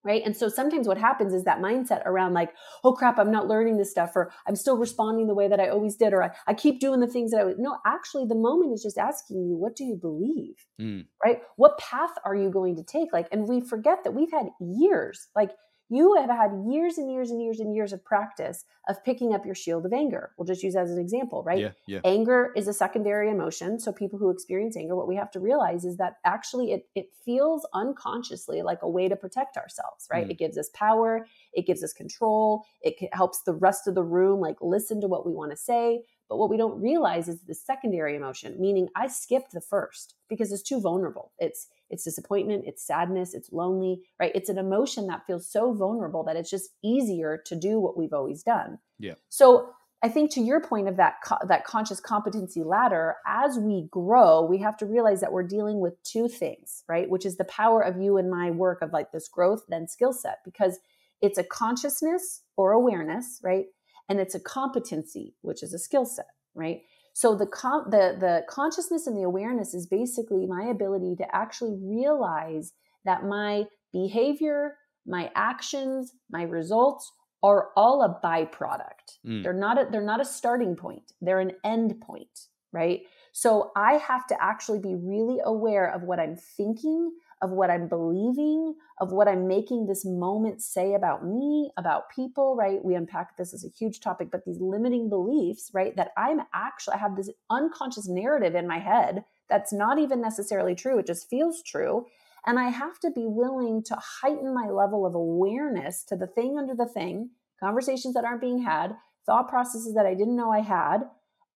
Right. 0.07 0.23
And 0.25 0.37
so 0.37 0.49
sometimes 0.49 0.87
what 0.87 0.99
happens 0.99 1.35
is 1.35 1.43
that 1.45 1.59
mindset 1.59 2.07
around 2.07 2.33
like, 2.33 2.53
oh 2.85 2.93
crap, 2.93 3.19
I'm 3.19 3.33
not 3.33 3.49
learning 3.49 3.77
this 3.77 3.91
stuff, 3.91 4.13
or 4.15 4.31
I'm 4.47 4.55
still 4.55 4.77
responding 4.77 5.27
the 5.27 5.35
way 5.35 5.49
that 5.49 5.59
I 5.59 5.69
always 5.69 5.97
did, 5.97 6.13
or 6.13 6.23
I, 6.23 6.31
I 6.47 6.55
keep 6.55 6.79
doing 6.79 7.01
the 7.01 7.09
things 7.09 7.33
that 7.33 7.41
I 7.41 7.45
would. 7.45 7.59
No, 7.59 7.79
actually, 7.85 8.25
the 8.25 8.37
moment 8.37 8.73
is 8.73 8.85
just 8.85 8.99
asking 8.99 9.49
you, 9.49 9.57
what 9.57 9.75
do 9.75 9.83
you 9.83 9.97
believe? 9.97 10.65
Mm. 10.81 11.07
Right. 11.25 11.41
What 11.57 11.77
path 11.79 12.13
are 12.25 12.37
you 12.37 12.51
going 12.51 12.77
to 12.77 12.85
take? 12.85 13.13
Like, 13.13 13.27
and 13.33 13.49
we 13.49 13.61
forget 13.61 14.05
that 14.05 14.15
we've 14.15 14.31
had 14.31 14.47
years, 14.61 15.27
like, 15.35 15.51
you 15.89 16.17
have 16.17 16.31
had 16.31 16.51
years 16.69 16.99
and 16.99 17.11
years 17.11 17.31
and 17.31 17.41
years 17.41 17.61
and 17.61 17.75
years 17.75 17.93
of 17.93 18.05
practice 18.05 18.65
of 18.89 19.03
picking 19.05 19.33
up 19.35 19.45
your 19.45 19.55
shield 19.55 19.87
of 19.87 19.93
anger. 19.93 20.33
We'll 20.37 20.47
just 20.47 20.63
use 20.63 20.75
as 20.75 20.91
an 20.91 20.99
example, 20.99 21.43
right? 21.45 21.61
Yeah, 21.61 21.71
yeah. 21.87 22.01
Anger 22.05 22.53
is 22.57 22.67
a 22.67 22.73
secondary 22.73 23.31
emotion. 23.31 23.79
So 23.79 23.93
people 23.93 24.19
who 24.19 24.31
experience 24.31 24.77
anger, 24.77 24.97
what 24.97 25.09
we 25.09 25.17
have 25.17 25.31
to 25.33 25.41
realize 25.41 25.85
is 25.85 25.97
that 25.99 26.15
actually 26.25 26.73
it, 26.73 26.89
it 26.95 27.07
feels 27.25 27.67
unconsciously 27.73 28.63
like 28.63 28.83
a 28.83 28.89
way 28.89 29.09
to 29.09 29.17
protect 29.17 29.57
ourselves, 29.57 30.09
right? 30.13 30.27
Mm. 30.27 30.31
It 30.31 30.39
gives 30.39 30.59
us 30.59 30.71
power, 30.75 31.27
it 31.53 31.67
gives 31.67 31.85
us 31.85 31.93
control, 31.93 32.65
it 32.83 32.95
helps 33.13 33.43
the 33.43 33.55
rest 33.55 33.87
of 33.87 33.95
the 33.95 34.05
room 34.05 34.41
like 34.41 34.57
listen 34.61 35.01
to 35.01 35.07
what 35.07 35.27
we 35.27 35.33
want 35.33 35.53
to 35.53 35.57
say. 35.57 36.03
But 36.29 36.39
what 36.39 36.51
we 36.51 36.57
don't 36.57 36.81
realize 36.81 37.29
is 37.29 37.41
the 37.43 37.55
secondary 37.55 38.17
emotion, 38.17 38.61
meaning 38.61 38.89
I 38.97 39.07
skipped 39.07 39.53
the 39.53 39.61
first 39.61 40.15
because 40.29 40.53
it's 40.53 40.63
too 40.63 40.81
vulnerable. 40.81 41.33
It's 41.39 41.69
it's 41.89 42.05
disappointment, 42.05 42.65
it's 42.67 42.85
sadness, 42.85 43.33
it's 43.33 43.53
lonely, 43.53 44.03
right? 44.19 44.33
It's 44.35 44.49
an 44.49 44.59
emotion 44.59 45.07
that 45.07 45.25
feels 45.27 45.49
so 45.49 45.73
vulnerable 45.73 46.25
that 46.25 46.37
it's 46.37 46.51
just 46.51 46.71
easier 46.83 47.41
to 47.47 47.55
do 47.55 47.79
what 47.79 47.97
we've 47.97 48.13
always 48.13 48.43
done. 48.43 48.79
Yeah. 48.99 49.15
So 49.29 49.71
I 50.03 50.09
think 50.09 50.31
to 50.33 50.41
your 50.41 50.61
point 50.61 50.89
of 50.89 50.97
that 50.97 51.17
co- 51.25 51.47
that 51.47 51.65
conscious 51.65 52.01
competency 52.01 52.63
ladder, 52.63 53.17
as 53.27 53.59
we 53.59 53.89
grow, 53.91 54.45
we 54.45 54.59
have 54.59 54.77
to 54.79 54.87
realize 54.87 55.21
that 55.21 55.33
we're 55.33 55.47
dealing 55.47 55.81
with 55.81 56.03
two 56.03 56.29
things, 56.29 56.83
right? 56.89 57.09
Which 57.09 57.25
is 57.25 57.37
the 57.37 57.45
power 57.45 57.81
of 57.81 58.01
you 58.01 58.17
and 58.17 58.31
my 58.31 58.51
work 58.51 58.83
of 58.83 58.93
like 58.93 59.13
this 59.13 59.29
growth 59.29 59.63
then 59.69 59.89
skill 59.89 60.13
set 60.13 60.39
because 60.45 60.79
it's 61.23 61.39
a 61.39 61.45
consciousness 61.45 62.43
or 62.57 62.73
awareness, 62.73 63.41
right? 63.43 63.67
And 64.09 64.21
it's 64.21 64.35
a 64.35 64.41
competency, 64.41 65.35
which 65.43 65.63
is 65.63 65.75
a 65.75 65.79
skill 65.79 66.05
set, 66.05 66.27
right? 66.55 66.83
So 67.13 67.35
the 67.35 67.47
con- 67.47 67.91
the 67.91 68.17
the 68.19 68.45
consciousness 68.49 69.07
and 69.07 69.17
the 69.17 69.23
awareness 69.23 69.75
is 69.75 69.87
basically 69.87 70.47
my 70.47 70.65
ability 70.65 71.17
to 71.17 71.35
actually 71.35 71.77
realize 71.83 72.73
that 73.05 73.25
my 73.25 73.65
behavior, 73.93 74.77
my 75.07 75.31
actions, 75.35 76.13
my 76.31 76.43
results 76.43 77.11
are 77.43 77.69
all 77.77 78.03
a 78.03 78.21
byproduct. 78.27 79.19
Mm. 79.27 79.43
They're 79.43 79.53
not 79.53 79.81
a, 79.81 79.89
they're 79.91 80.03
not 80.03 80.21
a 80.21 80.25
starting 80.25 80.77
point. 80.77 81.13
They're 81.21 81.41
an 81.41 81.53
end 81.65 82.01
point, 82.01 82.39
right? 82.73 83.01
So 83.33 83.71
I 83.77 83.95
have 83.95 84.27
to 84.29 84.37
actually 84.43 84.81
be 84.81 84.95
really 84.95 85.39
aware 85.45 85.93
of 85.95 86.03
what 86.03 86.19
I'm 86.19 86.37
thinking, 86.37 87.13
of 87.43 87.51
what 87.51 87.71
I'm 87.71 87.89
believing, 87.89 88.75
of 88.99 89.13
what 89.13 89.29
I'm 89.29 89.47
making 89.47 89.87
this 89.87 90.05
moment 90.05 90.63
say 90.63 90.95
about 90.95 91.25
me, 91.25 91.71
about 91.77 92.11
people, 92.11 92.57
right? 92.57 92.83
We 92.85 92.95
unpack 92.95 93.37
this 93.37 93.53
as 93.53 93.65
a 93.65 93.69
huge 93.69 94.01
topic, 94.01 94.29
but 94.31 94.45
these 94.45 94.61
limiting 94.61 95.09
beliefs, 95.09 95.71
right? 95.75 95.95
That 95.97 96.13
I'm 96.17 96.41
actually, 96.55 96.95
I 96.95 96.99
have 96.99 97.17
this 97.17 97.31
unconscious 97.51 98.09
narrative 98.09 98.55
in 98.55 98.67
my 98.67 98.79
head 98.79 99.25
that's 99.51 99.73
not 99.73 99.99
even 99.99 100.21
necessarily 100.21 100.75
true. 100.75 100.99
It 100.99 101.07
just 101.07 101.29
feels 101.29 101.63
true. 101.63 102.07
And 102.47 102.59
I 102.59 102.69
have 102.69 102.99
to 103.01 103.11
be 103.11 103.27
willing 103.27 103.83
to 103.85 103.97
heighten 104.23 104.55
my 104.55 104.69
level 104.71 105.05
of 105.05 105.15
awareness 105.15 106.05
to 106.05 106.17
the 106.17 106.27
thing 106.29 106.57
under 106.59 106.75
the 106.75 106.87
thing, 106.87 107.31
conversations 107.61 108.15
that 108.15 108.25
aren't 108.25 108.41
being 108.41 108.63
had, 108.63 108.97
thought 109.27 109.49
processes 109.49 109.95
that 109.95 110.07
I 110.07 110.15
didn't 110.15 110.37
know 110.37 110.53
I 110.53 110.61
had. 110.61 111.01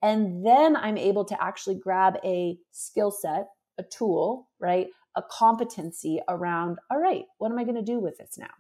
And 0.03 0.45
then 0.45 0.77
I'm 0.77 0.99
able 0.99 1.25
to 1.27 1.43
actually 1.43 1.77
grab 1.77 2.19
a 2.25 2.59
skill 2.73 3.11
set, 3.11 3.49
a 3.79 3.85
tool, 3.85 4.49
right? 4.59 4.88
A 5.16 5.23
competency 5.31 6.20
around, 6.29 6.79
all 6.90 6.99
right, 6.99 7.25
what 7.38 7.51
am 7.51 7.59
I 7.59 7.64
going 7.64 7.77
to 7.77 7.83
do 7.83 7.99
with 7.99 8.18
this 8.18 8.37
now? 8.38 8.51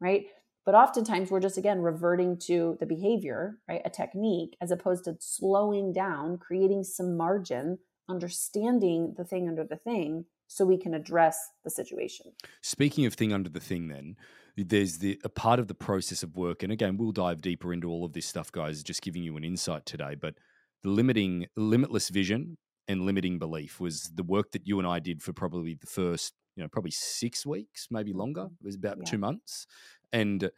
Right. 0.00 0.26
But 0.66 0.74
oftentimes 0.74 1.30
we're 1.30 1.40
just, 1.40 1.56
again, 1.56 1.80
reverting 1.80 2.38
to 2.46 2.76
the 2.80 2.86
behavior, 2.86 3.58
right? 3.68 3.80
A 3.84 3.90
technique, 3.90 4.56
as 4.60 4.70
opposed 4.70 5.04
to 5.04 5.16
slowing 5.18 5.92
down, 5.92 6.38
creating 6.38 6.84
some 6.84 7.16
margin, 7.16 7.78
understanding 8.08 9.14
the 9.16 9.24
thing 9.24 9.48
under 9.48 9.64
the 9.64 9.76
thing 9.76 10.26
so 10.48 10.64
we 10.64 10.78
can 10.78 10.94
address 10.94 11.38
the 11.64 11.70
situation. 11.70 12.26
Speaking 12.60 13.06
of 13.06 13.14
thing 13.14 13.32
under 13.32 13.48
the 13.48 13.60
thing, 13.60 13.88
then, 13.88 14.16
there's 14.56 14.98
the 14.98 15.18
a 15.24 15.28
part 15.28 15.58
of 15.58 15.68
the 15.68 15.74
process 15.74 16.22
of 16.22 16.36
work, 16.36 16.62
and 16.62 16.72
again, 16.72 16.96
we'll 16.96 17.12
dive 17.12 17.40
deeper 17.40 17.72
into 17.72 17.88
all 17.88 18.04
of 18.04 18.12
this 18.12 18.26
stuff, 18.26 18.52
guys, 18.52 18.82
just 18.82 19.00
giving 19.00 19.22
you 19.22 19.36
an 19.36 19.44
insight 19.44 19.86
today, 19.86 20.14
but 20.20 20.34
the 20.82 20.90
limiting 20.90 21.46
limitless 21.56 22.08
vision 22.08 22.58
and 22.90 23.06
limiting 23.06 23.38
belief 23.38 23.78
was 23.78 24.10
the 24.16 24.24
work 24.24 24.50
that 24.50 24.66
you 24.66 24.80
and 24.80 24.88
I 24.88 24.98
did 24.98 25.22
for 25.22 25.32
probably 25.32 25.74
the 25.74 25.86
first, 25.86 26.34
you 26.56 26.62
know, 26.62 26.68
probably 26.68 26.90
six 26.90 27.46
weeks, 27.46 27.86
maybe 27.88 28.12
longer. 28.12 28.42
Mm-hmm. 28.42 28.64
It 28.64 28.66
was 28.66 28.74
about 28.74 28.98
yeah. 28.98 29.04
two 29.04 29.18
months, 29.18 29.66
and 30.12 30.50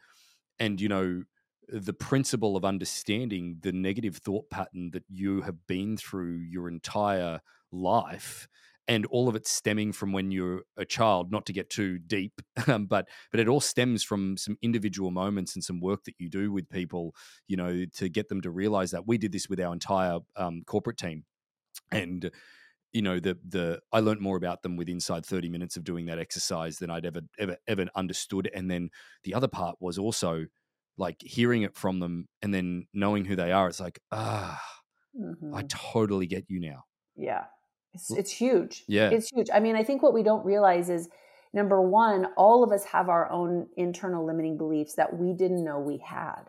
and 0.59 0.81
you 0.81 0.89
know 0.89 1.23
the 1.69 1.93
principle 1.93 2.57
of 2.57 2.65
understanding 2.65 3.57
the 3.61 3.71
negative 3.71 4.17
thought 4.17 4.49
pattern 4.49 4.89
that 4.91 5.03
you 5.07 5.41
have 5.41 5.67
been 5.67 5.95
through 5.95 6.37
your 6.37 6.67
entire 6.67 7.39
life 7.71 8.47
and 8.87 9.05
all 9.05 9.29
of 9.29 9.35
it 9.35 9.47
stemming 9.47 9.93
from 9.93 10.11
when 10.11 10.29
you're 10.29 10.63
a 10.75 10.83
child 10.83 11.31
not 11.31 11.45
to 11.45 11.53
get 11.53 11.69
too 11.69 11.97
deep 11.99 12.41
um, 12.67 12.85
but 12.85 13.07
but 13.31 13.39
it 13.39 13.47
all 13.47 13.61
stems 13.61 14.03
from 14.03 14.35
some 14.35 14.57
individual 14.61 15.09
moments 15.09 15.55
and 15.55 15.63
some 15.63 15.79
work 15.79 16.03
that 16.03 16.15
you 16.19 16.29
do 16.29 16.51
with 16.51 16.69
people 16.69 17.15
you 17.47 17.55
know 17.55 17.85
to 17.95 18.09
get 18.09 18.27
them 18.27 18.41
to 18.41 18.51
realize 18.51 18.91
that 18.91 19.07
we 19.07 19.17
did 19.17 19.31
this 19.31 19.47
with 19.47 19.61
our 19.61 19.71
entire 19.71 20.19
um, 20.35 20.63
corporate 20.65 20.97
team 20.97 21.23
and 21.93 22.31
you 22.91 23.01
know 23.01 23.19
the 23.19 23.37
the 23.47 23.81
I 23.91 23.99
learned 23.99 24.21
more 24.21 24.37
about 24.37 24.61
them 24.61 24.75
with 24.75 24.89
inside 24.89 25.25
30 25.25 25.49
minutes 25.49 25.77
of 25.77 25.83
doing 25.83 26.05
that 26.07 26.19
exercise 26.19 26.77
than 26.77 26.89
I'd 26.89 27.05
ever 27.05 27.21
ever 27.39 27.57
ever 27.67 27.87
understood 27.95 28.49
and 28.53 28.69
then 28.69 28.89
the 29.23 29.33
other 29.33 29.47
part 29.47 29.77
was 29.79 29.97
also 29.97 30.45
like 30.97 31.17
hearing 31.21 31.63
it 31.63 31.75
from 31.75 31.99
them 31.99 32.27
and 32.41 32.53
then 32.53 32.85
knowing 32.93 33.25
who 33.25 33.35
they 33.35 33.51
are 33.51 33.67
it's 33.67 33.79
like 33.79 33.99
ah 34.11 34.61
mm-hmm. 35.19 35.55
I 35.55 35.63
totally 35.67 36.27
get 36.27 36.45
you 36.49 36.59
now 36.59 36.83
yeah 37.15 37.45
It's, 37.93 38.11
it's 38.11 38.31
huge. 38.31 38.83
Yeah. 38.87 39.09
It's 39.09 39.29
huge. 39.29 39.49
I 39.53 39.59
mean, 39.59 39.75
I 39.75 39.83
think 39.83 40.01
what 40.01 40.13
we 40.13 40.23
don't 40.23 40.45
realize 40.45 40.89
is 40.89 41.09
number 41.53 41.81
one, 41.81 42.27
all 42.37 42.63
of 42.63 42.71
us 42.71 42.83
have 42.85 43.09
our 43.09 43.29
own 43.31 43.67
internal 43.77 44.25
limiting 44.25 44.57
beliefs 44.57 44.95
that 44.95 45.17
we 45.17 45.33
didn't 45.33 45.63
know 45.63 45.79
we 45.79 45.97
had. 45.99 46.43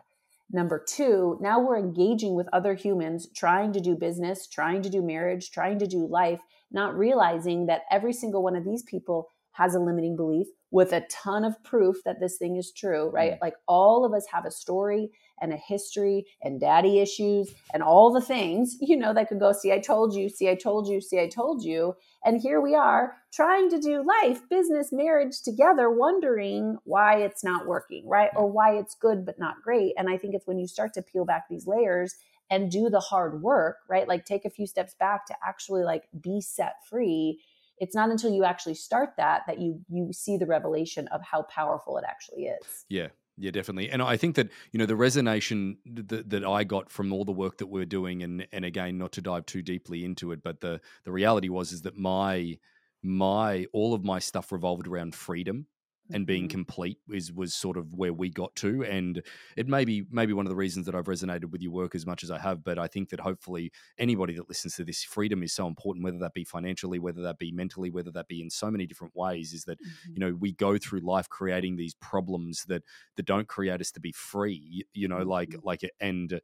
Number 0.51 0.83
two, 0.87 1.37
now 1.41 1.59
we're 1.59 1.77
engaging 1.77 2.35
with 2.35 2.47
other 2.53 2.75
humans, 2.75 3.27
trying 3.35 3.73
to 3.73 3.79
do 3.79 3.95
business, 3.95 4.47
trying 4.47 4.81
to 4.83 4.89
do 4.89 5.01
marriage, 5.01 5.51
trying 5.51 5.79
to 5.79 5.87
do 5.87 6.07
life, 6.07 6.41
not 6.71 6.97
realizing 6.97 7.65
that 7.65 7.83
every 7.91 8.13
single 8.13 8.43
one 8.43 8.55
of 8.55 8.63
these 8.63 8.83
people 8.83 9.27
has 9.53 9.73
a 9.73 9.79
limiting 9.79 10.17
belief 10.17 10.47
with 10.69 10.91
a 10.91 11.05
ton 11.09 11.45
of 11.45 11.63
proof 11.63 12.03
that 12.03 12.19
this 12.19 12.37
thing 12.37 12.57
is 12.57 12.73
true, 12.73 13.09
right? 13.09 13.33
Mm. 13.33 13.41
Like 13.41 13.55
all 13.67 14.03
of 14.03 14.13
us 14.13 14.25
have 14.31 14.45
a 14.45 14.51
story 14.51 15.09
and 15.39 15.53
a 15.53 15.57
history 15.57 16.25
and 16.41 16.59
daddy 16.59 16.99
issues 16.99 17.53
and 17.73 17.81
all 17.81 18.11
the 18.11 18.19
things, 18.19 18.75
you 18.81 18.97
know, 18.97 19.13
that 19.13 19.29
could 19.29 19.39
go, 19.39 19.53
see, 19.53 19.71
I 19.71 19.79
told 19.79 20.13
you, 20.13 20.27
see, 20.27 20.49
I 20.49 20.55
told 20.55 20.89
you, 20.89 20.99
see, 20.99 21.19
I 21.19 21.29
told 21.29 21.63
you. 21.63 21.95
And 22.25 22.41
here 22.41 22.59
we 22.59 22.73
are 22.73 23.15
trying 23.31 23.69
to 23.69 23.79
do 23.79 24.03
life, 24.03 24.41
business, 24.49 24.91
marriage 24.91 25.41
together, 25.43 25.91
wondering 25.91 26.77
why 26.83 27.17
it's 27.17 27.43
not 27.43 27.67
working, 27.67 28.07
right? 28.07 28.31
Or 28.35 28.51
why 28.51 28.77
it's 28.77 28.95
good 28.95 29.25
but 29.25 29.37
not 29.37 29.61
great. 29.63 29.93
And 29.95 30.09
I 30.09 30.17
think 30.17 30.33
it's 30.33 30.47
when 30.47 30.57
you 30.57 30.67
start 30.67 30.93
to 30.95 31.03
peel 31.03 31.23
back 31.23 31.45
these 31.49 31.67
layers 31.67 32.15
and 32.49 32.71
do 32.71 32.89
the 32.89 32.99
hard 32.99 33.41
work, 33.41 33.77
right? 33.87 34.07
Like 34.07 34.25
take 34.25 34.43
a 34.43 34.49
few 34.49 34.65
steps 34.65 34.95
back 34.99 35.27
to 35.27 35.35
actually 35.45 35.83
like 35.83 36.05
be 36.19 36.41
set 36.41 36.75
free 36.89 37.39
it's 37.77 37.95
not 37.95 38.09
until 38.09 38.31
you 38.31 38.43
actually 38.43 38.75
start 38.75 39.09
that 39.17 39.41
that 39.47 39.59
you 39.59 39.81
you 39.89 40.11
see 40.13 40.37
the 40.37 40.45
revelation 40.45 41.07
of 41.09 41.21
how 41.21 41.41
powerful 41.43 41.97
it 41.97 42.05
actually 42.07 42.43
is 42.43 42.85
yeah 42.89 43.07
yeah 43.37 43.51
definitely 43.51 43.89
and 43.89 44.01
i 44.01 44.15
think 44.15 44.35
that 44.35 44.49
you 44.71 44.79
know 44.79 44.85
the 44.85 44.93
resonation 44.93 45.77
that, 45.85 46.29
that 46.29 46.45
i 46.45 46.63
got 46.63 46.89
from 46.89 47.11
all 47.11 47.25
the 47.25 47.31
work 47.31 47.57
that 47.57 47.67
we're 47.67 47.85
doing 47.85 48.23
and 48.23 48.47
and 48.51 48.65
again 48.65 48.97
not 48.97 49.11
to 49.11 49.21
dive 49.21 49.45
too 49.45 49.61
deeply 49.61 50.05
into 50.05 50.31
it 50.31 50.41
but 50.43 50.61
the 50.61 50.79
the 51.03 51.11
reality 51.11 51.49
was 51.49 51.71
is 51.71 51.81
that 51.81 51.97
my 51.97 52.57
my 53.03 53.65
all 53.73 53.93
of 53.93 54.03
my 54.03 54.19
stuff 54.19 54.51
revolved 54.51 54.87
around 54.87 55.13
freedom 55.13 55.67
and 56.11 56.27
being 56.27 56.43
mm-hmm. 56.43 56.51
complete 56.51 56.99
is 57.11 57.31
was 57.33 57.53
sort 57.53 57.77
of 57.77 57.93
where 57.93 58.13
we 58.13 58.29
got 58.29 58.55
to 58.55 58.83
and 58.83 59.23
it 59.57 59.67
may 59.67 59.83
be 59.85 60.05
maybe 60.11 60.33
one 60.33 60.45
of 60.45 60.49
the 60.49 60.55
reasons 60.55 60.85
that 60.85 60.95
I've 60.95 61.05
resonated 61.05 61.51
with 61.51 61.61
your 61.61 61.71
work 61.71 61.95
as 61.95 62.05
much 62.05 62.23
as 62.23 62.29
I 62.29 62.37
have 62.39 62.63
but 62.63 62.77
I 62.77 62.87
think 62.87 63.09
that 63.09 63.19
hopefully 63.19 63.71
anybody 63.97 64.35
that 64.35 64.47
listens 64.47 64.75
to 64.75 64.83
this 64.83 65.03
freedom 65.03 65.41
is 65.41 65.53
so 65.53 65.67
important 65.67 66.03
whether 66.03 66.19
that 66.19 66.33
be 66.33 66.43
financially 66.43 66.99
whether 66.99 67.21
that 67.23 67.39
be 67.39 67.51
mentally 67.51 67.89
whether 67.89 68.11
that 68.11 68.27
be 68.27 68.41
in 68.41 68.49
so 68.49 68.69
many 68.69 68.85
different 68.85 69.15
ways 69.15 69.53
is 69.53 69.65
that 69.65 69.79
mm-hmm. 69.79 70.13
you 70.13 70.19
know 70.19 70.35
we 70.39 70.51
go 70.51 70.77
through 70.77 70.99
life 70.99 71.27
creating 71.29 71.75
these 71.75 71.95
problems 71.95 72.65
that 72.65 72.83
that 73.15 73.25
don't 73.25 73.47
create 73.47 73.81
us 73.81 73.91
to 73.91 73.99
be 73.99 74.11
free 74.11 74.85
you 74.93 75.07
know 75.07 75.17
mm-hmm. 75.17 75.29
like 75.29 75.55
like 75.63 75.89
and 75.99 76.39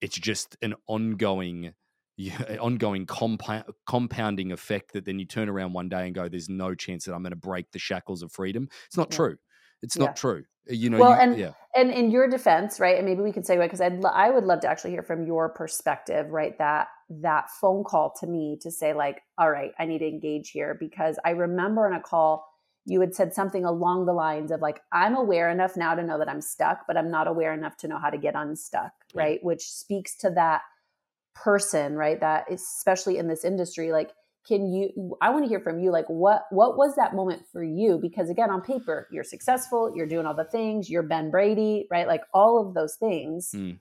it's 0.00 0.18
just 0.18 0.56
an 0.62 0.74
ongoing 0.86 1.72
ongoing 2.60 3.06
compound, 3.06 3.64
compounding 3.86 4.52
effect 4.52 4.92
that 4.92 5.04
then 5.04 5.18
you 5.18 5.24
turn 5.24 5.48
around 5.48 5.72
one 5.72 5.88
day 5.88 6.06
and 6.06 6.14
go, 6.14 6.28
"There's 6.28 6.48
no 6.48 6.74
chance 6.74 7.04
that 7.04 7.14
I'm 7.14 7.22
going 7.22 7.30
to 7.30 7.36
break 7.36 7.70
the 7.72 7.78
shackles 7.78 8.22
of 8.22 8.32
freedom." 8.32 8.68
It's 8.86 8.96
not 8.96 9.10
yeah. 9.10 9.16
true. 9.16 9.36
It's 9.82 9.96
yeah. 9.96 10.06
not 10.06 10.16
true. 10.16 10.44
Uh, 10.68 10.74
you 10.74 10.90
know. 10.90 10.98
Well, 10.98 11.10
you, 11.10 11.20
and 11.20 11.38
yeah. 11.38 11.52
and 11.74 11.90
in 11.90 12.10
your 12.10 12.28
defense, 12.28 12.80
right? 12.80 12.96
And 12.96 13.06
maybe 13.06 13.22
we 13.22 13.32
can 13.32 13.42
segue 13.42 13.62
because 13.62 13.80
I'd 13.80 14.04
I 14.04 14.30
would 14.30 14.44
love 14.44 14.60
to 14.60 14.68
actually 14.68 14.90
hear 14.90 15.02
from 15.02 15.26
your 15.26 15.48
perspective, 15.48 16.30
right? 16.30 16.56
That 16.58 16.88
that 17.10 17.50
phone 17.60 17.84
call 17.84 18.12
to 18.20 18.26
me 18.26 18.58
to 18.62 18.70
say 18.70 18.94
like, 18.94 19.22
"All 19.38 19.50
right, 19.50 19.72
I 19.78 19.86
need 19.86 19.98
to 19.98 20.08
engage 20.08 20.50
here," 20.50 20.76
because 20.78 21.18
I 21.24 21.30
remember 21.30 21.86
in 21.86 21.94
a 21.94 22.00
call 22.00 22.46
you 22.88 23.00
had 23.02 23.14
said 23.14 23.34
something 23.34 23.66
along 23.66 24.06
the 24.06 24.12
lines 24.12 24.50
of 24.50 24.62
like 24.62 24.80
i'm 24.92 25.14
aware 25.14 25.50
enough 25.50 25.76
now 25.76 25.94
to 25.94 26.02
know 26.02 26.16
that 26.16 26.28
i'm 26.28 26.40
stuck 26.40 26.86
but 26.86 26.96
i'm 26.96 27.10
not 27.10 27.28
aware 27.28 27.52
enough 27.52 27.76
to 27.76 27.86
know 27.86 27.98
how 27.98 28.08
to 28.08 28.16
get 28.16 28.34
unstuck 28.34 28.92
right 29.14 29.40
which 29.42 29.62
speaks 29.62 30.16
to 30.16 30.30
that 30.30 30.62
person 31.44 31.94
right 31.94 32.20
that 32.20 32.50
especially 32.50 33.18
in 33.18 33.28
this 33.28 33.44
industry 33.44 33.92
like 33.92 34.12
can 34.46 34.72
you 34.72 35.16
i 35.20 35.30
want 35.30 35.44
to 35.44 35.48
hear 35.48 35.60
from 35.60 35.78
you 35.78 35.90
like 35.90 36.06
what 36.08 36.44
what 36.50 36.76
was 36.76 36.96
that 36.96 37.14
moment 37.14 37.42
for 37.52 37.62
you? 37.62 37.98
Because 38.00 38.30
again 38.30 38.50
on 38.50 38.62
paper 38.62 39.06
you're 39.10 39.24
successful 39.24 39.92
you're 39.94 40.06
doing 40.06 40.26
all 40.26 40.34
the 40.34 40.44
things 40.44 40.88
you're 40.88 41.02
ben 41.02 41.30
brady 41.30 41.86
right 41.90 42.06
like 42.06 42.22
all 42.32 42.66
of 42.66 42.74
those 42.74 42.96
things. 42.96 43.50
Mm. 43.54 43.78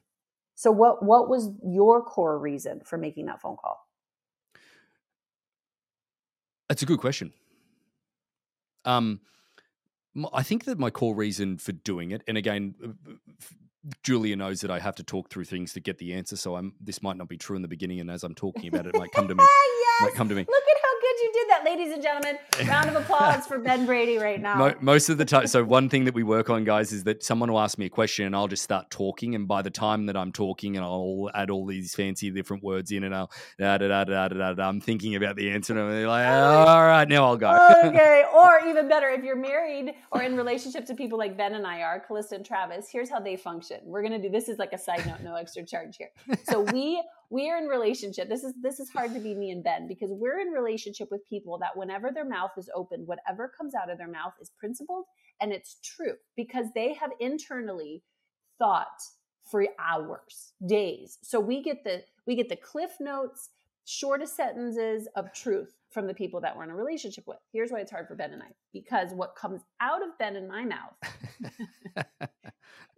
so 0.56 0.72
what 0.72 1.04
what 1.04 1.30
was 1.30 1.50
your 1.64 2.04
core 2.04 2.38
reason 2.38 2.82
for 2.84 2.98
making 2.98 3.28
that 3.28 3.42
phone 3.42 3.56
call? 3.56 3.80
That's 6.68 6.82
a 6.82 6.86
good 6.86 7.00
question. 7.00 7.32
Um 8.84 9.22
I 10.34 10.44
think 10.44 10.66
that 10.66 10.80
my 10.80 10.90
core 10.90 11.16
reason 11.16 11.58
for 11.58 11.74
doing 11.74 12.10
it, 12.10 12.24
and 12.28 12.38
again, 12.38 12.74
Julia 14.04 14.36
knows 14.36 14.62
that 14.62 14.72
I 14.72 14.80
have 14.80 14.96
to 14.96 15.04
talk 15.04 15.30
through 15.30 15.46
things 15.46 15.74
to 15.74 15.80
get 15.80 15.98
the 15.98 16.14
answer. 16.14 16.36
So 16.36 16.56
I'm 16.56 16.74
this 16.80 17.02
might 17.02 17.18
not 17.18 17.28
be 17.28 17.38
true 17.38 17.56
in 17.56 17.62
the 17.62 17.68
beginning, 17.68 18.00
and 18.00 18.12
as 18.12 18.24
I'm 18.24 18.36
talking 18.36 18.68
about 18.68 18.86
it, 18.86 18.96
it 18.96 19.00
might 19.00 19.12
come 19.12 19.28
to 19.28 19.36
me. 19.36 19.44
yes. 19.80 20.02
Might 20.02 20.14
come 20.16 20.30
to 20.30 20.36
me. 20.36 20.42
Look 20.42 20.64
at 20.64 20.82
how 20.84 20.94
good 21.02 21.24
you 21.24 21.32
did 21.34 21.47
that, 21.58 21.70
ladies 21.70 21.94
and 21.94 22.02
gentlemen. 22.02 22.38
Round 22.68 22.90
of 22.90 22.96
applause 22.96 23.46
for 23.46 23.60
Ben 23.60 23.86
Brady 23.86 24.18
right 24.18 24.42
now. 24.42 24.76
Most 24.82 25.10
of 25.10 25.18
the 25.18 25.26
time, 25.26 25.48
so 25.48 25.64
one 25.64 25.90
thing 25.90 26.06
that 26.06 26.14
we 26.14 26.24
work 26.24 26.50
on, 26.50 26.64
guys, 26.64 26.92
is 26.92 27.04
that 27.06 27.24
someone 27.24 27.52
will 27.52 27.60
ask 27.60 27.78
me 27.78 27.86
a 27.86 27.90
question, 27.90 28.26
and 28.26 28.36
I'll 28.36 28.48
just 28.48 28.64
start 28.64 28.90
talking, 28.90 29.36
and 29.36 29.48
by 29.48 29.62
the 29.62 29.70
time 29.70 30.06
that 30.08 30.18
I'm 30.18 30.32
talking, 30.32 30.76
and 30.78 30.86
I'll 30.86 31.30
add 31.34 31.50
all 31.50 31.66
these 31.66 31.96
fancy 31.96 32.30
different 32.32 32.64
words 32.64 32.92
in, 32.92 33.04
and 33.04 33.14
I'll 33.16 33.32
da 33.58 33.78
da 33.78 33.88
da 33.88 34.04
da 34.04 34.28
da 34.28 34.54
da. 34.54 34.68
I'm 34.68 34.82
thinking 34.82 35.16
about 35.16 35.36
the 35.36 35.50
answer, 35.52 35.74
and 35.74 35.82
I'm 35.82 36.06
like, 36.06 36.28
oh, 36.28 36.72
all 36.72 36.86
right, 36.86 37.08
now 37.08 37.26
I'll 37.26 37.38
go. 37.38 37.58
okay, 37.86 38.24
or 38.34 38.68
even 38.68 38.88
better, 38.88 39.10
if 39.10 39.24
you're 39.24 39.36
married 39.36 39.94
or 40.12 40.22
in 40.22 40.36
relationship 40.36 40.86
to 40.86 40.96
people 40.96 41.18
like 41.18 41.38
Ben 41.38 41.54
and 41.54 41.66
I 41.66 41.82
are, 41.82 42.00
Callista 42.00 42.36
and 42.36 42.46
Travis, 42.46 42.88
here's 42.92 43.10
how 43.10 43.20
they 43.20 43.36
function. 43.36 43.80
We're 43.84 44.04
gonna 44.04 44.22
do 44.22 44.30
this 44.30 44.50
is 44.50 44.60
like 44.60 44.74
a 44.74 44.78
side 44.78 45.06
note, 45.06 45.22
no 45.22 45.36
extra 45.36 45.66
charge 45.66 45.98
here. 45.98 46.12
So 46.50 46.62
we 46.62 47.02
we 47.30 47.50
are 47.50 47.58
in 47.58 47.66
relationship. 47.66 48.30
This 48.30 48.44
is 48.44 48.54
this 48.62 48.80
is 48.80 48.90
hard 48.90 49.14
to 49.14 49.20
be 49.20 49.36
me 49.36 49.52
and 49.52 49.64
Ben 49.64 49.88
because 49.88 50.12
we're 50.12 50.40
in 50.40 50.50
relationship 50.50 51.10
with 51.12 51.28
people 51.28 51.58
that 51.60 51.76
whenever 51.76 52.12
their 52.12 52.28
mouth 52.28 52.52
is 52.58 52.70
open, 52.74 53.06
whatever 53.06 53.52
comes 53.56 53.74
out 53.76 53.90
of 53.90 53.98
their 53.98 54.08
mouth 54.08 54.34
is 54.42 54.52
principled 54.58 55.06
and 55.42 55.52
it's 55.52 55.78
true 55.84 56.14
because 56.36 56.68
they 56.74 56.94
have 56.94 57.12
internally 57.20 58.04
thought 58.58 58.88
for 59.50 59.66
hours, 59.80 60.54
days. 60.66 61.18
So 61.22 61.40
we 61.40 61.62
get 61.62 61.84
the 61.84 62.04
we 62.26 62.36
get 62.36 62.50
the 62.50 62.56
cliff 62.56 62.92
notes, 63.00 63.50
shortest 63.86 64.36
sentences 64.36 65.08
of 65.16 65.34
truth 65.34 65.74
from 65.90 66.08
the 66.08 66.14
people 66.14 66.42
that 66.42 66.56
we're 66.56 66.64
in 66.64 66.70
a 66.70 66.76
relationship 66.76 67.26
with. 67.28 67.38
Here's 67.52 67.72
why 67.72 67.80
it's 67.80 67.92
hard 67.92 68.08
for 68.08 68.16
Ben 68.16 68.32
and 68.32 68.42
I 68.42 68.48
because 68.72 69.12
what 69.14 69.36
comes 69.36 69.62
out 69.82 70.02
of 70.02 70.18
Ben 70.18 70.38
and 70.38 70.48
my 70.48 70.64
mouth 70.64 72.08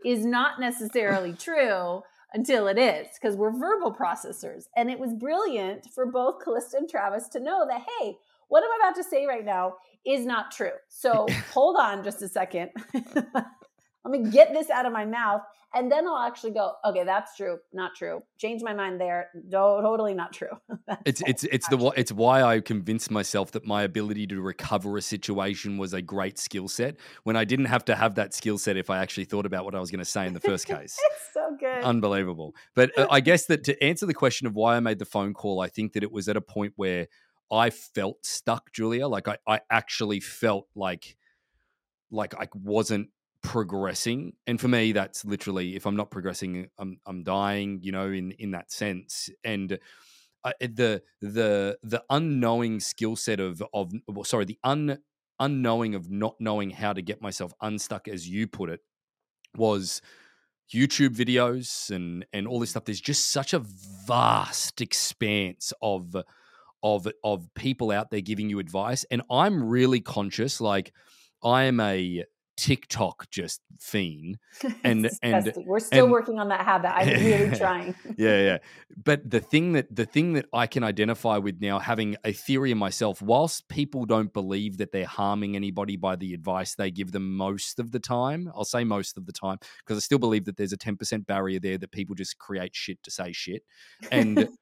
is 0.06 0.24
not 0.24 0.60
necessarily 0.60 1.34
true 1.34 2.04
until 2.34 2.68
it 2.68 2.78
is 2.78 3.08
because 3.14 3.36
we're 3.36 3.58
verbal 3.58 3.94
processors. 3.94 4.66
And 4.76 4.90
it 4.90 5.00
was 5.00 5.14
brilliant 5.14 5.88
for 5.94 6.06
both 6.06 6.44
Callista 6.44 6.78
and 6.78 6.90
Travis 6.90 7.28
to 7.30 7.40
know 7.40 7.66
that, 7.68 7.82
hey, 8.00 8.18
what 8.48 8.64
I'm 8.64 8.82
about 8.82 8.96
to 8.96 9.04
say 9.04 9.26
right 9.26 9.46
now 9.46 9.76
is 10.06 10.26
not 10.26 10.52
true. 10.52 10.72
So 10.90 11.28
hold 11.54 11.78
on 11.78 12.04
just 12.04 12.22
a 12.22 12.28
second. 12.28 12.72
Let 12.94 14.12
me 14.22 14.30
get 14.30 14.54
this 14.54 14.70
out 14.70 14.86
of 14.86 14.94
my 14.94 15.06
mouth. 15.06 15.42
And 15.74 15.92
then 15.92 16.08
I'll 16.08 16.18
actually 16.18 16.54
go, 16.54 16.74
okay, 16.84 17.04
that's 17.04 17.36
true, 17.36 17.60
not 17.72 17.94
true. 17.96 18.24
Change 18.40 18.64
my 18.64 18.74
mind 18.74 19.00
there. 19.00 19.30
Totally 19.52 20.16
not 20.16 20.34
true. 20.34 20.50
it's 21.06 21.22
it's 21.28 21.44
it's 21.44 21.68
the 21.68 21.78
it's 21.96 22.12
why 22.12 22.42
I 22.42 22.60
convinced 22.60 23.12
myself 23.12 23.52
that 23.52 23.66
my 23.66 23.84
ability 23.84 24.26
to 24.28 24.42
recover 24.42 24.98
a 24.98 25.02
situation 25.02 25.78
was 25.78 25.94
a 25.94 26.02
great 26.02 26.40
skill 26.40 26.68
set 26.68 26.98
when 27.24 27.36
I 27.36 27.46
didn't 27.46 27.66
have 27.66 27.86
to 27.86 27.96
have 27.96 28.16
that 28.16 28.34
skill 28.34 28.58
set 28.58 28.78
if 28.78 28.90
I 28.90 28.98
actually 28.98 29.26
thought 29.26 29.46
about 29.46 29.64
what 29.64 29.76
I 29.76 29.80
was 29.80 29.92
going 29.92 30.00
to 30.00 30.06
say 30.06 30.26
in 30.26 30.34
the 30.34 30.40
first 30.40 30.66
case. 30.68 30.98
it's 31.12 31.34
so 31.34 31.56
good. 31.60 31.84
Unbelievable. 31.84 32.56
But 32.74 32.98
uh, 32.98 33.08
I 33.12 33.20
guess 33.20 33.46
that 33.46 33.64
to 33.66 33.84
answer 33.84 34.08
the 34.08 34.14
question 34.16 34.48
of 34.48 34.56
why 34.56 34.76
I 34.76 34.80
made 34.80 34.98
the 34.98 35.06
phone 35.06 35.36
call, 35.36 35.62
I 35.62 35.68
think 35.68 35.94
that 35.94 36.02
it 36.02 36.12
was 36.12 36.28
at 36.28 36.36
a 36.36 36.42
point 36.42 36.74
where 36.78 37.08
I 37.52 37.70
felt 37.70 38.26
stuck, 38.26 38.72
Julia. 38.74 39.08
Like 39.08 39.28
I, 39.28 39.38
I 39.48 39.60
actually 39.70 40.20
felt 40.20 40.68
like 40.76 41.16
like 42.12 42.34
I 42.34 42.48
wasn't 42.56 43.10
progressing 43.42 44.34
and 44.48 44.60
for 44.60 44.68
me 44.68 44.92
that's 44.92 45.24
literally 45.24 45.76
if 45.78 45.86
i'm 45.86 45.96
not 45.96 46.12
progressing 46.12 46.68
i'm 46.78 47.00
i'm 47.06 47.24
dying 47.24 47.80
you 47.82 47.92
know 47.92 48.12
in 48.12 48.32
in 48.32 48.52
that 48.52 48.72
sense. 48.72 49.30
And 49.44 49.80
uh, 50.44 50.54
the 50.60 51.02
the 51.22 51.78
the 51.84 52.04
unknowing 52.10 52.80
skill 52.80 53.16
set 53.16 53.40
of 53.40 53.62
of 53.74 53.92
well, 54.08 54.24
sorry 54.24 54.46
the 54.46 54.58
un 54.64 55.00
unknowing 55.40 55.96
of 55.96 56.10
not 56.10 56.36
knowing 56.40 56.70
how 56.70 56.94
to 56.94 57.02
get 57.02 57.22
myself 57.22 57.54
unstuck 57.62 58.08
as 58.08 58.28
you 58.28 58.48
put 58.48 58.70
it 58.70 58.82
was 59.56 60.02
YouTube 60.74 61.16
videos 61.16 61.90
and 61.90 62.26
and 62.32 62.48
all 62.48 62.60
this 62.60 62.72
stuff. 62.72 62.86
There's 62.86 63.02
just 63.02 63.32
such 63.32 63.54
a 63.54 63.60
vast 64.06 64.82
expanse 64.82 65.74
of 65.82 66.16
of 66.82 67.08
of 67.24 67.54
people 67.56 67.92
out 67.92 68.12
there 68.12 68.22
giving 68.22 68.50
you 68.50 68.60
advice 68.60 69.06
and 69.12 69.22
I'm 69.30 69.64
really 69.64 70.00
conscious 70.00 70.62
like 70.62 70.94
I 71.44 71.64
am 71.64 71.82
a 71.82 72.24
TikTok 72.60 73.30
just 73.32 73.62
fiend. 73.80 74.38
And 74.84 75.10
and 75.24 75.54
we're 75.66 75.80
still 75.80 76.06
and, 76.06 76.12
working 76.12 76.40
on 76.40 76.50
that 76.50 76.66
habit. 76.66 76.94
I'm 76.94 77.08
really 77.08 77.56
trying. 77.58 77.96
yeah, 78.18 78.42
yeah. 78.42 78.58
But 79.02 79.30
the 79.30 79.40
thing 79.40 79.74
that 79.74 79.96
the 79.96 80.06
thing 80.06 80.34
that 80.34 80.48
I 80.52 80.68
can 80.68 80.84
identify 80.84 81.38
with 81.38 81.62
now, 81.62 81.80
having 81.80 82.18
a 82.26 82.34
theory 82.34 82.72
in 82.72 82.78
myself, 82.78 83.22
whilst 83.22 83.70
people 83.70 84.06
don't 84.06 84.34
believe 84.34 84.78
that 84.80 84.92
they're 84.92 85.06
harming 85.06 85.56
anybody 85.56 85.96
by 85.96 86.18
the 86.18 86.34
advice 86.34 86.76
they 86.76 86.92
give 86.92 87.14
them 87.14 87.38
most 87.38 87.80
of 87.80 87.92
the 87.92 88.00
time, 88.00 88.52
I'll 88.54 88.66
say 88.66 88.84
most 88.84 89.18
of 89.18 89.26
the 89.26 89.32
time, 89.32 89.58
because 89.80 89.98
I 89.98 90.02
still 90.02 90.20
believe 90.20 90.44
that 90.46 90.58
there's 90.58 90.74
a 90.74 90.78
10% 90.78 91.26
barrier 91.26 91.60
there 91.60 91.78
that 91.78 91.92
people 91.92 92.14
just 92.14 92.38
create 92.40 92.76
shit 92.76 93.02
to 93.04 93.12
say 93.12 93.32
shit. 93.32 93.64
And 94.12 94.50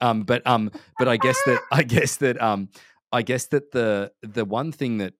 Um, 0.00 0.24
but 0.24 0.46
um, 0.46 0.70
but 0.98 1.08
I 1.08 1.16
guess 1.16 1.38
that 1.46 1.60
I 1.72 1.82
guess 1.82 2.16
that 2.18 2.40
um, 2.40 2.68
I 3.12 3.22
guess 3.22 3.46
that 3.46 3.72
the 3.72 4.12
the 4.22 4.44
one 4.44 4.72
thing 4.72 4.98
that 4.98 5.14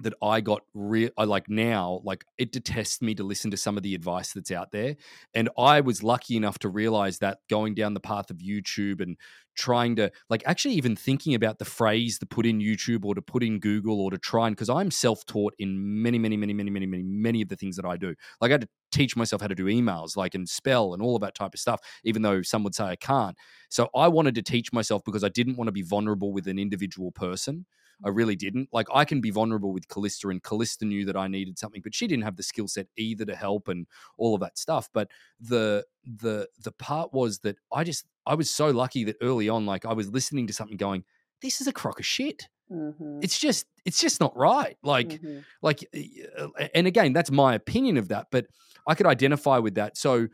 that 0.00 0.14
I 0.22 0.40
got 0.40 0.62
real 0.74 1.10
I 1.16 1.24
like 1.24 1.48
now 1.48 2.00
like 2.04 2.24
it 2.36 2.52
detests 2.52 3.00
me 3.00 3.14
to 3.14 3.22
listen 3.22 3.50
to 3.52 3.56
some 3.56 3.76
of 3.76 3.82
the 3.82 3.94
advice 3.94 4.32
that's 4.32 4.50
out 4.50 4.72
there 4.72 4.96
and 5.34 5.48
I 5.56 5.80
was 5.80 6.02
lucky 6.02 6.36
enough 6.36 6.58
to 6.60 6.68
realize 6.68 7.18
that 7.18 7.38
going 7.48 7.74
down 7.74 7.94
the 7.94 8.00
path 8.00 8.30
of 8.30 8.38
YouTube 8.38 9.00
and 9.00 9.16
trying 9.56 9.94
to 9.96 10.10
like 10.28 10.42
actually 10.46 10.74
even 10.74 10.96
thinking 10.96 11.34
about 11.34 11.58
the 11.58 11.64
phrase 11.64 12.18
to 12.18 12.26
put 12.26 12.44
in 12.44 12.58
YouTube 12.58 13.04
or 13.04 13.14
to 13.14 13.22
put 13.22 13.44
in 13.44 13.60
Google 13.60 14.00
or 14.00 14.10
to 14.10 14.18
try 14.18 14.48
and 14.48 14.56
because 14.56 14.68
I'm 14.68 14.90
self-taught 14.90 15.54
in 15.58 16.02
many 16.02 16.18
many 16.18 16.36
many 16.36 16.52
many 16.52 16.70
many 16.70 16.86
many 16.86 17.02
many 17.04 17.42
of 17.42 17.48
the 17.48 17.56
things 17.56 17.76
that 17.76 17.84
I 17.84 17.96
do. 17.96 18.14
Like 18.40 18.50
I 18.50 18.54
had 18.54 18.62
to 18.62 18.68
teach 18.90 19.16
myself 19.16 19.42
how 19.42 19.48
to 19.48 19.54
do 19.54 19.66
emails 19.66 20.16
like 20.16 20.34
and 20.34 20.48
spell 20.48 20.92
and 20.92 21.02
all 21.02 21.14
of 21.14 21.22
that 21.22 21.34
type 21.34 21.54
of 21.54 21.60
stuff 21.60 21.80
even 22.04 22.22
though 22.22 22.42
some 22.42 22.64
would 22.64 22.74
say 22.74 22.84
I 22.84 22.96
can't. 22.96 23.36
So 23.68 23.88
I 23.94 24.08
wanted 24.08 24.34
to 24.36 24.42
teach 24.42 24.72
myself 24.72 25.02
because 25.04 25.22
I 25.22 25.28
didn't 25.28 25.56
want 25.56 25.68
to 25.68 25.72
be 25.72 25.82
vulnerable 25.82 26.32
with 26.32 26.48
an 26.48 26.58
individual 26.58 27.12
person 27.12 27.66
I 28.04 28.08
really 28.08 28.36
didn't. 28.36 28.68
Like 28.72 28.86
I 28.92 29.04
can 29.04 29.20
be 29.20 29.30
vulnerable 29.30 29.72
with 29.72 29.88
Callista, 29.88 30.28
and 30.28 30.42
Callista 30.42 30.84
knew 30.84 31.04
that 31.04 31.16
I 31.16 31.28
needed 31.28 31.58
something, 31.58 31.82
but 31.82 31.94
she 31.94 32.06
didn't 32.06 32.24
have 32.24 32.36
the 32.36 32.42
skill 32.42 32.68
set 32.68 32.86
either 32.96 33.24
to 33.24 33.36
help 33.36 33.68
and 33.68 33.86
all 34.18 34.34
of 34.34 34.40
that 34.40 34.58
stuff. 34.58 34.88
But 34.92 35.10
the 35.40 35.84
the 36.04 36.48
the 36.62 36.72
part 36.72 37.12
was 37.12 37.40
that 37.40 37.56
I 37.72 37.84
just 37.84 38.06
I 38.26 38.34
was 38.34 38.50
so 38.50 38.68
lucky 38.68 39.04
that 39.04 39.16
early 39.20 39.48
on, 39.48 39.66
like 39.66 39.84
I 39.84 39.92
was 39.92 40.10
listening 40.10 40.46
to 40.46 40.52
something 40.52 40.76
going, 40.76 41.04
This 41.42 41.60
is 41.60 41.66
a 41.66 41.72
crock 41.72 41.98
of 42.00 42.06
shit. 42.06 42.48
Mm-hmm. 42.70 43.20
It's 43.22 43.38
just 43.38 43.66
it's 43.84 44.00
just 44.00 44.20
not 44.20 44.36
right. 44.36 44.76
Like 44.82 45.08
mm-hmm. 45.08 45.40
like 45.62 45.88
uh, 46.38 46.48
and 46.74 46.86
again, 46.86 47.12
that's 47.12 47.30
my 47.30 47.54
opinion 47.54 47.96
of 47.96 48.08
that, 48.08 48.28
but 48.30 48.46
I 48.86 48.94
could 48.94 49.06
identify 49.06 49.58
with 49.58 49.74
that. 49.74 49.96
So 49.96 50.28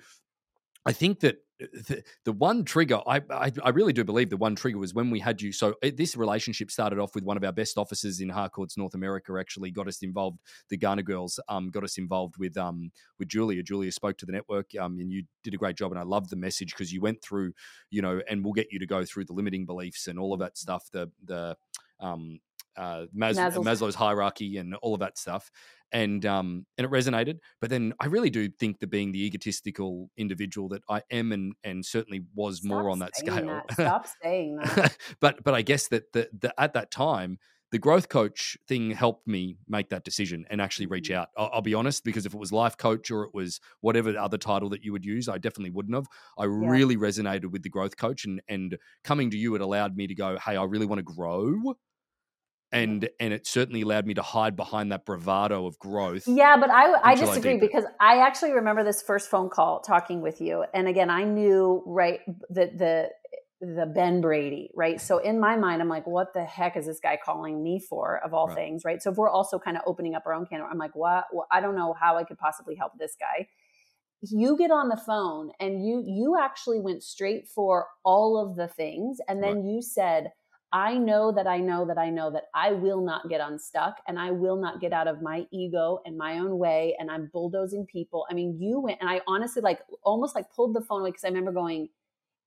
I 0.87 0.93
think 0.93 1.21
that 1.21 1.37
the, 1.61 2.03
the 2.25 2.33
one 2.33 2.65
trigger 2.65 3.01
I, 3.07 3.21
I, 3.31 3.53
I 3.63 3.69
really 3.71 3.93
do 3.93 4.05
believe 4.05 4.31
the 4.31 4.37
one 4.37 4.55
trigger 4.55 4.79
was 4.79 4.95
when 4.95 5.11
we 5.11 5.21
had 5.21 5.41
you 5.43 5.53
so 5.53 5.75
it, 5.83 5.97
this 5.97 6.17
relationship 6.17 6.71
started 6.71 6.99
off 6.99 7.15
with 7.15 7.25
one 7.25 7.37
of 7.37 7.45
our 7.45 7.53
best 7.53 7.79
officers 7.79 8.21
in 8.21 8.29
harcourts 8.29 8.77
north 8.77 8.95
america 8.95 9.35
actually 9.39 9.71
got 9.71 9.89
us 9.89 10.03
involved 10.03 10.39
the 10.69 10.77
Ghana 10.77 11.03
girls 11.03 11.39
um, 11.49 11.71
got 11.71 11.85
us 11.85 11.99
involved 11.99 12.37
with 12.39 12.57
um 12.57 12.91
with 13.19 13.29
julia 13.29 13.63
julia 13.63 13.93
spoke 13.93 14.17
to 14.19 14.27
the 14.27 14.33
network 14.33 14.71
um, 14.81 14.99
and 14.99 15.13
you 15.13 15.25
did 15.45 15.55
a 15.55 15.59
great 15.59 15.77
job 15.77 15.93
and 15.93 16.01
i 16.01 16.05
love 16.05 16.29
the 16.29 16.37
message 16.37 16.73
because 16.73 16.93
you 16.93 17.01
went 17.01 17.23
through 17.23 17.53
you 17.91 18.03
know 18.03 18.21
and 18.29 18.45
we'll 18.45 18.53
get 18.53 18.73
you 18.73 18.79
to 18.79 18.87
go 18.87 19.05
through 19.05 19.25
the 19.25 19.33
limiting 19.33 19.67
beliefs 19.67 20.07
and 20.07 20.19
all 20.19 20.33
of 20.33 20.41
that 20.41 20.57
stuff 20.57 20.89
the 20.93 21.11
the 21.25 21.57
um 22.01 22.41
uh, 22.77 23.07
Mas-. 23.13 23.37
Maslow's 23.37 23.95
hierarchy 23.95 24.57
and 24.57 24.75
all 24.77 24.95
of 24.95 25.01
that 25.01 25.19
stuff 25.19 25.51
and 25.93 26.25
um, 26.27 26.67
and 26.79 26.85
it 26.85 26.91
resonated. 26.91 27.39
But 27.61 27.71
then 27.71 27.95
I 28.01 28.07
really 28.07 28.31
do 28.31 28.49
think 28.49 28.81
that 28.81 28.89
being 28.89 29.13
the 29.13 29.25
egotistical 29.25 30.11
individual 30.17 30.69
that 30.71 30.83
I 30.89 31.03
am, 31.11 31.33
and 31.33 31.55
and 31.65 31.85
certainly 31.85 32.23
was 32.35 32.59
Stop 32.59 32.69
more 32.69 32.91
on 32.91 32.99
that 33.01 33.17
scale. 33.17 33.63
That. 33.69 33.73
Stop 33.73 34.07
saying 34.23 34.57
that. 34.77 34.97
but 35.21 35.43
but 35.45 35.55
I 35.55 35.63
guess 35.63 35.89
that 35.89 36.13
the, 36.13 36.29
the, 36.39 36.61
at 36.61 36.75
that 36.75 36.91
time. 36.91 37.39
The 37.73 37.79
growth 37.79 38.09
coach 38.09 38.59
thing 38.67 38.91
helped 38.91 39.29
me 39.29 39.57
make 39.69 39.91
that 39.91 40.03
decision 40.03 40.45
and 40.51 40.61
actually 40.61 40.87
reach 40.87 41.09
mm-hmm. 41.09 41.21
out. 41.21 41.29
I'll, 41.37 41.51
I'll, 41.53 41.63
be 41.63 41.73
honest, 41.73 42.03
because 42.03 42.27
if 42.27 42.35
it 42.35 42.37
was 42.37 42.51
life 42.51 42.77
coach 42.77 43.13
or 43.13 43.23
it 43.23 43.31
was 43.33 43.61
whatever 43.81 44.19
other 44.19 44.39
title 44.39 44.69
that 44.71 44.83
you 44.83 44.91
would 44.91 45.05
use, 45.05 45.29
I 45.29 45.39
definitely 45.39 45.71
wouldn't 45.71 45.95
have. 45.95 46.09
I 46.37 46.47
yeah. 46.47 46.69
really 46.69 46.97
resonated 46.97 47.53
with 47.53 47.63
the 47.63 47.69
growth 47.69 47.97
coach, 47.97 48.25
and 48.25 48.43
and 48.49 48.77
coming 49.05 49.31
to 49.31 49.37
you, 49.37 49.55
it 49.55 49.61
allowed 49.61 49.97
me 49.97 50.09
to 50.09 50.17
go, 50.17 50.37
"Hey, 50.45 50.57
I 50.57 50.65
really 50.65 50.87
want 50.87 50.99
to 50.99 51.05
grow." 51.05 51.77
And 52.73 53.09
and 53.19 53.33
it 53.33 53.47
certainly 53.47 53.83
allowed 53.83 54.07
me 54.07 54.15
to 54.15 54.23
hide 54.23 54.57
behind 54.57 54.93
that 54.93 55.05
bravado 55.05 55.67
of 55.67 55.79
growth. 55.79 56.25
Yeah, 56.27 56.57
but 56.57 56.71
I 56.71 57.13
I 57.13 57.15
disagree 57.15 57.55
I 57.55 57.61
because 57.61 57.85
I 58.01 58.19
actually 58.19 58.53
remember 58.53 58.85
this 58.85 59.03
first 59.03 59.31
phone 59.31 59.51
call 59.51 59.81
talking 59.81 60.21
with 60.21 60.41
you, 60.41 60.65
and 60.73 60.87
again, 60.87 61.11
I 61.11 61.25
knew 61.25 61.83
right 61.87 62.21
that 62.51 62.79
the 62.79 63.11
the 63.61 63.87
Ben 63.87 64.21
Brady, 64.21 64.71
right? 64.75 65.01
So 65.01 65.19
in 65.19 65.39
my 65.39 65.57
mind, 65.57 65.83
I'm 65.83 65.89
like, 65.89 66.07
what 66.07 66.33
the 66.33 66.45
heck 66.45 66.77
is 66.77 66.87
this 66.87 66.99
guy 66.99 67.19
calling 67.23 67.63
me 67.63 67.79
for, 67.79 68.19
of 68.25 68.33
all 68.33 68.47
right. 68.47 68.57
things, 68.57 68.85
right? 68.87 69.03
So 69.03 69.11
if 69.11 69.19
we're 69.19 69.29
also 69.29 69.59
kind 69.59 69.77
of 69.77 69.83
opening 69.87 70.15
up 70.15 70.23
our 70.25 70.33
own 70.33 70.47
can, 70.47 70.63
I'm 70.63 70.79
like, 70.79 70.95
what? 70.95 71.25
Well, 71.31 71.47
I 71.53 71.61
don't 71.61 71.77
know 71.77 71.95
how 72.01 72.17
I 72.17 72.25
could 72.25 72.39
possibly 72.39 72.75
help 72.75 72.93
this 72.99 73.17
guy. 73.21 73.49
You 74.23 74.57
get 74.57 74.71
on 74.71 74.89
the 74.89 74.97
phone 74.97 75.51
and 75.59 75.85
you 75.85 76.03
you 76.07 76.39
actually 76.39 76.79
went 76.79 77.03
straight 77.03 77.49
for 77.49 77.87
all 78.05 78.39
of 78.39 78.57
the 78.57 78.69
things, 78.69 79.19
and 79.29 79.43
then 79.43 79.57
right. 79.57 79.65
you 79.65 79.83
said 79.83 80.31
I 80.73 80.99
know 80.99 81.33
that 81.33 81.47
I 81.47 81.59
know 81.59 81.85
that 81.87 81.99
I 81.99 82.11
know 82.11 82.31
that 82.31 82.45
I 82.55 82.73
will 82.73 83.01
not 83.01 83.29
get 83.29 83.41
unstuck 83.41 83.97
and 84.07 84.19
I 84.19 84.31
will 84.31 84.57
not 84.57 84.81
get 84.81 84.93
out 84.93 85.09
of 85.09 85.21
my 85.21 85.47
ego 85.51 86.01
and 86.05 86.17
my 86.17 86.39
own 86.39 86.59
way 86.59 86.97
and 86.99 87.11
I'm 87.11 87.29
bulldozing 87.33 87.87
people. 87.87 88.25
I 88.31 88.35
mean, 88.35 88.57
you 88.61 88.79
went 88.81 88.99
and 89.01 89.11
I 89.11 89.21
honestly 89.27 89.63
like 89.63 89.81
almost 90.05 90.35
like 90.35 90.53
pulled 90.55 90.75
the 90.75 90.81
phone 90.81 91.01
away 91.01 91.11
because 91.11 91.25
I 91.25 91.29
remember 91.29 91.53
going, 91.53 91.89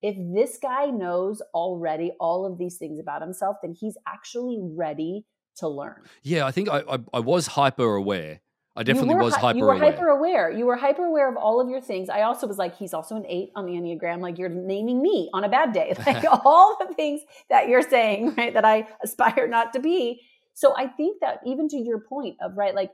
if 0.01 0.15
this 0.33 0.57
guy 0.61 0.85
knows 0.85 1.41
already 1.53 2.11
all 2.19 2.45
of 2.45 2.57
these 2.57 2.77
things 2.77 2.99
about 2.99 3.21
himself, 3.21 3.57
then 3.61 3.73
he's 3.73 3.97
actually 4.07 4.59
ready 4.61 5.25
to 5.57 5.67
learn. 5.67 6.03
Yeah, 6.21 6.45
I 6.45 6.51
think 6.51 6.69
I, 6.69 6.83
I, 6.89 6.99
I 7.13 7.19
was 7.19 7.47
hyper 7.47 7.95
aware 7.95 8.41
I 8.75 8.83
definitely 8.83 9.15
was 9.15 9.35
hyper. 9.35 9.57
You 9.57 9.65
were 9.65 9.73
aware. 9.73 9.91
hyper 9.91 10.07
aware. 10.07 10.51
You 10.51 10.65
were 10.65 10.75
hyper 10.75 11.05
aware 11.05 11.29
of 11.29 11.37
all 11.37 11.61
of 11.61 11.69
your 11.69 11.81
things. 11.81 12.09
I 12.09 12.23
also 12.23 12.47
was 12.47 12.57
like, 12.57 12.75
he's 12.75 12.93
also 12.93 13.15
an 13.15 13.25
eight 13.27 13.51
on 13.55 13.65
the 13.65 13.73
enneagram. 13.73 14.19
Like 14.19 14.39
you're 14.39 14.49
naming 14.49 15.01
me 15.01 15.29
on 15.33 15.43
a 15.43 15.49
bad 15.49 15.73
day. 15.73 15.93
Like 16.05 16.25
all 16.45 16.77
the 16.79 16.93
things 16.95 17.21
that 17.49 17.69
you're 17.69 17.81
saying, 17.81 18.33
right? 18.35 18.53
That 18.53 18.65
I 18.65 18.87
aspire 19.03 19.47
not 19.47 19.73
to 19.73 19.79
be. 19.79 20.21
So 20.53 20.73
I 20.75 20.87
think 20.87 21.21
that 21.21 21.39
even 21.45 21.67
to 21.69 21.77
your 21.77 21.99
point 21.99 22.37
of 22.41 22.57
right, 22.57 22.75
like 22.75 22.91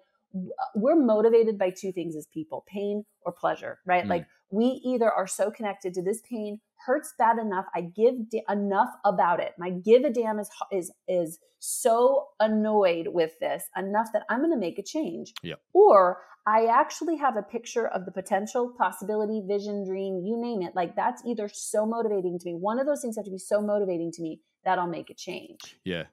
we're 0.75 0.95
motivated 0.95 1.57
by 1.57 1.71
two 1.71 1.91
things 1.91 2.15
as 2.15 2.27
people: 2.27 2.63
pain 2.67 3.05
or 3.21 3.31
pleasure, 3.31 3.79
right? 3.85 4.03
Mm. 4.05 4.09
Like 4.09 4.27
we 4.51 4.81
either 4.83 5.11
are 5.11 5.27
so 5.27 5.51
connected 5.51 5.93
to 5.93 6.03
this 6.03 6.21
pain 6.29 6.59
hurts 6.85 7.13
bad 7.17 7.37
enough. 7.37 7.65
I 7.75 7.81
give 7.81 8.29
da- 8.29 8.43
enough 8.49 8.89
about 9.05 9.39
it. 9.39 9.53
My 9.57 9.69
give 9.69 10.03
a 10.03 10.09
damn 10.09 10.39
is 10.39 10.49
is 10.71 10.91
is 11.07 11.39
so 11.59 12.27
annoyed 12.39 13.07
with 13.09 13.37
this 13.39 13.65
enough 13.77 14.07
that 14.13 14.23
I'm 14.29 14.39
going 14.39 14.51
to 14.51 14.57
make 14.57 14.79
a 14.79 14.83
change. 14.83 15.33
Yeah. 15.43 15.55
Or 15.73 16.19
I 16.47 16.65
actually 16.65 17.17
have 17.17 17.35
a 17.35 17.43
picture 17.43 17.87
of 17.87 18.05
the 18.05 18.11
potential, 18.11 18.73
possibility, 18.77 19.43
vision, 19.45 19.85
dream, 19.85 20.21
you 20.23 20.41
name 20.41 20.61
it. 20.61 20.73
Like 20.75 20.95
that's 20.95 21.21
either 21.25 21.49
so 21.51 21.85
motivating 21.85 22.39
to 22.39 22.45
me. 22.45 22.55
One 22.55 22.79
of 22.79 22.87
those 22.87 23.01
things 23.01 23.17
have 23.17 23.25
to 23.25 23.31
be 23.31 23.37
so 23.37 23.61
motivating 23.61 24.11
to 24.13 24.21
me 24.21 24.39
that 24.63 24.79
I'll 24.79 24.87
make 24.87 25.09
a 25.09 25.13
change. 25.13 25.77
Yeah. 25.83 26.03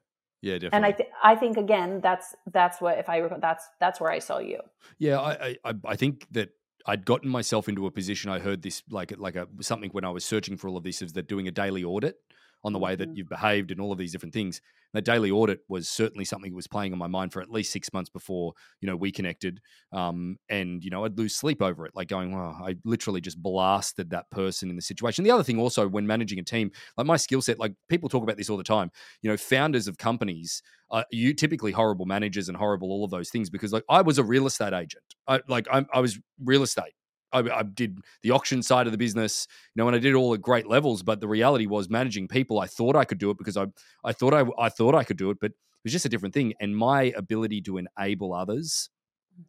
Yeah, 0.41 0.53
definitely. 0.59 0.77
And 0.77 0.85
I, 0.85 0.91
th- 0.91 1.09
I 1.23 1.35
think 1.35 1.57
again, 1.57 1.99
that's 2.01 2.35
that's 2.53 2.79
what 2.79 2.99
if 2.99 3.09
I 3.09 3.27
that's 3.41 3.67
that's 3.79 3.99
where 3.99 4.11
I 4.11 4.19
saw 4.19 4.37
you. 4.37 4.59
Yeah, 4.99 5.19
I, 5.19 5.57
I 5.65 5.73
I 5.83 5.95
think 5.95 6.27
that 6.31 6.49
I'd 6.87 7.05
gotten 7.05 7.29
myself 7.29 7.67
into 7.67 7.85
a 7.85 7.91
position. 7.91 8.31
I 8.31 8.39
heard 8.39 8.61
this 8.61 8.81
like 8.89 9.17
like 9.17 9.35
a 9.35 9.47
something 9.59 9.91
when 9.91 10.05
I 10.05 10.09
was 10.09 10.23
searching 10.23 10.57
for 10.57 10.69
all 10.69 10.77
of 10.77 10.83
this 10.83 11.01
is 11.01 11.13
that 11.13 11.27
doing 11.27 11.47
a 11.47 11.51
daily 11.51 11.83
audit 11.83 12.19
on 12.67 12.73
the 12.73 12.79
way 12.79 12.95
that 12.95 13.07
mm-hmm. 13.07 13.17
you've 13.17 13.29
behaved 13.29 13.71
and 13.71 13.81
all 13.81 13.91
of 13.91 13.97
these 13.97 14.11
different 14.11 14.33
things. 14.33 14.61
That 14.93 15.03
daily 15.03 15.31
audit 15.31 15.59
was 15.67 15.89
certainly 15.89 16.23
something 16.23 16.51
that 16.51 16.55
was 16.55 16.67
playing 16.67 16.93
on 16.93 16.99
my 16.99 17.07
mind 17.07 17.33
for 17.33 17.41
at 17.41 17.51
least 17.51 17.73
six 17.73 17.91
months 17.91 18.09
before 18.09 18.53
you 18.81 18.87
know 18.87 18.95
we 18.95 19.11
connected. 19.11 19.59
Um, 19.91 20.37
and 20.49 20.83
you 20.83 20.89
know 20.89 21.03
I'd 21.03 21.17
lose 21.17 21.35
sleep 21.35 21.61
over 21.61 21.85
it, 21.85 21.93
like 21.93 22.07
going, 22.07 22.31
"Wow, 22.31 22.57
I 22.63 22.75
literally 22.85 23.21
just 23.21 23.41
blasted 23.41 24.11
that 24.11 24.29
person 24.31 24.69
in 24.69 24.75
the 24.75 24.81
situation." 24.81 25.23
The 25.23 25.31
other 25.31 25.43
thing 25.43 25.59
also 25.59 25.87
when 25.87 26.07
managing 26.07 26.39
a 26.39 26.43
team, 26.43 26.71
like 26.97 27.07
my 27.07 27.17
skill 27.17 27.41
set, 27.41 27.59
like 27.59 27.73
people 27.89 28.09
talk 28.09 28.23
about 28.23 28.37
this 28.37 28.49
all 28.49 28.57
the 28.57 28.63
time. 28.63 28.91
You 29.21 29.29
know, 29.29 29.37
founders 29.37 29.87
of 29.87 29.97
companies 29.97 30.61
uh, 30.89 31.03
you 31.11 31.33
typically 31.33 31.71
horrible 31.71 32.05
managers 32.05 32.47
and 32.47 32.57
horrible 32.57 32.91
all 32.91 33.03
of 33.03 33.11
those 33.11 33.29
things 33.29 33.49
because 33.49 33.73
like 33.73 33.83
I 33.89 34.01
was 34.01 34.17
a 34.17 34.23
real 34.23 34.47
estate 34.47 34.73
agent. 34.73 35.03
I 35.27 35.41
like 35.47 35.67
I, 35.71 35.85
I 35.93 35.99
was 35.99 36.19
real 36.43 36.63
estate. 36.63 36.93
I, 37.31 37.39
I, 37.39 37.63
did 37.63 37.99
the 38.23 38.31
auction 38.31 38.63
side 38.63 38.87
of 38.87 38.91
the 38.91 38.97
business, 38.97 39.47
you 39.75 39.81
know, 39.81 39.87
and 39.87 39.95
I 39.95 39.99
did 39.99 40.13
all 40.15 40.33
at 40.33 40.41
great 40.41 40.67
levels. 40.67 41.03
But 41.03 41.19
the 41.19 41.27
reality 41.27 41.67
was 41.67 41.89
managing 41.89 42.27
people. 42.27 42.59
I 42.59 42.67
thought 42.67 42.95
I 42.95 43.05
could 43.05 43.17
do 43.17 43.29
it 43.29 43.37
because 43.37 43.57
I 43.57 43.67
I 44.03 44.13
thought 44.13 44.33
I 44.33 44.45
I 44.57 44.69
thought 44.69 44.95
I 44.95 45.03
could 45.03 45.17
do 45.17 45.29
it, 45.29 45.37
but 45.39 45.51
it 45.51 45.83
was 45.83 45.93
just 45.93 46.05
a 46.05 46.09
different 46.09 46.33
thing. 46.33 46.53
And 46.59 46.75
my 46.75 47.13
ability 47.15 47.61
to 47.61 47.77
enable 47.77 48.33
others 48.33 48.89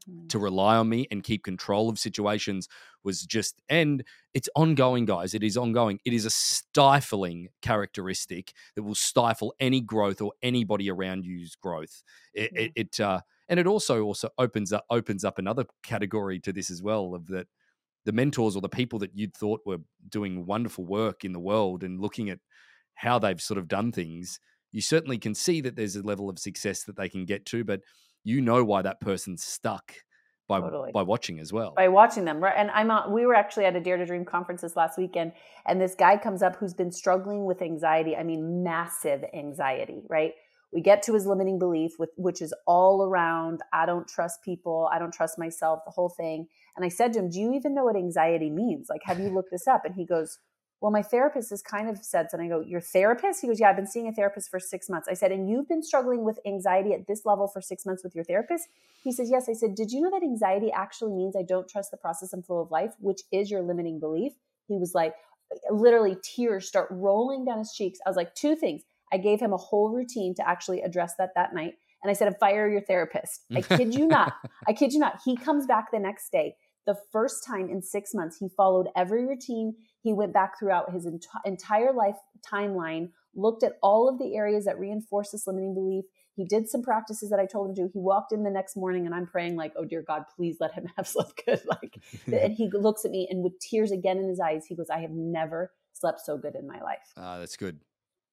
mm-hmm. 0.08 0.26
to 0.28 0.38
rely 0.38 0.76
on 0.76 0.88
me 0.88 1.06
and 1.10 1.22
keep 1.22 1.44
control 1.44 1.88
of 1.88 1.98
situations 1.98 2.68
was 3.04 3.24
just 3.24 3.60
and 3.68 4.04
it's 4.34 4.48
ongoing 4.54 5.04
guys 5.04 5.34
it 5.34 5.42
is 5.42 5.56
ongoing 5.56 5.98
it 6.04 6.12
is 6.12 6.24
a 6.24 6.30
stifling 6.30 7.48
characteristic 7.62 8.52
that 8.74 8.82
will 8.82 8.94
stifle 8.94 9.54
any 9.60 9.80
growth 9.80 10.20
or 10.20 10.32
anybody 10.42 10.90
around 10.90 11.24
you's 11.24 11.54
growth 11.56 12.02
it, 12.34 12.50
it, 12.54 12.72
it 12.74 13.00
uh, 13.00 13.20
and 13.48 13.58
it 13.58 13.66
also 13.66 14.02
also 14.02 14.28
opens 14.38 14.72
up 14.72 14.84
opens 14.90 15.24
up 15.24 15.38
another 15.38 15.64
category 15.82 16.38
to 16.38 16.52
this 16.52 16.70
as 16.70 16.82
well 16.82 17.14
of 17.14 17.26
that 17.26 17.46
the 18.08 18.12
mentors 18.12 18.56
or 18.56 18.62
the 18.62 18.70
people 18.70 18.98
that 18.98 19.10
you'd 19.14 19.36
thought 19.36 19.60
were 19.66 19.76
doing 20.08 20.46
wonderful 20.46 20.82
work 20.82 21.26
in 21.26 21.34
the 21.34 21.38
world 21.38 21.84
and 21.84 22.00
looking 22.00 22.30
at 22.30 22.38
how 22.94 23.18
they've 23.18 23.40
sort 23.40 23.58
of 23.58 23.68
done 23.68 23.92
things 23.92 24.40
you 24.72 24.80
certainly 24.80 25.18
can 25.18 25.34
see 25.34 25.60
that 25.60 25.76
there's 25.76 25.94
a 25.94 26.02
level 26.02 26.30
of 26.30 26.38
success 26.38 26.84
that 26.84 26.96
they 26.96 27.10
can 27.10 27.26
get 27.26 27.44
to 27.44 27.64
but 27.64 27.82
you 28.24 28.40
know 28.40 28.64
why 28.64 28.80
that 28.80 28.98
person's 28.98 29.44
stuck 29.44 29.92
by 30.48 30.58
totally. 30.58 30.90
by 30.92 31.02
watching 31.02 31.38
as 31.38 31.52
well. 31.52 31.74
By 31.76 31.88
watching 31.88 32.24
them, 32.24 32.42
right? 32.42 32.54
And 32.56 32.70
I'm 32.70 32.90
on, 32.90 33.12
we 33.12 33.26
were 33.26 33.34
actually 33.34 33.66
at 33.66 33.76
a 33.76 33.80
Dare 33.80 33.98
to 33.98 34.06
Dream 34.06 34.24
conference 34.24 34.62
this 34.62 34.76
last 34.76 34.96
weekend, 34.96 35.32
and 35.66 35.78
this 35.78 35.94
guy 35.94 36.16
comes 36.16 36.42
up 36.42 36.56
who's 36.56 36.72
been 36.72 36.90
struggling 36.90 37.44
with 37.44 37.60
anxiety. 37.60 38.16
I 38.16 38.22
mean, 38.22 38.64
massive 38.64 39.22
anxiety, 39.34 40.00
right? 40.08 40.32
We 40.72 40.80
get 40.80 41.02
to 41.02 41.14
his 41.14 41.26
limiting 41.26 41.58
belief, 41.58 41.92
with, 41.98 42.10
which 42.16 42.42
is 42.42 42.54
all 42.66 43.02
around 43.02 43.60
I 43.72 43.86
don't 43.86 44.08
trust 44.08 44.42
people, 44.42 44.88
I 44.90 44.98
don't 44.98 45.12
trust 45.12 45.38
myself, 45.38 45.80
the 45.84 45.90
whole 45.90 46.10
thing. 46.10 46.48
And 46.78 46.86
I 46.86 46.88
said 46.88 47.12
to 47.12 47.18
him, 47.18 47.28
Do 47.28 47.40
you 47.40 47.52
even 47.54 47.74
know 47.74 47.84
what 47.84 47.96
anxiety 47.96 48.50
means? 48.50 48.88
Like, 48.88 49.02
have 49.04 49.18
you 49.18 49.28
looked 49.28 49.50
this 49.50 49.66
up? 49.66 49.84
And 49.84 49.94
he 49.94 50.06
goes, 50.06 50.38
well, 50.80 50.92
my 50.92 51.02
therapist 51.02 51.50
has 51.50 51.60
kind 51.60 51.88
of 51.88 51.98
said 51.98 52.30
something. 52.30 52.52
I 52.52 52.56
go, 52.56 52.60
your 52.60 52.80
therapist? 52.80 53.40
He 53.40 53.48
goes, 53.48 53.58
yeah, 53.58 53.70
I've 53.70 53.76
been 53.76 53.86
seeing 53.86 54.06
a 54.06 54.12
therapist 54.12 54.48
for 54.48 54.60
six 54.60 54.88
months. 54.88 55.08
I 55.10 55.14
said, 55.14 55.32
and 55.32 55.50
you've 55.50 55.68
been 55.68 55.82
struggling 55.82 56.24
with 56.24 56.38
anxiety 56.46 56.92
at 56.92 57.08
this 57.08 57.26
level 57.26 57.48
for 57.48 57.60
six 57.60 57.84
months 57.84 58.04
with 58.04 58.14
your 58.14 58.22
therapist? 58.22 58.68
He 59.02 59.10
says, 59.10 59.28
yes. 59.28 59.48
I 59.48 59.54
said, 59.54 59.74
did 59.74 59.90
you 59.90 60.00
know 60.00 60.10
that 60.10 60.22
anxiety 60.22 60.70
actually 60.70 61.12
means 61.12 61.34
I 61.34 61.42
don't 61.42 61.68
trust 61.68 61.90
the 61.90 61.96
process 61.96 62.32
and 62.32 62.46
flow 62.46 62.60
of 62.60 62.70
life, 62.70 62.92
which 63.00 63.22
is 63.32 63.50
your 63.50 63.62
limiting 63.62 63.98
belief? 63.98 64.34
He 64.68 64.78
was 64.78 64.94
like, 64.94 65.14
literally 65.70 66.16
tears 66.22 66.68
start 66.68 66.88
rolling 66.90 67.44
down 67.44 67.58
his 67.58 67.72
cheeks. 67.72 67.98
I 68.06 68.10
was 68.10 68.16
like, 68.16 68.34
two 68.36 68.54
things. 68.54 68.82
I 69.12 69.18
gave 69.18 69.40
him 69.40 69.52
a 69.52 69.56
whole 69.56 69.90
routine 69.90 70.34
to 70.36 70.48
actually 70.48 70.82
address 70.82 71.14
that 71.18 71.30
that 71.34 71.54
night. 71.54 71.74
And 72.02 72.10
I 72.10 72.12
said, 72.12 72.32
fire 72.38 72.68
your 72.68 72.82
therapist. 72.82 73.40
I 73.52 73.62
kid 73.62 73.94
you 73.94 74.06
not. 74.06 74.34
I 74.68 74.72
kid 74.72 74.92
you 74.92 75.00
not. 75.00 75.18
He 75.24 75.36
comes 75.36 75.66
back 75.66 75.90
the 75.90 75.98
next 75.98 76.30
day. 76.30 76.54
The 76.86 76.96
first 77.12 77.44
time 77.46 77.68
in 77.68 77.82
six 77.82 78.14
months, 78.14 78.38
he 78.38 78.48
followed 78.56 78.88
every 78.96 79.26
routine. 79.26 79.74
He 80.02 80.12
went 80.12 80.32
back 80.32 80.58
throughout 80.58 80.92
his 80.92 81.06
ent- 81.06 81.26
entire 81.44 81.92
life 81.92 82.16
timeline, 82.50 83.10
looked 83.34 83.62
at 83.62 83.74
all 83.82 84.08
of 84.08 84.18
the 84.18 84.36
areas 84.36 84.64
that 84.64 84.78
reinforce 84.78 85.30
this 85.30 85.46
limiting 85.46 85.74
belief. 85.74 86.04
He 86.34 86.44
did 86.44 86.68
some 86.68 86.82
practices 86.82 87.30
that 87.30 87.40
I 87.40 87.46
told 87.46 87.68
him 87.68 87.74
to 87.74 87.82
do. 87.82 87.90
He 87.92 87.98
walked 87.98 88.32
in 88.32 88.44
the 88.44 88.50
next 88.50 88.76
morning 88.76 89.06
and 89.06 89.14
I'm 89.14 89.26
praying 89.26 89.56
like, 89.56 89.72
oh 89.76 89.84
dear 89.84 90.02
God, 90.02 90.22
please 90.36 90.56
let 90.60 90.72
him 90.72 90.86
have 90.96 91.06
slept 91.08 91.42
good. 91.44 91.60
Like, 91.66 91.98
and 92.26 92.54
he 92.54 92.70
looks 92.72 93.04
at 93.04 93.10
me 93.10 93.26
and 93.30 93.42
with 93.42 93.58
tears 93.58 93.90
again 93.90 94.18
in 94.18 94.28
his 94.28 94.40
eyes, 94.40 94.64
he 94.66 94.76
goes, 94.76 94.88
I 94.88 95.00
have 95.00 95.10
never 95.10 95.72
slept 95.92 96.20
so 96.20 96.38
good 96.38 96.54
in 96.54 96.66
my 96.66 96.80
life. 96.80 97.12
Ah, 97.16 97.38
that's 97.38 97.56
good. 97.56 97.80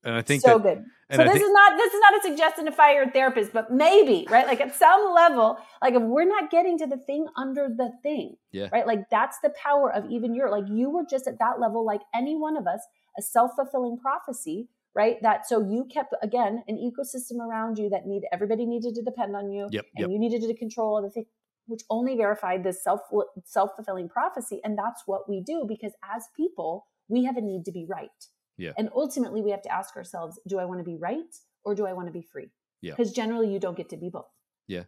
And 0.05 0.15
I 0.15 0.21
think 0.21 0.43
so 0.43 0.59
that, 0.59 0.63
good. 0.63 0.85
So 1.11 1.23
this 1.23 1.33
think, 1.33 1.45
is 1.45 1.51
not 1.51 1.77
this 1.77 1.93
is 1.93 1.99
not 1.99 2.19
a 2.19 2.21
suggestion 2.21 2.65
to 2.65 2.71
fire 2.71 3.03
a 3.03 3.11
therapist, 3.11 3.51
but 3.53 3.71
maybe 3.71 4.27
right, 4.29 4.45
like 4.45 4.61
at 4.61 4.75
some 4.75 5.13
level, 5.13 5.57
like 5.81 5.95
if 5.95 6.01
we're 6.01 6.25
not 6.27 6.51
getting 6.51 6.77
to 6.77 6.85
the 6.85 6.97
thing 6.97 7.25
under 7.35 7.67
the 7.75 7.91
thing, 8.03 8.35
yeah, 8.51 8.69
right, 8.71 8.85
like 8.85 9.09
that's 9.09 9.39
the 9.41 9.51
power 9.61 9.91
of 9.91 10.05
even 10.11 10.35
your 10.35 10.51
like 10.51 10.65
you 10.69 10.91
were 10.91 11.03
just 11.09 11.27
at 11.27 11.39
that 11.39 11.59
level, 11.59 11.83
like 11.83 12.01
any 12.13 12.35
one 12.35 12.55
of 12.55 12.67
us, 12.67 12.81
a 13.17 13.21
self 13.23 13.51
fulfilling 13.55 13.97
prophecy, 13.97 14.67
right? 14.93 15.17
That 15.23 15.47
so 15.47 15.59
you 15.59 15.87
kept 15.91 16.13
again 16.21 16.63
an 16.67 16.77
ecosystem 16.77 17.39
around 17.39 17.79
you 17.79 17.89
that 17.89 18.05
need 18.05 18.23
everybody 18.31 18.67
needed 18.67 18.93
to 18.95 19.01
depend 19.01 19.35
on 19.35 19.51
you, 19.51 19.67
yep, 19.71 19.85
and 19.95 20.03
yep. 20.03 20.09
you 20.11 20.19
needed 20.19 20.41
to 20.41 20.53
control 20.55 21.01
the 21.01 21.09
thing, 21.09 21.25
which 21.65 21.81
only 21.89 22.15
verified 22.15 22.63
this 22.63 22.83
self 22.83 23.01
self 23.43 23.71
fulfilling 23.75 24.07
prophecy, 24.07 24.61
and 24.63 24.77
that's 24.77 25.01
what 25.07 25.27
we 25.27 25.41
do 25.41 25.65
because 25.67 25.93
as 26.15 26.27
people 26.37 26.85
we 27.07 27.23
have 27.23 27.37
a 27.37 27.41
need 27.41 27.65
to 27.65 27.71
be 27.71 27.85
right. 27.87 28.09
Yeah. 28.57 28.71
And 28.77 28.89
ultimately, 28.95 29.41
we 29.41 29.51
have 29.51 29.61
to 29.63 29.71
ask 29.73 29.95
ourselves 29.95 30.39
do 30.47 30.59
I 30.59 30.65
want 30.65 30.79
to 30.79 30.83
be 30.83 30.95
right 30.95 31.35
or 31.63 31.75
do 31.75 31.85
I 31.85 31.93
want 31.93 32.07
to 32.07 32.11
be 32.11 32.21
free? 32.21 32.51
Yeah. 32.81 32.93
Because 32.93 33.11
generally, 33.11 33.51
you 33.51 33.59
don't 33.59 33.77
get 33.77 33.89
to 33.89 33.97
be 33.97 34.09
both. 34.09 34.29
Yeah. 34.67 34.83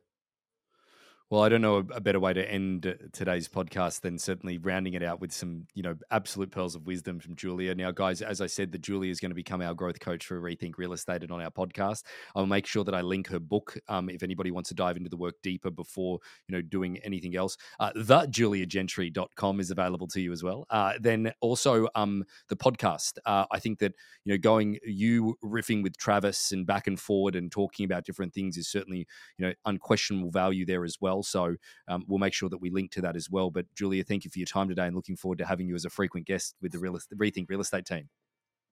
Well, 1.29 1.41
I 1.41 1.49
don't 1.49 1.61
know 1.61 1.83
a 1.91 1.99
better 1.99 2.21
way 2.21 2.31
to 2.31 2.49
end 2.49 2.97
today's 3.11 3.49
podcast 3.49 3.99
than 3.99 4.17
certainly 4.17 4.57
rounding 4.59 4.93
it 4.93 5.03
out 5.03 5.19
with 5.19 5.33
some, 5.33 5.67
you 5.73 5.83
know, 5.83 5.95
absolute 6.09 6.51
pearls 6.51 6.73
of 6.73 6.87
wisdom 6.87 7.19
from 7.19 7.35
Julia. 7.35 7.75
Now, 7.75 7.91
guys, 7.91 8.21
as 8.21 8.39
I 8.39 8.47
said, 8.47 8.71
that 8.71 8.79
Julia 8.81 9.11
is 9.11 9.19
going 9.19 9.31
to 9.31 9.35
become 9.35 9.61
our 9.61 9.73
growth 9.73 9.99
coach 9.99 10.25
for 10.25 10.39
Rethink 10.39 10.77
Real 10.77 10.93
Estate 10.93 11.23
and 11.23 11.31
on 11.33 11.41
our 11.41 11.51
podcast. 11.51 12.03
I'll 12.33 12.45
make 12.45 12.65
sure 12.65 12.85
that 12.85 12.95
I 12.95 13.01
link 13.01 13.27
her 13.27 13.41
book 13.41 13.77
um, 13.89 14.09
if 14.09 14.23
anybody 14.23 14.51
wants 14.51 14.69
to 14.69 14.75
dive 14.75 14.95
into 14.95 15.09
the 15.09 15.17
work 15.17 15.35
deeper 15.43 15.69
before, 15.69 16.19
you 16.47 16.55
know, 16.55 16.61
doing 16.61 16.97
anything 16.99 17.35
else. 17.35 17.57
Uh, 17.77 17.91
thejuliagentry.com 17.97 19.59
is 19.59 19.69
available 19.69 20.07
to 20.07 20.21
you 20.21 20.31
as 20.31 20.43
well. 20.43 20.65
Uh, 20.69 20.93
then 21.01 21.33
also 21.41 21.89
um, 21.95 22.23
the 22.47 22.55
podcast. 22.55 23.17
Uh, 23.25 23.43
I 23.51 23.59
think 23.59 23.79
that, 23.79 23.91
you 24.23 24.31
know, 24.31 24.37
going, 24.37 24.79
you 24.85 25.35
riffing 25.43 25.83
with 25.83 25.97
Travis 25.97 26.53
and 26.53 26.65
back 26.65 26.87
and 26.87 26.97
forward 26.97 27.35
and 27.35 27.51
talking 27.51 27.83
about 27.83 28.05
different 28.05 28.33
things 28.33 28.55
is 28.55 28.69
certainly, 28.69 29.05
you 29.37 29.45
know, 29.45 29.53
unquestionable 29.65 30.31
value 30.31 30.65
there 30.65 30.85
as 30.85 30.95
well. 31.17 31.23
So 31.23 31.55
um, 31.87 32.03
we'll 32.07 32.19
make 32.19 32.33
sure 32.33 32.49
that 32.49 32.59
we 32.59 32.69
link 32.69 32.91
to 32.91 33.01
that 33.01 33.15
as 33.15 33.29
well. 33.29 33.49
But 33.49 33.65
Julia, 33.75 34.03
thank 34.03 34.25
you 34.25 34.31
for 34.31 34.39
your 34.39 34.45
time 34.45 34.69
today 34.69 34.85
and 34.85 34.95
looking 34.95 35.15
forward 35.15 35.39
to 35.39 35.45
having 35.45 35.67
you 35.67 35.75
as 35.75 35.85
a 35.85 35.89
frequent 35.89 36.27
guest 36.27 36.55
with 36.61 36.71
the 36.71 36.79
real 36.79 36.97
Rethink 37.15 37.49
Real 37.49 37.61
Estate 37.61 37.85
team. 37.85 38.09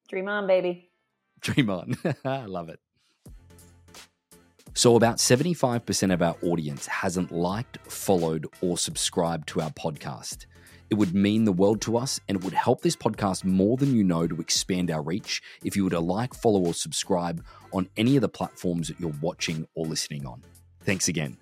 Dream 0.07 0.27
on, 0.27 0.47
baby. 0.47 0.89
Dream 1.39 1.69
on. 1.69 1.97
I 2.23 2.45
love 2.45 2.69
it. 2.69 2.79
So, 4.77 4.97
about 4.97 5.17
75% 5.17 6.13
of 6.13 6.21
our 6.21 6.35
audience 6.43 6.85
hasn't 6.85 7.31
liked, 7.31 7.77
followed, 7.89 8.45
or 8.61 8.77
subscribed 8.77 9.47
to 9.49 9.61
our 9.61 9.69
podcast. 9.71 10.45
It 10.89 10.95
would 10.95 11.15
mean 11.15 11.45
the 11.45 11.53
world 11.53 11.81
to 11.81 11.97
us 11.97 12.19
and 12.27 12.37
it 12.37 12.43
would 12.43 12.53
help 12.53 12.81
this 12.81 12.95
podcast 12.95 13.43
more 13.43 13.77
than 13.77 13.95
you 13.95 14.03
know 14.03 14.27
to 14.27 14.39
expand 14.39 14.91
our 14.91 15.01
reach 15.01 15.41
if 15.63 15.75
you 15.75 15.85
were 15.85 15.89
to 15.91 15.99
like, 15.99 16.33
follow, 16.35 16.59
or 16.59 16.73
subscribe 16.73 17.43
on 17.73 17.89
any 17.97 18.17
of 18.17 18.21
the 18.21 18.29
platforms 18.29 18.89
that 18.89 18.99
you're 18.99 19.15
watching 19.21 19.65
or 19.75 19.85
listening 19.85 20.27
on. 20.27 20.43
Thanks 20.85 21.07
again. 21.07 21.37